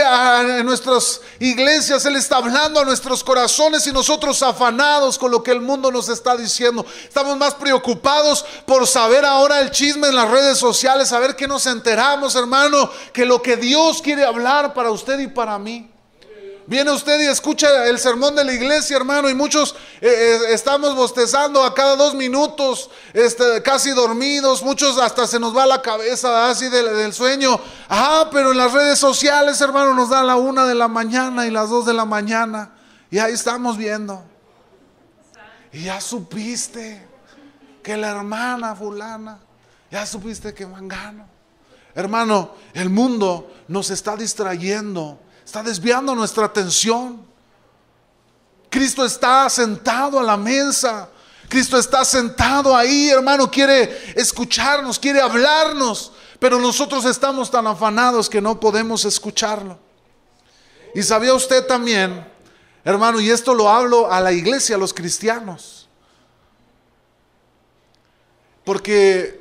en 0.60 0.66
nuestras 0.66 1.22
iglesias, 1.39 2.06
Él 2.06 2.16
está 2.16 2.38
hablando 2.38 2.80
a 2.80 2.86
nuestros 2.86 3.24
corazones 3.24 3.86
y 3.86 3.91
nosotros 3.91 4.41
afanados 4.41 5.18
con 5.18 5.30
lo 5.30 5.43
que 5.43 5.51
el 5.51 5.60
mundo 5.60 5.91
nos 5.91 6.08
está 6.08 6.38
diciendo. 6.38 6.86
Estamos 7.04 7.38
más 7.38 7.54
preocupados 7.56 8.45
por 8.66 8.88
saber 8.88 9.26
ahora 9.26 9.60
el 9.60 9.72
chisme 9.72 10.08
en 10.08 10.16
las 10.16 10.32
redes 10.32 10.58
sociales, 10.58 11.10
saber 11.10 11.36
qué 11.36 11.47
nos 11.47 11.66
enteramos, 11.66 12.36
hermano, 12.36 12.89
que 13.12 13.26
lo 13.26 13.41
que 13.41 13.58
Dios 13.58 14.01
quiere 14.01 14.24
hablar 14.24 14.74
para 14.74 14.91
usted 14.91 15.20
y 15.20 15.28
para 15.28 15.60
mí. 15.60 15.93
Viene 16.66 16.91
usted 16.91 17.20
y 17.20 17.28
escucha 17.28 17.88
el 17.88 17.99
sermón 17.99 18.36
de 18.36 18.43
la 18.45 18.53
iglesia, 18.53 18.95
hermano, 18.95 19.30
y 19.30 19.34
muchos 19.34 19.76
eh, 19.99 20.07
eh, 20.07 20.39
estamos 20.53 20.95
bostezando 20.95 21.64
a 21.64 21.74
cada 21.74 21.97
dos 21.97 22.16
minutos, 22.16 22.89
este, 23.14 23.61
casi 23.61 23.91
dormidos, 23.91 24.64
muchos 24.64 24.97
hasta 24.97 25.28
se 25.28 25.39
nos 25.39 25.55
va 25.55 25.66
la 25.66 25.82
cabeza 25.82 26.49
así 26.49 26.70
del, 26.70 27.14
sueño. 27.14 27.59
Ah, 27.89 28.30
pero 28.32 28.51
en 28.51 28.57
las 28.57 28.72
redes 28.72 28.97
sociales, 28.97 29.59
hermano, 29.59 29.93
nos 29.93 30.09
da 30.09 30.24
la 30.24 30.38
una 30.38 30.66
de 30.66 30.76
la 30.76 30.88
mañana 30.88 31.45
y 31.45 31.51
las 31.51 31.70
dos 31.70 31.86
de 31.86 31.93
la 31.93 32.05
mañana, 32.05 32.72
y 33.11 33.20
ahí 33.20 33.34
estamos 33.34 33.78
viendo. 33.78 34.24
Y 35.74 35.84
ya 35.84 35.99
supiste 35.99 37.05
que 37.82 37.97
la 37.97 38.11
hermana 38.11 38.74
fulana, 38.74 39.39
ya 39.91 40.05
supiste 40.05 40.53
que 40.53 40.66
mangano. 40.66 41.28
Hermano, 41.93 42.51
el 42.74 42.89
mundo 42.89 43.51
nos 43.68 43.89
está 43.89 44.16
distrayendo 44.16 45.20
Está 45.46 45.64
desviando 45.64 46.16
nuestra 46.16 46.46
atención. 46.46 47.26
Cristo 48.70 49.06
está 49.06 49.50
sentado 49.50 50.20
a 50.20 50.24
la 50.24 50.38
mesa. 50.38 51.10
Cristo 51.48 51.78
está 51.78 52.04
sentado 52.04 52.76
ahí, 52.76 53.10
hermano, 53.10 53.52
quiere 53.52 54.14
escucharnos, 54.16 54.98
quiere 54.98 55.22
hablarnos, 55.22 56.12
pero 56.39 56.60
nosotros 56.60 57.06
estamos 57.06 57.52
tan 57.52 57.68
afanados 57.68 58.28
que 58.28 58.41
no 58.41 58.60
podemos 58.60 59.06
escucharlo. 59.06 59.78
Y 60.96 61.04
sabía 61.04 61.36
usted 61.36 61.68
también, 61.68 62.28
hermano, 62.84 63.20
y 63.20 63.30
esto 63.30 63.54
lo 63.54 63.70
hablo 63.70 64.12
a 64.12 64.20
la 64.20 64.32
iglesia, 64.32 64.78
a 64.78 64.80
los 64.80 64.96
cristianos, 64.96 65.88
porque 68.66 69.39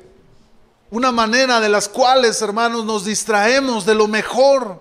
una 0.91 1.11
manera 1.11 1.59
de 1.59 1.69
las 1.69 1.89
cuales, 1.89 2.39
hermanos, 2.43 2.85
nos 2.85 3.05
distraemos 3.05 3.85
de 3.87 3.95
lo 3.95 4.07
mejor 4.07 4.79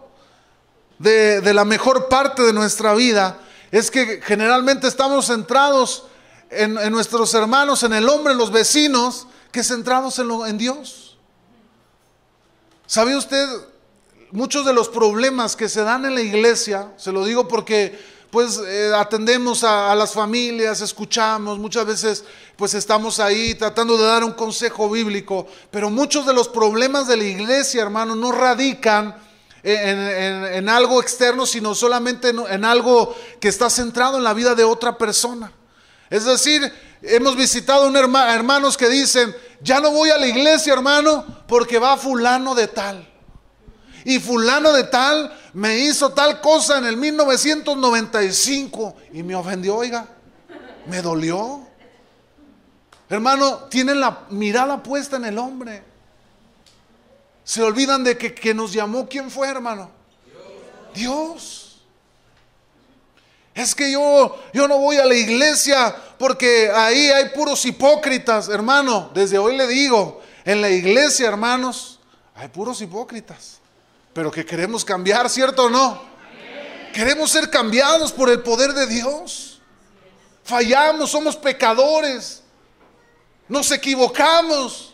de, 1.03 1.55
la 1.55 1.65
mejor 1.65 2.09
parte 2.09 2.43
de 2.43 2.53
nuestra 2.53 2.95
vida 2.95 3.39
es 3.71 3.91
que 3.91 4.21
generalmente 4.23 4.87
estamos 4.87 5.27
centrados 5.27 6.05
en, 6.51 6.75
nuestros 6.93 7.33
hermanos, 7.35 7.83
en 7.83 7.93
el 7.93 8.09
hombre, 8.09 8.33
en 8.33 8.39
los 8.39 8.53
vecinos, 8.53 9.27
que 9.51 9.65
centrados 9.65 10.19
en, 10.19 10.31
en 10.47 10.59
Dios. 10.59 11.19
¿Sabe 12.87 13.17
usted? 13.17 13.47
Muchos 14.31 14.65
de 14.65 14.73
los 14.73 14.89
problemas 14.89 15.57
que 15.57 15.69
se 15.69 15.83
dan 15.83 16.05
en 16.05 16.15
la 16.15 16.21
iglesia, 16.21 16.93
se 16.97 17.13
lo 17.13 17.25
digo 17.25 17.49
porque 17.49 17.99
pues 18.31 18.59
eh, 18.67 18.93
atendemos 18.97 19.63
a, 19.63 19.93
a, 19.93 19.95
las 19.95 20.13
familias, 20.13 20.81
escuchamos, 20.81 21.59
muchas 21.59 21.85
veces 21.85 22.25
pues 22.57 22.73
estamos 22.73 23.21
ahí 23.21 23.55
tratando 23.55 23.99
de 23.99 24.05
dar 24.05 24.25
un 24.25 24.33
consejo 24.33 24.89
bíblico, 24.89 25.47
pero 25.71 25.91
muchos 25.91 26.25
de 26.25 26.33
los 26.33 26.49
problemas 26.49 27.07
de 27.07 27.19
la 27.19 27.25
iglesia, 27.25 27.83
hermano, 27.83 28.15
no 28.15 28.33
radican 28.33 29.15
en, 29.63 30.69
algo 30.69 31.01
externo, 31.01 31.47
sino 31.47 31.75
solamente 31.75 32.31
en, 32.31 32.65
algo 32.65 33.15
que 33.41 33.49
está 33.49 33.71
centrado 33.71 34.19
en 34.19 34.25
la 34.25 34.35
vida 34.35 34.55
de 34.55 34.65
otra 34.65 34.99
persona. 34.99 35.53
Es 36.11 36.25
decir, 36.25 36.73
hemos 37.03 37.37
visitado 37.37 37.87
un 37.87 37.97
hermanos 37.97 38.77
que 38.77 38.89
dicen, 38.89 39.35
ya 39.61 39.81
no 39.81 39.91
voy 39.91 40.11
a 40.11 40.19
la 40.19 40.27
iglesia, 40.27 40.73
hermano, 40.73 41.25
porque 41.47 41.79
va 41.79 41.97
fulano 41.97 42.55
de 42.55 42.69
tal. 42.69 43.09
Y 44.05 44.19
fulano 44.19 44.73
de 44.73 44.85
tal 44.85 45.33
me 45.53 45.79
hizo 45.79 46.11
tal 46.11 46.41
cosa 46.41 46.79
en 46.79 46.87
el 46.87 46.97
1995 46.97 48.97
y 49.13 49.23
me 49.23 49.37
ofendió, 49.37 49.77
oiga, 49.77 50.09
me 50.87 51.03
dolió. 51.03 51.61
Hermano, 53.09 53.65
tienen 53.69 54.01
la 54.01 54.23
mirada 54.31 54.83
puesta 54.83 55.17
en 55.17 55.27
el 55.27 55.39
hombre. 55.39 55.92
Se 57.45 57.63
olvidan 57.63 58.05
de 58.05 58.17
que, 58.17 58.35
que 58.35 58.55
nos 58.55 58.73
llamó, 58.73 59.09
¿quién 59.09 59.31
fue, 59.31 59.49
hermano? 59.49 59.91
Dios. 60.95 61.83
Es 63.55 63.75
que 63.75 63.93
yo, 63.93 64.39
yo 64.55 64.67
no 64.67 64.79
voy 64.79 64.97
a 64.97 65.05
la 65.05 65.15
iglesia 65.15 65.95
porque 66.19 66.71
ahí 66.75 67.09
hay 67.09 67.31
puros 67.31 67.65
hipócritas, 67.67 68.49
hermano. 68.49 69.11
Desde 69.13 69.39
hoy 69.39 69.57
le 69.57 69.67
digo, 69.67 70.23
en 70.45 70.61
la 70.61 70.71
iglesia, 70.71 71.29
hermanos, 71.29 72.01
hay 72.35 72.49
puros 72.49 72.81
hipócritas. 72.81 73.59
Pero 74.15 74.31
que 74.31 74.45
queremos 74.45 74.85
cambiar, 74.85 75.29
¿cierto 75.29 75.65
o 75.65 75.71
no? 75.71 76.01
Queremos 76.93 77.31
ser 77.31 77.51
cambiados 77.51 78.13
por 78.13 78.29
el 78.31 78.43
poder 78.43 78.73
de 78.73 78.87
Dios. 78.87 79.61
Fallamos, 80.45 81.11
somos 81.11 81.37
pecadores. 81.37 82.43
Nos 83.49 83.71
equivocamos. 83.71 84.92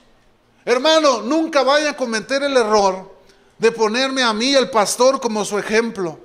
Hermano, 0.68 1.22
nunca 1.22 1.62
vaya 1.62 1.92
a 1.92 1.96
cometer 1.96 2.42
el 2.42 2.54
error 2.54 3.10
de 3.56 3.72
ponerme 3.72 4.22
a 4.22 4.34
mí, 4.34 4.54
el 4.54 4.68
pastor, 4.68 5.18
como 5.18 5.42
su 5.42 5.58
ejemplo. 5.58 6.18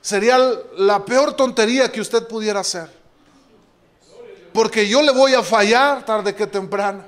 Sería 0.00 0.36
la 0.78 1.04
peor 1.04 1.34
tontería 1.34 1.92
que 1.92 2.00
usted 2.00 2.26
pudiera 2.26 2.58
hacer. 2.58 2.90
Porque 4.52 4.88
yo 4.88 5.00
le 5.00 5.12
voy 5.12 5.34
a 5.34 5.44
fallar 5.44 6.04
tarde 6.04 6.34
que 6.34 6.48
temprano. 6.48 7.04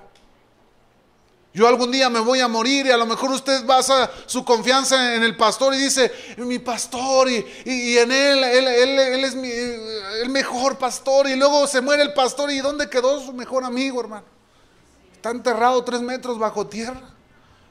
Yo 1.53 1.67
algún 1.67 1.91
día 1.91 2.09
me 2.09 2.21
voy 2.21 2.39
a 2.39 2.47
morir 2.47 2.87
y 2.87 2.93
a 2.93 2.97
lo 2.97 3.05
mejor 3.07 3.33
usted 3.33 3.67
basa 3.67 4.09
su 4.27 4.45
confianza 4.45 5.17
en 5.17 5.25
el 5.25 5.37
pastor 5.37 5.75
y 5.75 5.79
dice, 5.79 6.13
mi 6.37 6.61
pastor 6.61 7.29
y, 7.29 7.99
en 7.99 8.13
él, 8.13 8.45
él, 8.45 8.69
él, 8.69 9.25
es 9.25 9.35
el 9.35 10.29
mejor 10.29 10.79
pastor 10.79 11.29
y 11.29 11.35
luego 11.35 11.67
se 11.67 11.81
muere 11.81 12.05
el 12.05 12.15
pastor 12.15 12.53
y 12.53 12.61
¿dónde 12.61 12.89
quedó 12.89 13.21
su 13.21 13.33
mejor 13.33 13.65
amigo, 13.65 14.01
hermano? 14.01 14.36
Está 15.27 15.37
enterrado 15.37 15.83
tres 15.83 16.03
metros 16.03 16.39
bajo 16.39 16.69
tierra. 16.69 17.03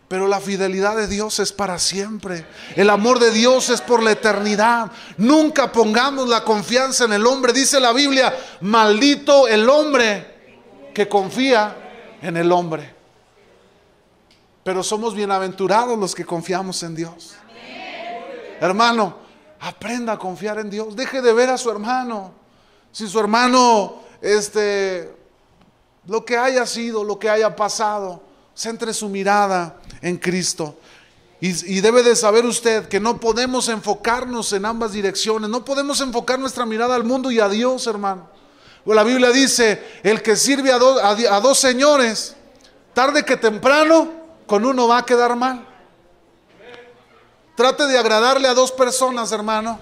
Pero 0.09 0.27
la 0.27 0.41
fidelidad 0.41 0.97
de 0.97 1.07
Dios 1.07 1.39
es 1.39 1.53
para 1.53 1.79
siempre. 1.79 2.45
El 2.75 2.89
amor 2.89 3.17
de 3.17 3.31
Dios 3.31 3.69
es 3.69 3.79
por 3.79 4.03
la 4.03 4.11
eternidad. 4.11 4.91
Nunca 5.15 5.71
pongamos 5.71 6.27
la 6.27 6.43
confianza 6.43 7.05
en 7.05 7.13
el 7.13 7.25
hombre. 7.25 7.53
Dice 7.53 7.79
la 7.79 7.93
Biblia, 7.93 8.37
maldito 8.59 9.47
el 9.47 9.69
hombre 9.69 10.89
que 10.93 11.07
confía 11.07 12.17
en 12.21 12.35
el 12.35 12.51
hombre. 12.51 12.93
Pero 14.65 14.83
somos 14.83 15.15
bienaventurados 15.15 15.97
los 15.97 16.13
que 16.13 16.25
confiamos 16.25 16.83
en 16.83 16.93
Dios. 16.93 17.35
Hermano, 18.59 19.15
aprenda 19.61 20.11
a 20.11 20.19
confiar 20.19 20.59
en 20.59 20.69
Dios. 20.69 20.93
Deje 20.93 21.21
de 21.21 21.31
ver 21.31 21.51
a 21.51 21.57
su 21.57 21.71
hermano. 21.71 22.33
Si 22.91 23.07
su 23.07 23.17
hermano 23.17 24.01
este, 24.19 25.24
lo 26.07 26.25
que 26.25 26.37
haya 26.37 26.65
sido, 26.65 27.03
lo 27.03 27.17
que 27.17 27.29
haya 27.29 27.55
pasado, 27.55 28.21
centre 28.53 28.93
su 28.93 29.09
mirada 29.09 29.79
en 30.01 30.17
Cristo. 30.17 30.77
Y, 31.41 31.81
debe 31.81 32.01
de 32.01 32.15
saber 32.15 32.43
usted 32.45 32.87
que 32.87 32.99
no 32.99 33.19
podemos 33.19 33.69
enfocarnos 33.69 34.51
en 34.53 34.65
ambas 34.65 34.93
direcciones, 34.93 35.47
no 35.49 35.63
podemos 35.63 36.01
enfocar 36.01 36.39
nuestra 36.39 36.65
mirada 36.65 36.95
al 36.95 37.03
mundo 37.03 37.29
y 37.29 37.39
a 37.39 37.47
Dios, 37.49 37.85
hermano. 37.85 38.29
La 38.85 39.03
Biblia 39.03 39.29
dice, 39.31 39.83
el 40.01 40.23
que 40.23 40.35
sirve 40.35 40.71
a, 40.71 40.77
a 40.77 41.39
dos 41.41 41.59
señores, 41.59 42.35
tarde 42.93 43.23
que 43.23 43.37
temprano, 43.37 44.11
con 44.47 44.65
uno 44.65 44.87
va 44.87 44.99
a 44.99 45.05
quedar 45.05 45.35
mal. 45.35 45.67
Trate 47.55 47.85
de 47.87 47.97
agradarle 47.97 48.47
a 48.47 48.53
dos 48.53 48.71
personas, 48.71 49.31
hermano. 49.31 49.79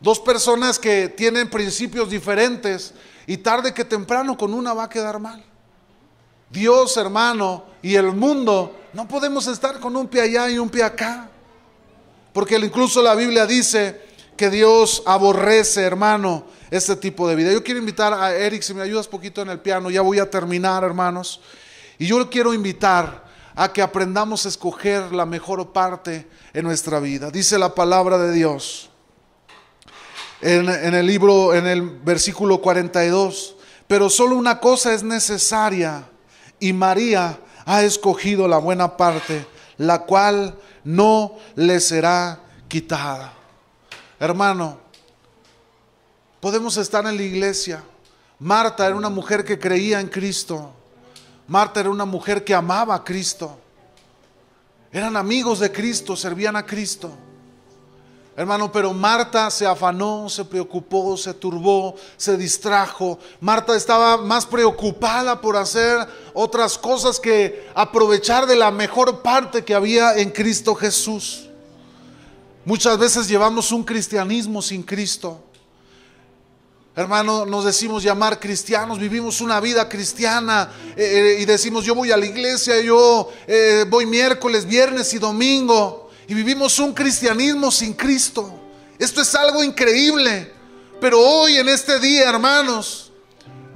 Dos 0.00 0.20
personas 0.20 0.78
que 0.78 1.08
tienen 1.08 1.50
principios 1.50 2.10
diferentes 2.10 2.94
y 3.26 3.38
tarde 3.38 3.74
que 3.74 3.84
temprano 3.84 4.36
con 4.36 4.54
una 4.54 4.72
va 4.72 4.84
a 4.84 4.88
quedar 4.88 5.18
mal. 5.18 5.44
Dios, 6.50 6.96
hermano, 6.96 7.64
y 7.82 7.96
el 7.96 8.12
mundo, 8.12 8.80
no 8.92 9.08
podemos 9.08 9.46
estar 9.48 9.80
con 9.80 9.96
un 9.96 10.06
pie 10.06 10.22
allá 10.22 10.48
y 10.48 10.58
un 10.58 10.68
pie 10.68 10.84
acá. 10.84 11.28
Porque 12.32 12.56
incluso 12.56 13.02
la 13.02 13.14
Biblia 13.14 13.46
dice 13.46 14.00
que 14.36 14.50
Dios 14.50 15.02
aborrece, 15.06 15.82
hermano, 15.82 16.44
este 16.70 16.96
tipo 16.96 17.28
de 17.28 17.34
vida. 17.34 17.52
Yo 17.52 17.64
quiero 17.64 17.80
invitar 17.80 18.12
a 18.12 18.34
Eric, 18.34 18.62
si 18.62 18.74
me 18.74 18.82
ayudas 18.82 19.08
poquito 19.08 19.42
en 19.42 19.48
el 19.48 19.60
piano, 19.60 19.90
ya 19.90 20.02
voy 20.02 20.18
a 20.18 20.30
terminar, 20.30 20.84
hermanos. 20.84 21.40
Y 21.98 22.06
yo 22.06 22.28
quiero 22.30 22.54
invitar 22.54 23.24
a 23.54 23.72
que 23.72 23.82
aprendamos 23.82 24.44
a 24.44 24.50
escoger 24.50 25.12
la 25.12 25.26
mejor 25.26 25.72
parte 25.72 26.28
en 26.52 26.64
nuestra 26.64 27.00
vida. 27.00 27.30
Dice 27.30 27.58
la 27.58 27.74
palabra 27.74 28.18
de 28.18 28.32
Dios 28.32 28.90
en, 30.40 30.94
el 30.94 31.06
libro, 31.06 31.54
en 31.54 31.66
el 31.66 31.82
versículo 31.82 32.60
42, 32.60 33.56
pero 33.86 34.10
solo 34.10 34.36
una 34.36 34.60
cosa 34.60 34.92
es 34.92 35.02
necesaria 35.02 36.08
y 36.60 36.72
María 36.72 37.38
ha 37.64 37.82
escogido 37.82 38.48
la 38.48 38.58
buena 38.58 38.96
parte, 38.96 39.46
la 39.78 40.00
cual 40.00 40.54
no 40.84 41.36
le 41.54 41.80
será 41.80 42.40
quitada. 42.68 43.32
Hermano, 44.18 44.78
podemos 46.40 46.76
estar 46.76 47.06
en 47.06 47.16
la 47.16 47.22
iglesia. 47.22 47.82
Marta 48.38 48.86
era 48.86 48.96
una 48.96 49.10
mujer 49.10 49.44
que 49.44 49.58
creía 49.58 50.00
en 50.00 50.08
Cristo. 50.08 50.72
Marta 51.48 51.80
era 51.80 51.90
una 51.90 52.04
mujer 52.04 52.44
que 52.44 52.54
amaba 52.54 52.94
a 52.94 53.04
Cristo. 53.04 53.58
Eran 54.92 55.16
amigos 55.16 55.60
de 55.60 55.72
Cristo, 55.72 56.16
servían 56.16 56.56
a 56.56 56.64
Cristo. 56.64 57.16
Hermano, 58.38 58.70
pero 58.70 58.92
Marta 58.92 59.50
se 59.50 59.64
afanó, 59.64 60.28
se 60.28 60.44
preocupó, 60.44 61.16
se 61.16 61.32
turbó, 61.32 61.94
se 62.18 62.36
distrajo. 62.36 63.18
Marta 63.40 63.74
estaba 63.74 64.18
más 64.18 64.44
preocupada 64.44 65.40
por 65.40 65.56
hacer 65.56 66.06
otras 66.34 66.76
cosas 66.76 67.18
que 67.18 67.66
aprovechar 67.74 68.44
de 68.44 68.56
la 68.56 68.70
mejor 68.70 69.22
parte 69.22 69.64
que 69.64 69.74
había 69.74 70.18
en 70.18 70.28
Cristo 70.28 70.74
Jesús. 70.74 71.48
Muchas 72.66 72.98
veces 72.98 73.26
llevamos 73.26 73.72
un 73.72 73.82
cristianismo 73.82 74.60
sin 74.60 74.82
Cristo. 74.82 75.40
Hermano, 76.94 77.46
nos 77.46 77.64
decimos 77.64 78.02
llamar 78.02 78.38
cristianos, 78.38 78.98
vivimos 78.98 79.40
una 79.40 79.60
vida 79.60 79.88
cristiana 79.88 80.70
eh, 80.94 81.36
eh, 81.38 81.40
y 81.40 81.46
decimos 81.46 81.86
yo 81.86 81.94
voy 81.94 82.10
a 82.10 82.18
la 82.18 82.26
iglesia, 82.26 82.80
yo 82.82 83.32
eh, 83.46 83.86
voy 83.88 84.04
miércoles, 84.04 84.66
viernes 84.66 85.14
y 85.14 85.18
domingo 85.18 86.05
y 86.28 86.34
vivimos 86.34 86.78
un 86.78 86.92
cristianismo 86.92 87.70
sin 87.70 87.94
Cristo. 87.94 88.60
Esto 88.98 89.22
es 89.22 89.34
algo 89.34 89.62
increíble, 89.62 90.52
pero 91.00 91.20
hoy 91.20 91.56
en 91.56 91.68
este 91.68 91.98
día, 91.98 92.28
hermanos, 92.28 93.05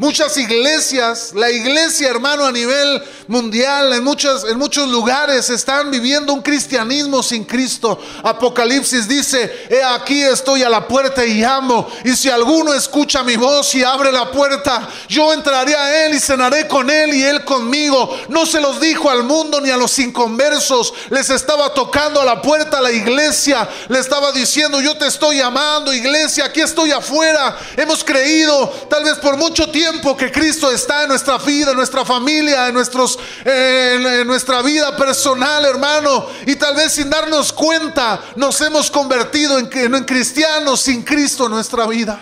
Muchas 0.01 0.35
iglesias, 0.39 1.33
la 1.35 1.51
iglesia 1.51 2.09
hermano 2.09 2.47
a 2.47 2.51
nivel 2.51 3.03
mundial, 3.27 3.93
en, 3.93 3.99
en 3.99 4.59
muchos 4.59 4.89
lugares 4.89 5.51
están 5.51 5.91
viviendo 5.91 6.33
un 6.33 6.41
cristianismo 6.41 7.23
sin 7.23 7.45
Cristo. 7.45 8.01
Apocalipsis 8.23 9.07
dice, 9.07 9.67
he 9.69 9.83
aquí 9.83 10.23
estoy 10.23 10.63
a 10.63 10.71
la 10.71 10.89
puerta 10.89 11.23
y 11.23 11.43
llamo. 11.43 11.87
Y 12.03 12.17
si 12.17 12.31
alguno 12.31 12.73
escucha 12.73 13.23
mi 13.23 13.37
voz 13.37 13.75
y 13.75 13.85
abre 13.85 14.11
la 14.11 14.31
puerta, 14.31 14.89
yo 15.07 15.35
entraré 15.35 15.77
a 15.77 16.07
él 16.07 16.15
y 16.15 16.19
cenaré 16.19 16.67
con 16.67 16.89
él 16.89 17.13
y 17.13 17.23
él 17.23 17.45
conmigo. 17.45 18.19
No 18.31 18.47
se 18.47 18.59
los 18.59 18.81
dijo 18.81 19.11
al 19.11 19.25
mundo 19.25 19.61
ni 19.61 19.69
a 19.69 19.77
los 19.77 19.99
inconversos. 19.99 20.95
Les 21.11 21.29
estaba 21.29 21.75
tocando 21.75 22.23
a 22.23 22.25
la 22.25 22.41
puerta 22.41 22.79
a 22.79 22.81
la 22.81 22.91
iglesia. 22.91 23.69
Le 23.89 23.99
estaba 23.99 24.33
diciendo, 24.33 24.81
yo 24.81 24.97
te 24.97 25.07
estoy 25.07 25.37
llamando, 25.37 25.93
iglesia, 25.93 26.47
aquí 26.47 26.63
estoy 26.63 26.91
afuera. 26.91 27.55
Hemos 27.77 28.03
creído 28.03 28.67
tal 28.89 29.05
vez 29.05 29.17
por 29.17 29.37
mucho 29.37 29.71
tiempo 29.71 29.89
que 30.16 30.30
Cristo 30.30 30.70
está 30.70 31.03
en 31.03 31.09
nuestra 31.09 31.38
vida, 31.38 31.70
en 31.70 31.76
nuestra 31.76 32.05
familia, 32.05 32.68
en, 32.68 32.74
nuestros, 32.74 33.18
en, 33.45 34.26
nuestra 34.26 34.62
vida 34.62 34.97
personal, 34.97 35.64
hermano. 35.64 36.26
Y 36.47 36.57
tal 36.57 36.74
vez 36.74 36.93
sin 36.93 37.11
darnos 37.11 37.53
cuenta 37.53 38.20
nos 38.36 38.61
hemos 38.61 38.91
convertido 38.91 39.59
en, 39.59 39.68
en 39.72 40.05
cristianos 40.05 40.80
sin 40.80 41.03
Cristo 41.03 41.47
en 41.47 41.53
nuestra 41.53 41.86
vida. 41.86 42.20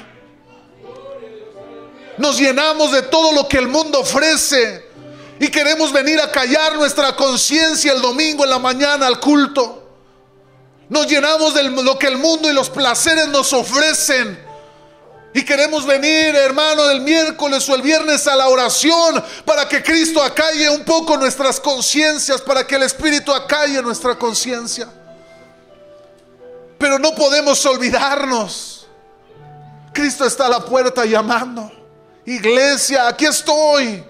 Nos 2.17 2.39
llenamos 2.39 2.93
de 2.93 3.03
todo 3.03 3.33
lo 3.33 3.47
que 3.47 3.59
el 3.59 3.69
mundo 3.69 4.01
ofrece 4.01 4.87
y 5.39 5.49
queremos 5.49 5.93
venir 5.93 6.21
a 6.21 6.33
callar 6.33 6.75
nuestra 6.75 7.15
conciencia 7.15 7.93
el 7.93 8.03
domingo 8.03 8.45
en 8.45 8.51
la 8.51 8.59
mañana 8.59 9.07
al 9.07 9.21
culto. 9.21 9.85
Nos 10.89 11.07
llenamos 11.07 11.55
de 11.55 11.65
lo 11.65 11.99
que 11.99 12.07
el 12.07 12.17
mundo 12.17 12.51
y 12.51 12.55
los 12.55 12.71
placeres 12.71 13.29
nos 13.29 13.53
ofrecen 13.53 14.48
y 15.35 15.45
queremos 15.45 15.85
venir, 15.85 16.35
hermano, 16.35 16.91
el 16.91 17.03
miércoles 17.03 17.69
o 17.69 17.75
el 17.75 17.83
viernes 17.83 18.27
a 18.27 18.35
la 18.35 18.49
oración 18.49 19.23
para 19.45 19.69
que 19.69 19.83
Cristo 19.83 20.23
acalle 20.23 20.71
un 20.71 20.85
poco 20.85 21.17
nuestras 21.17 21.61
conciencias, 21.61 22.41
para 22.41 22.67
que 22.67 22.77
el 22.77 22.83
Espíritu 22.85 23.33
acalle 23.33 23.83
nuestra 23.83 24.19
conciencia. 24.19 24.89
Pero 26.79 26.99
no 26.99 27.15
podemos 27.15 27.65
olvidarnos. 27.67 28.87
Cristo 29.93 30.25
está 30.25 30.47
a 30.47 30.49
la 30.49 30.65
puerta 30.65 31.05
llamando. 31.05 31.71
Iglesia, 32.25 33.09
aquí 33.09 33.27
estoy. 33.27 34.05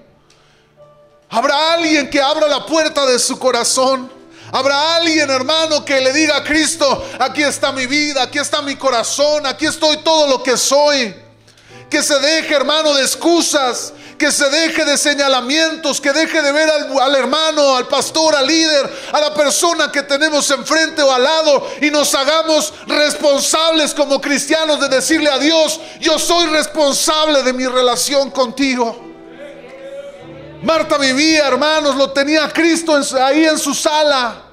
Habrá 1.31 1.75
alguien 1.75 2.09
que 2.09 2.21
abra 2.21 2.47
la 2.47 2.65
puerta 2.65 3.07
de 3.07 3.19
su 3.19 3.39
corazón. 3.39 4.18
Habrá 4.53 4.97
alguien, 4.97 5.31
hermano, 5.31 5.85
que 5.85 6.01
le 6.01 6.13
diga 6.13 6.37
a 6.37 6.45
Cristo, 6.45 7.07
aquí 7.19 7.43
está 7.43 7.71
mi 7.73 7.87
vida, 7.87 8.23
aquí 8.23 8.39
está 8.39 8.63
mi 8.63 8.77
corazón, 8.77 9.47
aquí 9.47 9.67
estoy 9.67 9.99
todo 9.99 10.27
lo 10.27 10.43
que 10.43 10.57
soy. 10.57 11.15
Que 11.91 12.03
se 12.03 12.19
deje, 12.19 12.55
hermano, 12.55 12.95
de 12.95 13.03
excusas, 13.03 13.93
que 14.19 14.33
se 14.33 14.49
deje 14.51 14.85
de 14.85 14.99
señalamientos, 14.99 16.01
que 16.01 16.13
deje 16.13 16.43
de 16.43 16.53
ver 16.53 16.69
al, 16.69 17.15
hermano, 17.15 17.77
al 17.77 17.87
pastor, 17.87 18.35
al 18.35 18.47
líder, 18.47 18.91
a 19.13 19.21
la 19.21 19.33
persona 19.33 19.93
que 19.93 20.03
tenemos 20.03 20.51
enfrente 20.51 21.03
o 21.03 21.13
al 21.13 21.23
lado 21.23 21.71
y 21.81 21.91
nos 21.91 22.15
hagamos 22.15 22.75
responsables 22.87 23.95
como 23.95 24.21
cristianos 24.21 24.81
de 24.81 24.89
decirle 24.89 25.31
a 25.31 25.39
Dios, 25.39 25.81
yo 26.01 26.19
soy 26.19 26.49
responsable 26.49 27.43
de 27.43 27.53
mi 27.53 27.67
relación 27.67 28.31
contigo. 28.31 29.08
Marta 30.63 30.99
vivía, 30.99 31.47
hermanos, 31.47 31.95
lo 31.95 32.11
tenía 32.11 32.49
Cristo 32.53 32.99
ahí 33.23 33.45
en 33.45 33.59
su 33.59 33.75
sala. 33.75 34.45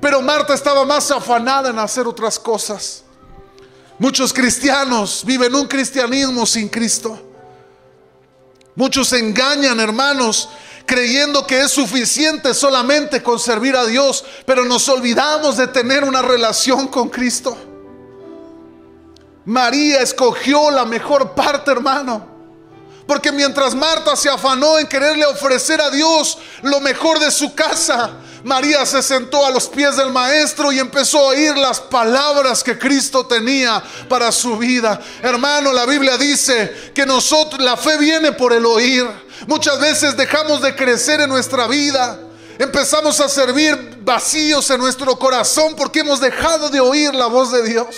Pero 0.00 0.22
Marta 0.22 0.54
estaba 0.54 0.84
más 0.84 1.10
afanada 1.10 1.70
en 1.70 1.78
hacer 1.78 2.06
otras 2.06 2.38
cosas. 2.38 3.04
Muchos 3.98 4.32
cristianos 4.32 5.22
viven 5.26 5.54
un 5.54 5.66
cristianismo 5.66 6.46
sin 6.46 6.68
Cristo. 6.68 7.20
Muchos 8.74 9.12
engañan, 9.12 9.78
hermanos, 9.78 10.48
creyendo 10.86 11.46
que 11.46 11.60
es 11.60 11.70
suficiente 11.70 12.54
solamente 12.54 13.22
con 13.22 13.38
servir 13.38 13.76
a 13.76 13.84
Dios, 13.84 14.24
pero 14.46 14.64
nos 14.64 14.88
olvidamos 14.88 15.58
de 15.58 15.66
tener 15.66 16.02
una 16.02 16.22
relación 16.22 16.88
con 16.88 17.10
Cristo. 17.10 17.58
María 19.44 20.00
escogió 20.00 20.70
la 20.70 20.86
mejor 20.86 21.34
parte, 21.34 21.70
hermano. 21.70 22.29
Porque 23.10 23.32
mientras 23.32 23.74
Marta 23.74 24.14
se 24.14 24.30
afanó 24.30 24.78
en 24.78 24.86
quererle 24.86 25.26
ofrecer 25.26 25.80
a 25.80 25.90
Dios 25.90 26.38
lo 26.62 26.78
mejor 26.78 27.18
de 27.18 27.32
su 27.32 27.56
casa, 27.56 28.12
María 28.44 28.86
se 28.86 29.02
sentó 29.02 29.44
a 29.44 29.50
los 29.50 29.66
pies 29.66 29.96
del 29.96 30.10
maestro 30.10 30.70
y 30.70 30.78
empezó 30.78 31.18
a 31.18 31.24
oír 31.30 31.56
las 31.56 31.80
palabras 31.80 32.62
que 32.62 32.78
Cristo 32.78 33.26
tenía 33.26 33.82
para 34.08 34.30
su 34.30 34.56
vida. 34.56 35.00
Hermano, 35.22 35.72
la 35.72 35.86
Biblia 35.86 36.16
dice 36.16 36.92
que 36.94 37.04
nosotros 37.04 37.60
la 37.60 37.76
fe 37.76 37.98
viene 37.98 38.30
por 38.30 38.52
el 38.52 38.64
oír. 38.64 39.04
Muchas 39.48 39.80
veces 39.80 40.16
dejamos 40.16 40.62
de 40.62 40.76
crecer 40.76 41.20
en 41.20 41.30
nuestra 41.30 41.66
vida. 41.66 42.16
Empezamos 42.60 43.18
a 43.18 43.28
servir 43.28 43.98
vacíos 44.02 44.70
en 44.70 44.78
nuestro 44.78 45.18
corazón 45.18 45.74
porque 45.74 45.98
hemos 45.98 46.20
dejado 46.20 46.68
de 46.68 46.78
oír 46.78 47.12
la 47.12 47.26
voz 47.26 47.50
de 47.50 47.64
Dios. 47.64 47.88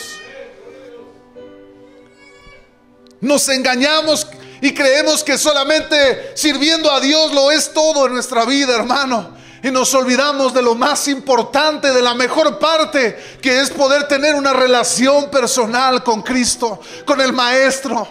Nos 3.21 3.47
engañamos 3.51 4.27
y 4.63 4.73
creemos 4.73 5.25
que 5.25 5.37
solamente 5.37 6.33
sirviendo 6.37 6.91
a 6.91 7.01
Dios 7.01 7.35
lo 7.35 7.51
es 7.51 7.73
todo 7.73 8.07
en 8.07 8.15
nuestra 8.15 8.45
vida, 8.45 8.77
hermano. 8.77 9.37
Y 9.61 9.73
nos 9.73 9.93
olvidamos 9.93 10.55
de 10.55 10.63
lo 10.63 10.77
más 10.77 11.09
importante, 11.09 11.93
de 11.93 12.01
la 12.01 12.15
mejor 12.15 12.61
parte, 12.61 13.39
que 13.43 13.61
es 13.61 13.71
poder 13.71 14.07
tener 14.07 14.37
una 14.37 14.53
relación 14.53 15.31
personal 15.31 16.05
con 16.05 16.23
Cristo, 16.23 16.81
con 17.05 17.21
el 17.21 17.33
Maestro. 17.33 18.07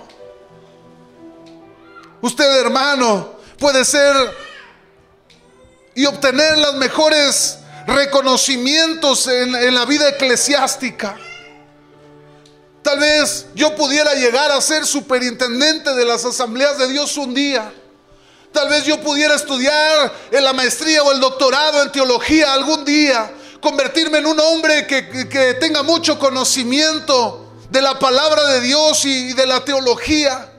Usted, 2.22 2.60
hermano, 2.60 3.36
puede 3.58 3.86
ser 3.86 4.14
y 5.96 6.06
obtener 6.06 6.58
los 6.58 6.76
mejores 6.76 7.60
reconocimientos 7.88 9.26
en, 9.28 9.74
la 9.74 9.86
vida 9.86 10.10
eclesiástica. 10.10 11.18
Tal 12.92 13.00
vez 13.00 13.46
yo 13.56 13.74
pudiera 13.74 14.16
llegar 14.16 14.52
a 14.52 14.60
ser 14.60 14.86
superintendente 14.86 15.94
de 15.94 16.04
las 16.04 16.26
asambleas 16.26 16.78
de 16.78 16.90
Dios 16.90 17.16
un 17.16 17.34
día. 17.34 17.72
Tal 18.52 18.68
vez 18.68 18.84
yo 18.84 19.00
pudiera 19.00 19.34
estudiar 19.34 20.12
en 20.30 20.44
la 20.44 20.52
maestría 20.52 21.02
o 21.02 21.14
el 21.14 21.22
doctorado 21.22 21.84
en 21.84 21.92
teología 21.94 22.52
algún 22.52 22.84
día. 22.84 23.32
Convertirme 23.62 24.18
en 24.18 24.26
un 24.26 24.38
hombre 24.42 24.86
que, 24.88 25.08
que 25.30 25.54
tenga 25.54 25.84
mucho 25.84 26.20
conocimiento 26.20 27.54
de 27.70 27.82
la 27.82 27.98
palabra 27.98 28.44
de 28.48 28.60
Dios 28.60 29.06
y 29.06 29.32
de 29.32 29.46
la 29.46 29.64
teología. 29.64 30.52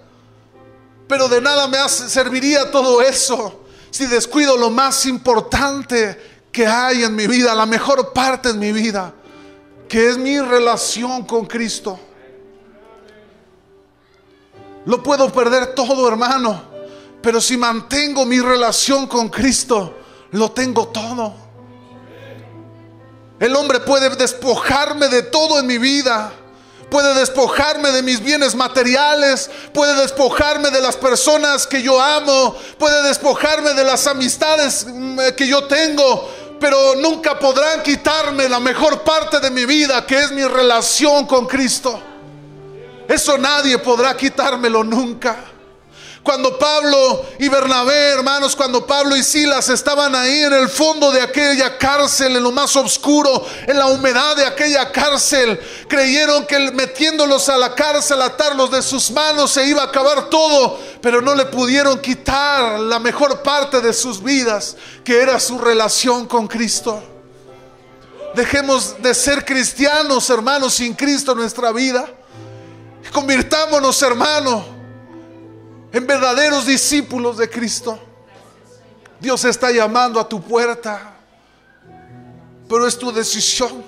Pero 1.07 1.29
de 1.29 1.43
nada 1.43 1.69
me 1.69 1.87
serviría 1.87 2.71
todo 2.71 3.03
eso 3.03 3.61
si 3.91 4.07
descuido 4.07 4.57
lo 4.57 4.71
más 4.71 5.05
importante 5.05 6.47
que 6.51 6.67
hay 6.67 7.03
en 7.03 7.15
mi 7.15 7.27
vida, 7.27 7.55
la 7.55 7.67
mejor 7.67 8.15
parte 8.15 8.49
en 8.49 8.59
mi 8.59 8.73
vida, 8.73 9.13
que 9.87 10.09
es 10.09 10.17
mi 10.17 10.41
relación 10.41 11.27
con 11.27 11.45
Cristo. 11.45 12.01
Lo 14.85 15.03
puedo 15.03 15.33
perder 15.33 15.75
todo, 15.75 16.09
hermano, 16.09 16.63
pero 17.23 17.41
si 17.41 17.57
mantengo 17.57 18.25
mi 18.27 18.41
relación 18.41 19.07
con 19.07 19.29
Cristo, 19.29 19.95
lo 20.33 20.51
tengo 20.51 20.89
todo. 20.89 21.35
El 23.39 23.55
hombre 23.57 23.81
puede 23.81 24.11
despojarme 24.11 25.09
de 25.09 25.23
todo 25.23 25.59
en 25.61 25.67
mi 25.67 25.79
vida. 25.79 26.33
Puede 26.91 27.15
despojarme 27.15 27.91
de 27.91 28.03
mis 28.03 28.21
bienes 28.21 28.55
materiales, 28.55 29.51
puede 29.73 29.95
despojarme 29.95 30.71
de 30.71 30.83
las 30.83 30.95
personas 30.95 31.67
que 31.67 31.81
yo 31.81 31.99
amo, 31.99 32.55
puede 32.79 33.03
despojarme 33.09 33.73
de 33.73 33.83
las 33.83 34.07
amistades 34.07 34.87
mm, 34.87 35.19
que 35.35 35.49
yo 35.49 35.65
tengo, 35.65 36.29
pero 36.61 36.95
nunca 36.97 37.39
podrán 37.39 37.83
quitarme 37.83 38.47
la 38.47 38.61
mejor 38.61 39.03
parte 39.03 39.41
de 39.41 39.51
mi 39.51 39.65
vida, 39.65 40.05
que 40.05 40.19
es 40.19 40.33
mi 40.33 40.45
relación 40.45 41.27
con 41.27 41.47
Cristo. 41.47 42.12
Eso 43.13 43.37
nadie 43.37 43.77
podrá 43.77 44.17
quitármelo 44.17 44.83
nunca. 44.83 45.37
Cuando 46.23 46.57
Pablo 46.57 47.27
y 47.39 47.49
Bernabé, 47.49 48.11
hermanos, 48.11 48.57
cuando 48.57 48.87
Pablo 48.87 49.15
y 49.17 49.23
Silas 49.23 49.69
estaban 49.69 50.15
ahí 50.15 50.45
en 50.45 50.55
el 50.55 50.71
fondo 50.71 51.11
de 51.11 51.21
aquella 51.21 51.77
cárcel, 51.77 52.37
en 52.37 52.43
lo 52.43 52.53
más 52.53 52.75
oscuro, 52.77 53.45
en 53.67 53.77
la 53.77 53.89
humedad 53.89 54.35
de 54.37 54.47
aquella 54.47 54.91
cárcel, 54.91 55.61
creyeron 55.89 56.47
que 56.47 56.59
metiéndolos 56.71 57.51
a 57.51 57.59
la 57.59 57.75
cárcel, 57.75 58.23
atarlos 58.23 58.71
de 58.71 58.81
sus 58.81 59.11
manos, 59.11 59.51
se 59.51 59.67
iba 59.67 59.83
a 59.83 59.87
acabar 59.87 60.31
todo, 60.31 60.79
pero 61.03 61.21
no 61.21 61.35
le 61.35 61.45
pudieron 61.47 62.01
quitar 62.01 62.81
la 62.81 62.99
mejor 62.99 63.43
parte 63.43 63.83
de 63.83 63.93
sus 63.93 64.23
vidas, 64.23 64.77
que 65.05 65.21
era 65.21 65.39
su 65.39 65.59
relación 65.59 66.27
con 66.27 66.47
Cristo. 66.47 67.03
Dejemos 68.35 69.03
de 69.03 69.13
ser 69.13 69.45
cristianos, 69.45 70.31
hermanos, 70.31 70.75
sin 70.75 70.95
Cristo 70.95 71.33
en 71.33 71.39
nuestra 71.39 71.73
vida. 71.73 72.09
Convirtámonos, 73.11 74.01
hermanos 74.03 74.65
en 75.93 76.07
verdaderos 76.07 76.67
discípulos 76.67 77.37
de 77.37 77.49
Cristo. 77.49 77.99
Dios 79.21 79.45
está 79.45 79.71
llamando 79.71 80.19
a 80.19 80.29
tu 80.29 80.41
puerta, 80.43 81.15
pero 82.69 82.87
es 82.87 82.99
tu 82.99 83.13
decisión. 83.13 83.85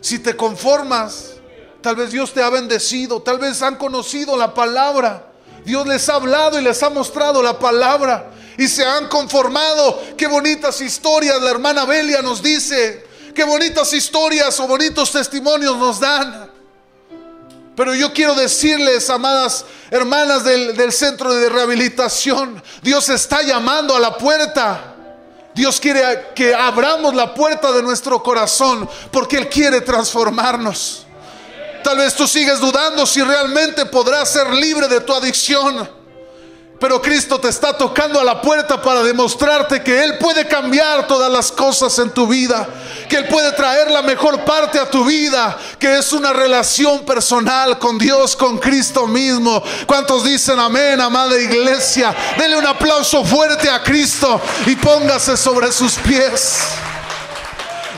Si 0.00 0.20
te 0.20 0.36
conformas, 0.36 1.34
tal 1.82 1.96
vez 1.96 2.12
Dios 2.12 2.32
te 2.32 2.42
ha 2.42 2.48
bendecido, 2.48 3.20
tal 3.20 3.38
vez 3.38 3.60
han 3.60 3.76
conocido 3.76 4.36
la 4.36 4.54
palabra. 4.54 5.32
Dios 5.64 5.86
les 5.86 6.08
ha 6.08 6.14
hablado 6.14 6.58
y 6.58 6.62
les 6.62 6.82
ha 6.82 6.88
mostrado 6.88 7.42
la 7.42 7.58
palabra 7.58 8.30
y 8.56 8.68
se 8.68 8.86
han 8.86 9.08
conformado. 9.08 10.00
Qué 10.16 10.28
bonitas 10.28 10.80
historias 10.80 11.42
la 11.42 11.50
hermana 11.50 11.84
Belia 11.84 12.22
nos 12.22 12.40
dice. 12.40 13.06
Qué 13.34 13.44
bonitas 13.44 13.92
historias 13.92 14.58
o 14.60 14.66
bonitos 14.66 15.10
testimonios 15.10 15.76
nos 15.76 16.00
dan. 16.00 16.47
Pero 17.78 17.94
yo 17.94 18.12
quiero 18.12 18.34
decirles, 18.34 19.08
amadas 19.08 19.64
hermanas 19.88 20.42
del, 20.42 20.92
centro 20.92 21.32
de 21.32 21.48
rehabilitación, 21.48 22.60
Dios 22.82 23.08
está 23.08 23.42
llamando 23.42 23.94
a 23.94 24.00
la 24.00 24.18
puerta. 24.18 24.96
Dios 25.54 25.78
quiere 25.78 26.30
que 26.34 26.52
abramos 26.52 27.14
la 27.14 27.32
puerta 27.32 27.70
de 27.70 27.80
nuestro 27.80 28.20
corazón 28.20 28.90
porque 29.12 29.36
Él 29.36 29.48
quiere 29.48 29.80
transformarnos. 29.80 31.06
Tal 31.84 31.98
vez 31.98 32.16
tú 32.16 32.26
sigues 32.26 32.58
dudando 32.58 33.06
si 33.06 33.22
realmente 33.22 33.86
podrás 33.86 34.28
ser 34.32 34.52
libre 34.54 34.88
de 34.88 35.00
tu 35.02 35.14
adicción. 35.14 35.88
Pero 36.78 37.02
Cristo 37.02 37.40
te 37.40 37.48
está 37.48 37.76
tocando 37.76 38.20
a 38.20 38.24
la 38.24 38.40
puerta 38.40 38.80
para 38.80 39.02
demostrarte 39.02 39.82
que 39.82 40.04
Él 40.04 40.16
puede 40.18 40.46
cambiar 40.46 41.08
todas 41.08 41.30
las 41.30 41.50
cosas 41.50 41.98
en 41.98 42.10
tu 42.10 42.28
vida, 42.28 42.68
que 43.08 43.16
Él 43.16 43.26
puede 43.26 43.50
traer 43.52 43.90
la 43.90 44.00
mejor 44.02 44.44
parte 44.44 44.78
a 44.78 44.88
tu 44.88 45.04
vida, 45.04 45.58
que 45.78 45.98
es 45.98 46.12
una 46.12 46.32
relación 46.32 47.04
personal 47.04 47.80
con 47.80 47.98
Dios, 47.98 48.36
con 48.36 48.58
Cristo 48.58 49.08
mismo. 49.08 49.60
¿Cuántos 49.86 50.22
dicen 50.22 50.60
amén, 50.60 51.00
amada 51.00 51.36
iglesia? 51.40 52.14
Dele 52.36 52.56
un 52.56 52.66
aplauso 52.66 53.24
fuerte 53.24 53.68
a 53.68 53.82
Cristo 53.82 54.40
y 54.66 54.76
póngase 54.76 55.36
sobre 55.36 55.72
sus 55.72 55.94
pies. 55.94 56.58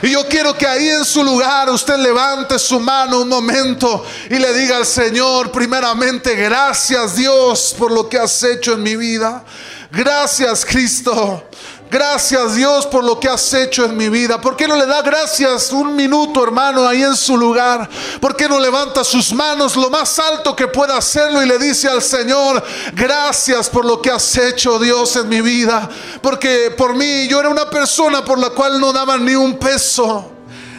Y 0.03 0.11
yo 0.11 0.27
quiero 0.27 0.57
que 0.57 0.65
ahí 0.65 0.89
en 0.89 1.05
su 1.05 1.23
lugar 1.23 1.69
usted 1.69 1.97
levante 1.97 2.57
su 2.57 2.79
mano 2.79 3.21
un 3.21 3.29
momento 3.29 4.03
y 4.29 4.35
le 4.35 4.53
diga 4.53 4.77
al 4.77 4.85
Señor, 4.85 5.51
primeramente, 5.51 6.35
gracias 6.35 7.15
Dios 7.15 7.75
por 7.77 7.91
lo 7.91 8.09
que 8.09 8.17
has 8.17 8.43
hecho 8.43 8.73
en 8.73 8.83
mi 8.83 8.95
vida. 8.95 9.43
Gracias 9.91 10.65
Cristo 10.65 11.43
Gracias 11.91 12.55
Dios 12.55 12.87
por 12.87 13.03
lo 13.03 13.19
que 13.19 13.27
has 13.27 13.53
hecho 13.53 13.83
en 13.83 13.97
mi 13.97 14.07
vida. 14.07 14.39
¿Por 14.39 14.55
qué 14.55 14.65
no 14.65 14.77
le 14.77 14.85
da 14.85 15.01
gracias 15.01 15.73
un 15.73 15.93
minuto, 15.93 16.41
hermano, 16.41 16.87
ahí 16.87 17.03
en 17.03 17.17
su 17.17 17.35
lugar? 17.35 17.89
¿Por 18.21 18.33
qué 18.33 18.47
no 18.47 18.61
levanta 18.61 19.03
sus 19.03 19.33
manos 19.33 19.75
lo 19.75 19.89
más 19.89 20.17
alto 20.17 20.55
que 20.55 20.69
pueda 20.69 20.95
hacerlo 20.95 21.43
y 21.43 21.47
le 21.47 21.59
dice 21.59 21.89
al 21.89 22.01
Señor, 22.01 22.63
gracias 22.93 23.69
por 23.69 23.83
lo 23.83 24.01
que 24.01 24.09
has 24.09 24.37
hecho, 24.37 24.79
Dios, 24.79 25.17
en 25.17 25.27
mi 25.27 25.41
vida? 25.41 25.89
Porque 26.21 26.73
por 26.77 26.95
mí 26.95 27.27
yo 27.27 27.41
era 27.41 27.49
una 27.49 27.69
persona 27.69 28.23
por 28.23 28.39
la 28.39 28.51
cual 28.51 28.79
no 28.79 28.93
daba 28.93 29.17
ni 29.17 29.35
un 29.35 29.59
peso. 29.59 30.31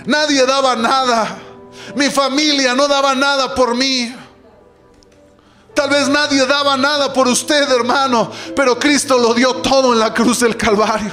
Nadie 0.07 0.47
daba 0.47 0.77
nada. 0.77 1.39
Mi 1.95 2.09
familia 2.09 2.75
no 2.75 2.89
daba 2.89 3.15
nada 3.15 3.55
por 3.55 3.75
mí. 3.75 4.17
Tal 5.75 5.89
vez 5.89 6.09
nadie 6.09 6.47
daba 6.47 6.77
nada 6.77 7.13
por 7.13 7.27
usted, 7.29 7.71
hermano, 7.71 8.31
pero 8.55 8.79
Cristo 8.79 9.17
lo 9.19 9.33
dio 9.33 9.57
todo 9.57 9.93
en 9.93 9.99
la 9.99 10.13
cruz 10.13 10.41
del 10.41 10.57
Calvario. 10.57 11.13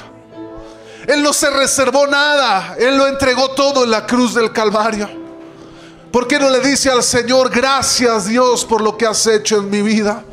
Él 1.08 1.24
no 1.24 1.34
se 1.34 1.50
reservó 1.50 2.06
nada, 2.08 2.76
Él 2.78 2.98
lo 2.98 3.08
entregó 3.08 3.52
todo 3.52 3.84
en 3.84 3.92
la 3.92 4.06
cruz 4.06 4.34
del 4.34 4.52
Calvario. 4.52 5.10
¿Por 6.12 6.28
qué 6.28 6.40
no 6.40 6.50
le 6.50 6.60
dice 6.60 6.90
al 6.90 7.04
Señor, 7.04 7.50
gracias 7.50 8.26
Dios 8.26 8.66
por 8.66 8.82
lo 8.82 8.98
que 8.98 9.06
has 9.06 9.26
hecho 9.28 9.58
en 9.58 9.70
mi 9.70 9.82
vida? 9.82 10.24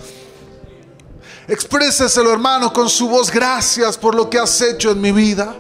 Expréseselo, 1.49 2.33
hermano, 2.33 2.73
con 2.73 2.89
su 2.89 3.09
voz, 3.09 3.31
gracias 3.31 3.97
por 3.97 4.15
lo 4.15 4.29
que 4.29 4.39
has 4.39 4.61
hecho 4.61 4.91
en 4.91 5.01
mi 5.01 5.13
vida. 5.13 5.55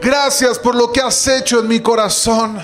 Gracias 0.00 0.58
por 0.58 0.74
lo 0.74 0.92
que 0.92 1.00
has 1.00 1.26
hecho 1.26 1.60
en 1.60 1.68
mi 1.68 1.80
corazón. 1.80 2.58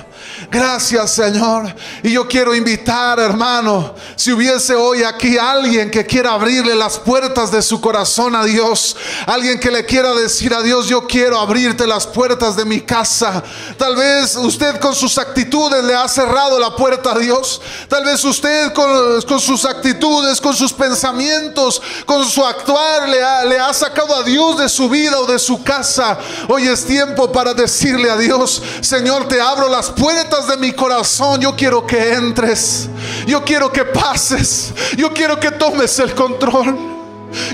Gracias 0.51 1.13
Señor. 1.13 1.75
Y 2.03 2.13
yo 2.13 2.29
quiero 2.29 2.55
invitar, 2.55 3.19
hermano, 3.19 3.95
si 4.17 4.33
hubiese 4.33 4.75
hoy 4.75 5.03
aquí 5.03 5.39
alguien 5.39 5.91
que 5.91 6.05
quiera 6.05 6.33
abrirle 6.33 6.75
las 6.75 6.99
puertas 6.99 7.51
de 7.51 7.63
su 7.63 7.81
corazón 7.81 8.35
a 8.35 8.45
Dios, 8.45 8.97
alguien 9.27 9.59
que 9.59 9.71
le 9.71 9.87
quiera 9.87 10.13
decir 10.13 10.53
a 10.53 10.63
Dios, 10.63 10.87
yo 10.89 11.07
quiero 11.07 11.39
abrirte 11.39 11.87
las 11.87 12.07
puertas 12.07 12.57
de 12.57 12.65
mi 12.65 12.81
casa. 12.83 13.43
Tal 13.79 13.97
vez 13.97 14.37
usted 14.37 14.79
con 14.81 14.95
sus 14.95 15.17
actitudes 15.19 15.83
le 15.85 15.95
ha 15.95 16.09
cerrado 16.09 16.59
la 16.59 16.77
puerta 16.77 17.13
a 17.13 17.19
Dios. 17.19 17.61
Tal 17.89 18.05
vez 18.05 18.23
usted 18.25 18.73
con, 18.73 19.41
sus 19.41 19.65
actitudes, 19.65 20.41
con 20.41 20.55
sus 20.55 20.73
pensamientos, 20.73 21.81
con 22.05 22.25
su 22.27 22.45
actuar 22.45 23.09
le 23.09 23.59
ha 23.59 23.73
sacado 23.73 24.17
a 24.17 24.23
Dios 24.23 24.59
de 24.59 24.69
su 24.69 24.89
vida 24.89 25.19
o 25.19 25.27
de 25.27 25.39
su 25.39 25.63
casa. 25.63 26.19
Hoy 26.49 26.69
es 26.69 26.85
tiempo 26.85 27.33
para 27.33 27.55
decirle 27.55 28.11
a 28.11 28.17
Dios, 28.17 28.63
Señor, 28.83 29.27
te 29.29 29.41
abro 29.41 29.69
las 29.69 29.89
puertas 29.91 30.10
de 30.47 30.57
mi 30.57 30.73
corazón. 30.73 31.41
Yo 31.41 31.55
quiero 31.55 31.87
que 31.87 32.13
entres. 32.13 32.89
Yo 33.27 33.45
quiero 33.45 33.71
que 33.71 33.85
pases. 33.85 34.73
Yo 34.97 35.13
quiero 35.13 35.39
que 35.39 35.51
tomes 35.53 35.99
el 35.99 36.15
control. 36.15 36.77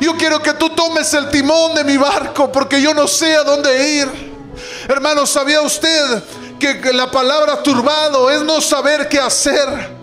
Yo 0.00 0.16
quiero 0.16 0.40
que 0.40 0.54
tú 0.54 0.70
tomes 0.70 1.12
el 1.14 1.28
timón 1.28 1.74
de 1.74 1.84
mi 1.84 1.96
barco 1.96 2.50
porque 2.50 2.80
yo 2.80 2.94
no 2.94 3.06
sé 3.06 3.34
a 3.34 3.44
dónde 3.44 3.90
ir. 3.90 4.08
Hermano, 4.88 5.26
¿sabía 5.26 5.60
usted 5.60 6.22
que 6.58 6.92
la 6.92 7.10
palabra 7.10 7.62
turbado 7.62 8.30
es 8.30 8.42
no 8.42 8.60
saber 8.60 9.08
qué 9.08 9.18
hacer? 9.18 9.96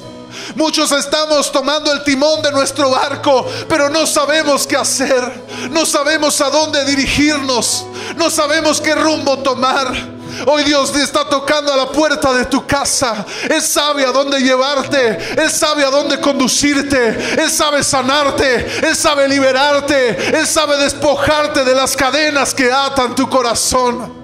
Muchos 0.56 0.92
estamos 0.92 1.52
tomando 1.52 1.92
el 1.92 2.04
timón 2.04 2.42
de 2.44 2.52
nuestro 2.52 2.92
barco, 2.92 3.48
pero 3.68 3.90
no 3.90 4.06
sabemos 4.06 4.68
qué 4.68 4.76
hacer. 4.76 5.44
No 5.72 5.86
sabemos 5.86 6.40
a 6.42 6.50
dónde 6.50 6.86
dirigirnos. 6.86 7.86
No 8.16 8.30
sabemos 8.30 8.80
qué 8.80 8.94
rumbo 8.94 9.40
tomar. 9.40 10.14
Hoy 10.46 10.64
Dios 10.64 10.96
está 10.96 11.26
tocando 11.26 11.74
a 11.74 11.78
la 11.78 11.90
puerta 11.92 12.34
de 12.34 12.46
tu 12.46 12.66
casa. 12.66 13.26
Él 13.50 13.62
sabe 13.62 14.06
a 14.06 14.12
dónde 14.12 14.40
llevarte. 14.40 15.34
Él 15.42 15.50
sabe 15.50 15.84
a 15.84 15.90
dónde 15.90 16.20
conducirte. 16.20 17.42
Él 17.42 17.50
sabe 17.50 17.84
sanarte. 17.84 18.88
Él 18.88 18.96
sabe 18.96 19.28
liberarte. 19.28 20.38
Él 20.38 20.48
sabe 20.48 20.78
despojarte 20.78 21.64
de 21.64 21.76
las 21.76 21.96
cadenas 21.96 22.54
que 22.54 22.72
atan 22.72 23.16
tu 23.16 23.30
corazón. 23.30 24.24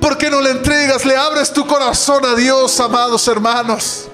¿Por 0.00 0.18
qué 0.18 0.30
no 0.30 0.40
le 0.40 0.50
entregas, 0.50 1.04
le 1.04 1.16
abres 1.16 1.52
tu 1.52 1.66
corazón 1.66 2.24
a 2.26 2.34
Dios, 2.34 2.78
amados 2.78 3.26
hermanos? 3.26 4.08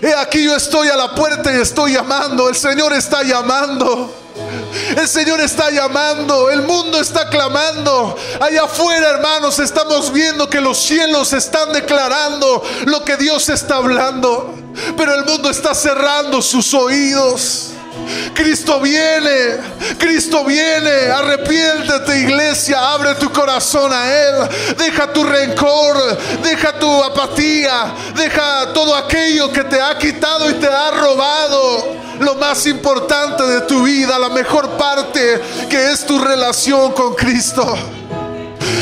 He 0.00 0.14
aquí 0.14 0.44
yo 0.44 0.54
estoy 0.54 0.88
a 0.88 0.96
la 0.96 1.14
puerta 1.14 1.52
y 1.52 1.60
estoy 1.60 1.94
llamando. 1.94 2.48
El 2.48 2.54
Señor 2.54 2.92
está 2.92 3.22
llamando. 3.22 4.27
El 4.96 5.08
Señor 5.08 5.40
está 5.40 5.70
llamando, 5.70 6.50
el 6.50 6.62
mundo 6.62 7.00
está 7.00 7.28
clamando. 7.28 8.16
Allá 8.40 8.64
afuera, 8.64 9.10
hermanos, 9.10 9.58
estamos 9.58 10.12
viendo 10.12 10.48
que 10.48 10.60
los 10.60 10.78
cielos 10.78 11.32
están 11.32 11.72
declarando 11.72 12.62
lo 12.86 13.04
que 13.04 13.16
Dios 13.16 13.48
está 13.48 13.76
hablando. 13.76 14.54
Pero 14.96 15.14
el 15.14 15.24
mundo 15.24 15.50
está 15.50 15.74
cerrando 15.74 16.40
sus 16.42 16.72
oídos. 16.74 17.70
Cristo 18.34 18.80
viene, 18.80 19.58
Cristo 19.98 20.44
viene, 20.44 21.10
arrepiéntete 21.10 22.20
iglesia, 22.20 22.92
abre 22.92 23.16
tu 23.16 23.30
corazón 23.30 23.92
a 23.92 24.08
Él, 24.08 24.48
deja 24.78 25.12
tu 25.12 25.24
rencor, 25.24 26.16
deja 26.42 26.78
tu 26.78 27.02
apatía, 27.02 27.92
deja 28.14 28.72
todo 28.72 28.94
aquello 28.94 29.52
que 29.52 29.64
te 29.64 29.80
ha 29.80 29.98
quitado 29.98 30.48
y 30.48 30.54
te 30.54 30.68
ha 30.68 30.90
robado 30.92 32.07
lo 32.20 32.34
más 32.34 32.66
importante 32.66 33.42
de 33.44 33.60
tu 33.62 33.82
vida, 33.82 34.18
la 34.18 34.28
mejor 34.28 34.70
parte 34.76 35.40
que 35.68 35.92
es 35.92 36.04
tu 36.04 36.18
relación 36.18 36.92
con 36.92 37.14
Cristo. 37.14 37.76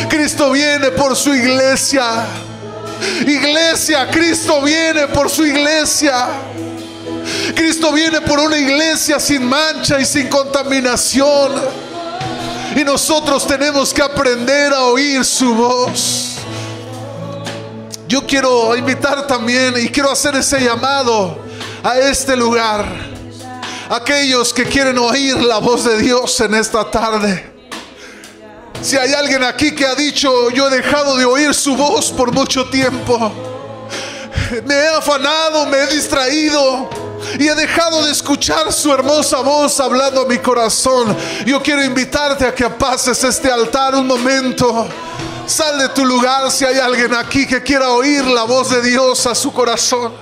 Cristo 0.08 0.50
viene 0.50 0.90
por 0.90 1.14
su 1.16 1.34
iglesia. 1.34 2.26
Iglesia, 3.26 4.08
Cristo 4.10 4.62
viene 4.62 5.08
por 5.08 5.28
su 5.28 5.44
iglesia. 5.44 6.26
Cristo 7.54 7.92
viene 7.92 8.20
por 8.20 8.38
una 8.38 8.56
iglesia 8.56 9.18
sin 9.20 9.44
mancha 9.44 10.00
y 10.00 10.04
sin 10.04 10.28
contaminación. 10.28 11.52
Y 12.74 12.84
nosotros 12.84 13.46
tenemos 13.46 13.92
que 13.92 14.02
aprender 14.02 14.72
a 14.72 14.84
oír 14.84 15.24
su 15.24 15.54
voz. 15.54 16.36
Yo 18.08 18.24
quiero 18.26 18.76
invitar 18.76 19.26
también 19.26 19.74
y 19.78 19.88
quiero 19.88 20.10
hacer 20.10 20.36
ese 20.36 20.60
llamado 20.60 21.38
a 21.82 21.98
este 21.98 22.36
lugar. 22.36 23.15
Aquellos 23.88 24.52
que 24.52 24.64
quieren 24.64 24.98
oír 24.98 25.36
la 25.36 25.58
voz 25.58 25.84
de 25.84 25.98
Dios 25.98 26.40
en 26.40 26.54
esta 26.54 26.90
tarde. 26.90 27.52
Si 28.82 28.96
hay 28.96 29.12
alguien 29.12 29.44
aquí 29.44 29.74
que 29.74 29.86
ha 29.86 29.94
dicho, 29.94 30.50
yo 30.50 30.68
he 30.68 30.70
dejado 30.70 31.16
de 31.16 31.24
oír 31.24 31.54
su 31.54 31.76
voz 31.76 32.10
por 32.10 32.32
mucho 32.32 32.68
tiempo. 32.68 33.32
Me 34.64 34.74
he 34.74 34.88
afanado, 34.88 35.66
me 35.66 35.78
he 35.78 35.86
distraído 35.86 36.88
y 37.38 37.46
he 37.46 37.54
dejado 37.54 38.04
de 38.04 38.12
escuchar 38.12 38.72
su 38.72 38.92
hermosa 38.92 39.40
voz 39.40 39.78
hablando 39.80 40.22
a 40.22 40.26
mi 40.26 40.38
corazón. 40.38 41.16
Yo 41.44 41.62
quiero 41.62 41.84
invitarte 41.84 42.44
a 42.44 42.54
que 42.54 42.68
pases 42.70 43.22
este 43.24 43.50
altar 43.50 43.94
un 43.94 44.06
momento. 44.06 44.86
Sal 45.46 45.78
de 45.78 45.88
tu 45.90 46.04
lugar 46.04 46.50
si 46.50 46.64
hay 46.64 46.78
alguien 46.78 47.14
aquí 47.14 47.46
que 47.46 47.62
quiera 47.62 47.90
oír 47.90 48.24
la 48.24 48.42
voz 48.42 48.70
de 48.70 48.82
Dios 48.82 49.26
a 49.26 49.34
su 49.34 49.52
corazón. 49.52 50.12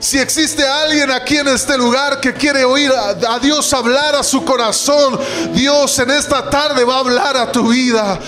Si 0.00 0.16
existe 0.16 0.64
alguien 0.66 1.10
aquí 1.10 1.36
en 1.38 1.48
este 1.48 1.76
lugar 1.76 2.20
que 2.20 2.32
quiere 2.32 2.64
oír 2.64 2.92
a, 2.92 3.38
Dios 3.40 3.72
hablar 3.72 4.14
a 4.14 4.22
su 4.22 4.44
corazón, 4.44 5.18
Dios 5.52 5.98
en 5.98 6.10
esta 6.10 6.48
tarde 6.48 6.84
va 6.84 6.96
a 6.96 7.00
hablar 7.00 7.36
a 7.36 7.50
tu 7.50 7.68
vida. 7.68 8.18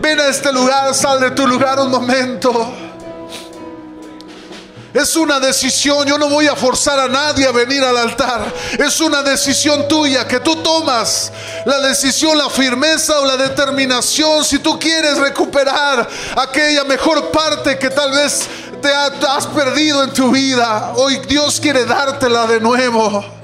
Ven 0.00 0.18
a 0.20 0.28
este 0.28 0.50
lugar, 0.52 0.94
sal 0.94 1.20
de 1.20 1.30
tu 1.32 1.46
lugar 1.46 1.78
un 1.80 1.90
momento. 1.90 2.72
Es 4.94 5.16
una 5.16 5.38
decisión, 5.38 6.06
yo 6.06 6.16
no 6.16 6.30
voy 6.30 6.46
a 6.46 6.56
forzar 6.56 6.98
a 6.98 7.08
nadie 7.08 7.46
a 7.46 7.52
venir 7.52 7.84
al 7.84 7.96
altar. 7.96 8.50
Es 8.78 8.98
una 9.00 9.22
decisión 9.22 9.86
tuya 9.86 10.26
que 10.26 10.40
tú 10.40 10.56
tomas. 10.56 11.30
La 11.66 11.78
decisión, 11.80 12.38
la 12.38 12.48
firmeza 12.48 13.20
o 13.20 13.26
la 13.26 13.36
determinación. 13.36 14.42
Si 14.44 14.60
tú 14.60 14.78
quieres 14.78 15.18
recuperar 15.18 16.08
aquella 16.36 16.84
mejor 16.84 17.30
parte 17.30 17.78
que 17.78 17.90
tal 17.90 18.12
vez 18.12 18.48
te 18.80 19.26
has 19.26 19.46
perdido 19.46 20.04
en 20.04 20.12
tu 20.12 20.30
vida, 20.30 20.92
hoy 20.96 21.18
Dios 21.28 21.60
quiere 21.60 21.84
dártela 21.84 22.46
de 22.46 22.60
nuevo. 22.60 23.37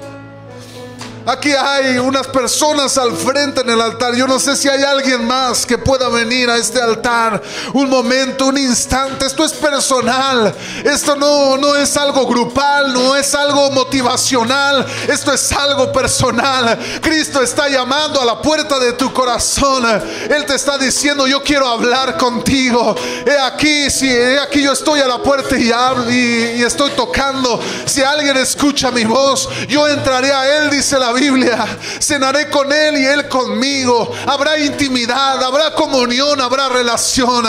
Aquí 1.27 1.51
hay 1.51 1.97
unas 1.97 2.27
personas 2.27 2.99
al 2.99 3.11
frente 3.15 3.61
en 3.61 3.69
el 3.71 3.81
altar. 3.81 4.13
Yo 4.13 4.27
no 4.27 4.37
sé 4.39 4.55
si 4.55 4.69
hay 4.69 4.83
alguien 4.83 5.25
más 5.25 5.65
que 5.65 5.75
pueda 5.75 6.07
venir 6.07 6.47
a 6.51 6.57
este 6.57 6.79
altar. 6.79 7.41
Un 7.73 7.89
momento, 7.89 8.45
un 8.45 8.59
instante. 8.59 9.25
Esto 9.25 9.43
es 9.43 9.53
personal. 9.53 10.53
Esto 10.83 11.15
no, 11.15 11.57
no 11.57 11.75
es 11.75 11.97
algo 11.97 12.27
grupal, 12.27 12.93
no 12.93 13.15
es 13.15 13.33
algo 13.33 13.71
motivacional. 13.71 14.85
Esto 15.07 15.33
es 15.33 15.51
algo 15.51 15.91
personal. 15.91 16.77
Cristo 17.01 17.41
está 17.41 17.69
llamando 17.69 18.21
a 18.21 18.25
la 18.25 18.39
puerta 18.39 18.77
de 18.77 18.93
tu 18.93 19.11
corazón. 19.11 19.83
Él 20.29 20.45
te 20.45 20.53
está 20.53 20.77
diciendo, 20.77 21.25
yo 21.25 21.41
quiero 21.41 21.67
hablar 21.67 22.17
contigo. 22.17 22.95
He 23.25 23.37
aquí, 23.39 23.89
si 23.89 24.07
he 24.07 24.39
aquí 24.39 24.61
yo 24.61 24.73
estoy 24.73 24.99
a 24.99 25.07
la 25.07 25.17
puerta 25.17 25.57
y, 25.57 25.71
hablo, 25.71 26.11
y, 26.11 26.57
y 26.57 26.61
estoy 26.61 26.91
tocando. 26.91 27.59
Si 27.85 28.03
alguien 28.03 28.37
escucha 28.37 28.91
mi 28.91 29.05
voz, 29.05 29.49
yo 29.67 29.87
entraré 29.87 30.31
a 30.31 30.59
Él, 30.59 30.69
dice 30.69 30.99
la 30.99 31.14
Biblia. 31.15 31.65
Cenaré 31.99 32.49
con 32.49 32.71
Él 32.71 32.97
y 32.97 33.05
Él 33.05 33.27
conmigo. 33.27 34.11
Habrá 34.27 34.59
intimidad, 34.59 35.43
habrá 35.43 35.73
comunión, 35.73 36.39
habrá 36.39 36.69
relación. 36.69 37.45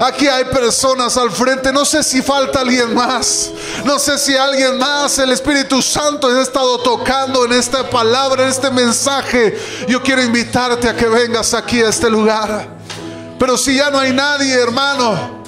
Aquí 0.00 0.26
hay 0.26 0.44
personas 0.46 1.16
al 1.16 1.30
frente. 1.30 1.72
No 1.72 1.84
sé 1.84 2.02
si 2.02 2.22
falta 2.22 2.60
alguien 2.60 2.94
más. 2.94 3.50
No 3.84 3.98
sé 3.98 4.18
si 4.18 4.36
alguien 4.36 4.78
más, 4.78 5.18
el 5.18 5.30
Espíritu 5.30 5.80
Santo, 5.80 6.28
ha 6.28 6.42
estado 6.42 6.78
tocando 6.80 7.44
en 7.44 7.52
esta 7.52 7.88
palabra, 7.88 8.44
en 8.44 8.48
este 8.48 8.70
mensaje. 8.70 9.56
Yo 9.88 10.02
quiero 10.02 10.22
invitarte 10.22 10.88
a 10.88 10.96
que 10.96 11.06
vengas 11.06 11.54
aquí 11.54 11.80
a 11.80 11.88
este 11.88 12.10
lugar. 12.10 12.68
Pero 13.38 13.56
si 13.56 13.76
ya 13.76 13.90
no 13.90 13.98
hay 13.98 14.12
nadie, 14.12 14.52
hermano, 14.52 15.42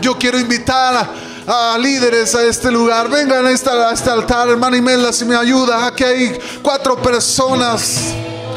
yo 0.00 0.16
quiero 0.18 0.38
invitar 0.38 0.94
a 0.94 1.10
a 1.46 1.76
líderes 1.78 2.34
a 2.34 2.42
este 2.42 2.70
lugar. 2.70 3.08
Vengan 3.08 3.46
a 3.46 3.50
este, 3.50 3.70
altar, 4.10 4.48
hermana 4.48 4.76
Imelda, 4.76 5.12
si 5.12 5.24
me 5.24 5.36
ayuda. 5.36 5.86
Aquí 5.86 6.04
hay 6.04 6.38
cuatro 6.62 6.96
personas. 6.96 8.14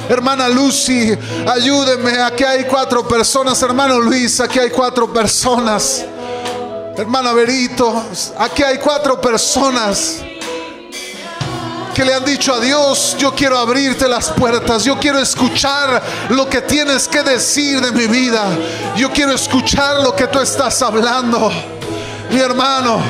Hermana 0.09 0.47
Lucy, 0.47 1.17
ayúdeme. 1.47 2.21
Aquí 2.21 2.43
hay 2.43 2.65
cuatro 2.65 3.07
personas. 3.07 3.61
Hermano 3.61 3.99
Luis, 3.99 4.39
aquí 4.39 4.59
hay 4.59 4.69
cuatro 4.69 5.11
personas. 5.11 6.05
Hermana 6.95 7.31
Berito, 7.33 8.03
aquí 8.39 8.63
hay 8.63 8.79
cuatro 8.79 9.21
personas 9.21 10.21
que 11.93 12.05
le 12.05 12.13
han 12.13 12.25
dicho 12.25 12.53
a 12.53 12.59
Dios, 12.59 13.15
yo 13.17 13.33
quiero 13.33 13.57
abrirte 13.57 14.07
las 14.07 14.29
puertas, 14.29 14.83
yo 14.83 14.99
quiero 14.99 15.17
escuchar 15.17 16.01
lo 16.29 16.47
que 16.47 16.61
tienes 16.61 17.07
que 17.07 17.23
decir 17.23 17.81
de 17.81 17.91
mi 17.91 18.05
vida, 18.05 18.45
yo 18.95 19.11
quiero 19.11 19.31
escuchar 19.33 20.03
lo 20.03 20.15
que 20.15 20.27
tú 20.27 20.39
estás 20.39 20.79
hablando. 20.83 21.51
Mi 22.29 22.39
hermano, 22.39 23.01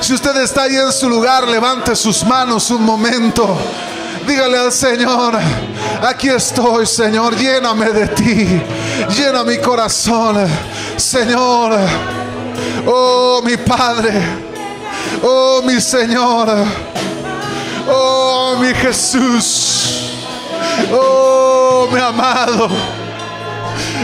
si 0.00 0.12
usted 0.12 0.36
está 0.42 0.64
ahí 0.64 0.76
en 0.76 0.92
su 0.92 1.08
lugar, 1.08 1.48
levante 1.48 1.96
sus 1.96 2.24
manos 2.24 2.70
un 2.70 2.84
momento. 2.84 3.56
Dígale 4.26 4.58
al 4.58 4.72
Señor, 4.72 5.38
aquí 6.02 6.28
estoy, 6.28 6.86
Señor, 6.86 7.34
lléname 7.34 7.90
de 7.90 8.08
ti, 8.08 8.62
llena 9.16 9.42
mi 9.42 9.56
corazón, 9.58 10.46
Señor. 10.96 11.78
Oh, 12.86 13.40
mi 13.42 13.56
Padre, 13.56 14.12
oh, 15.22 15.62
mi 15.64 15.80
Señor, 15.80 16.48
oh, 17.88 18.56
mi 18.60 18.74
Jesús, 18.74 20.12
oh, 20.92 21.88
mi 21.90 21.98
amado. 21.98 22.68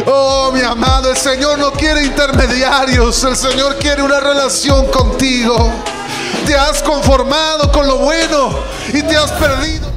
Oh, 0.06 0.50
mi 0.52 0.60
amado, 0.60 1.10
el 1.10 1.16
Señor 1.16 1.58
no 1.58 1.70
quiere 1.72 2.04
intermediarios, 2.04 3.22
el 3.24 3.36
Señor 3.36 3.76
quiere 3.76 4.02
una 4.02 4.20
relación 4.20 4.86
contigo. 4.86 5.72
Te 6.46 6.54
has 6.56 6.82
conformado 6.82 7.70
con 7.70 7.86
lo 7.86 7.98
bueno 7.98 8.58
y 8.92 9.02
te 9.02 9.16
has 9.16 9.30
perdido. 9.32 9.93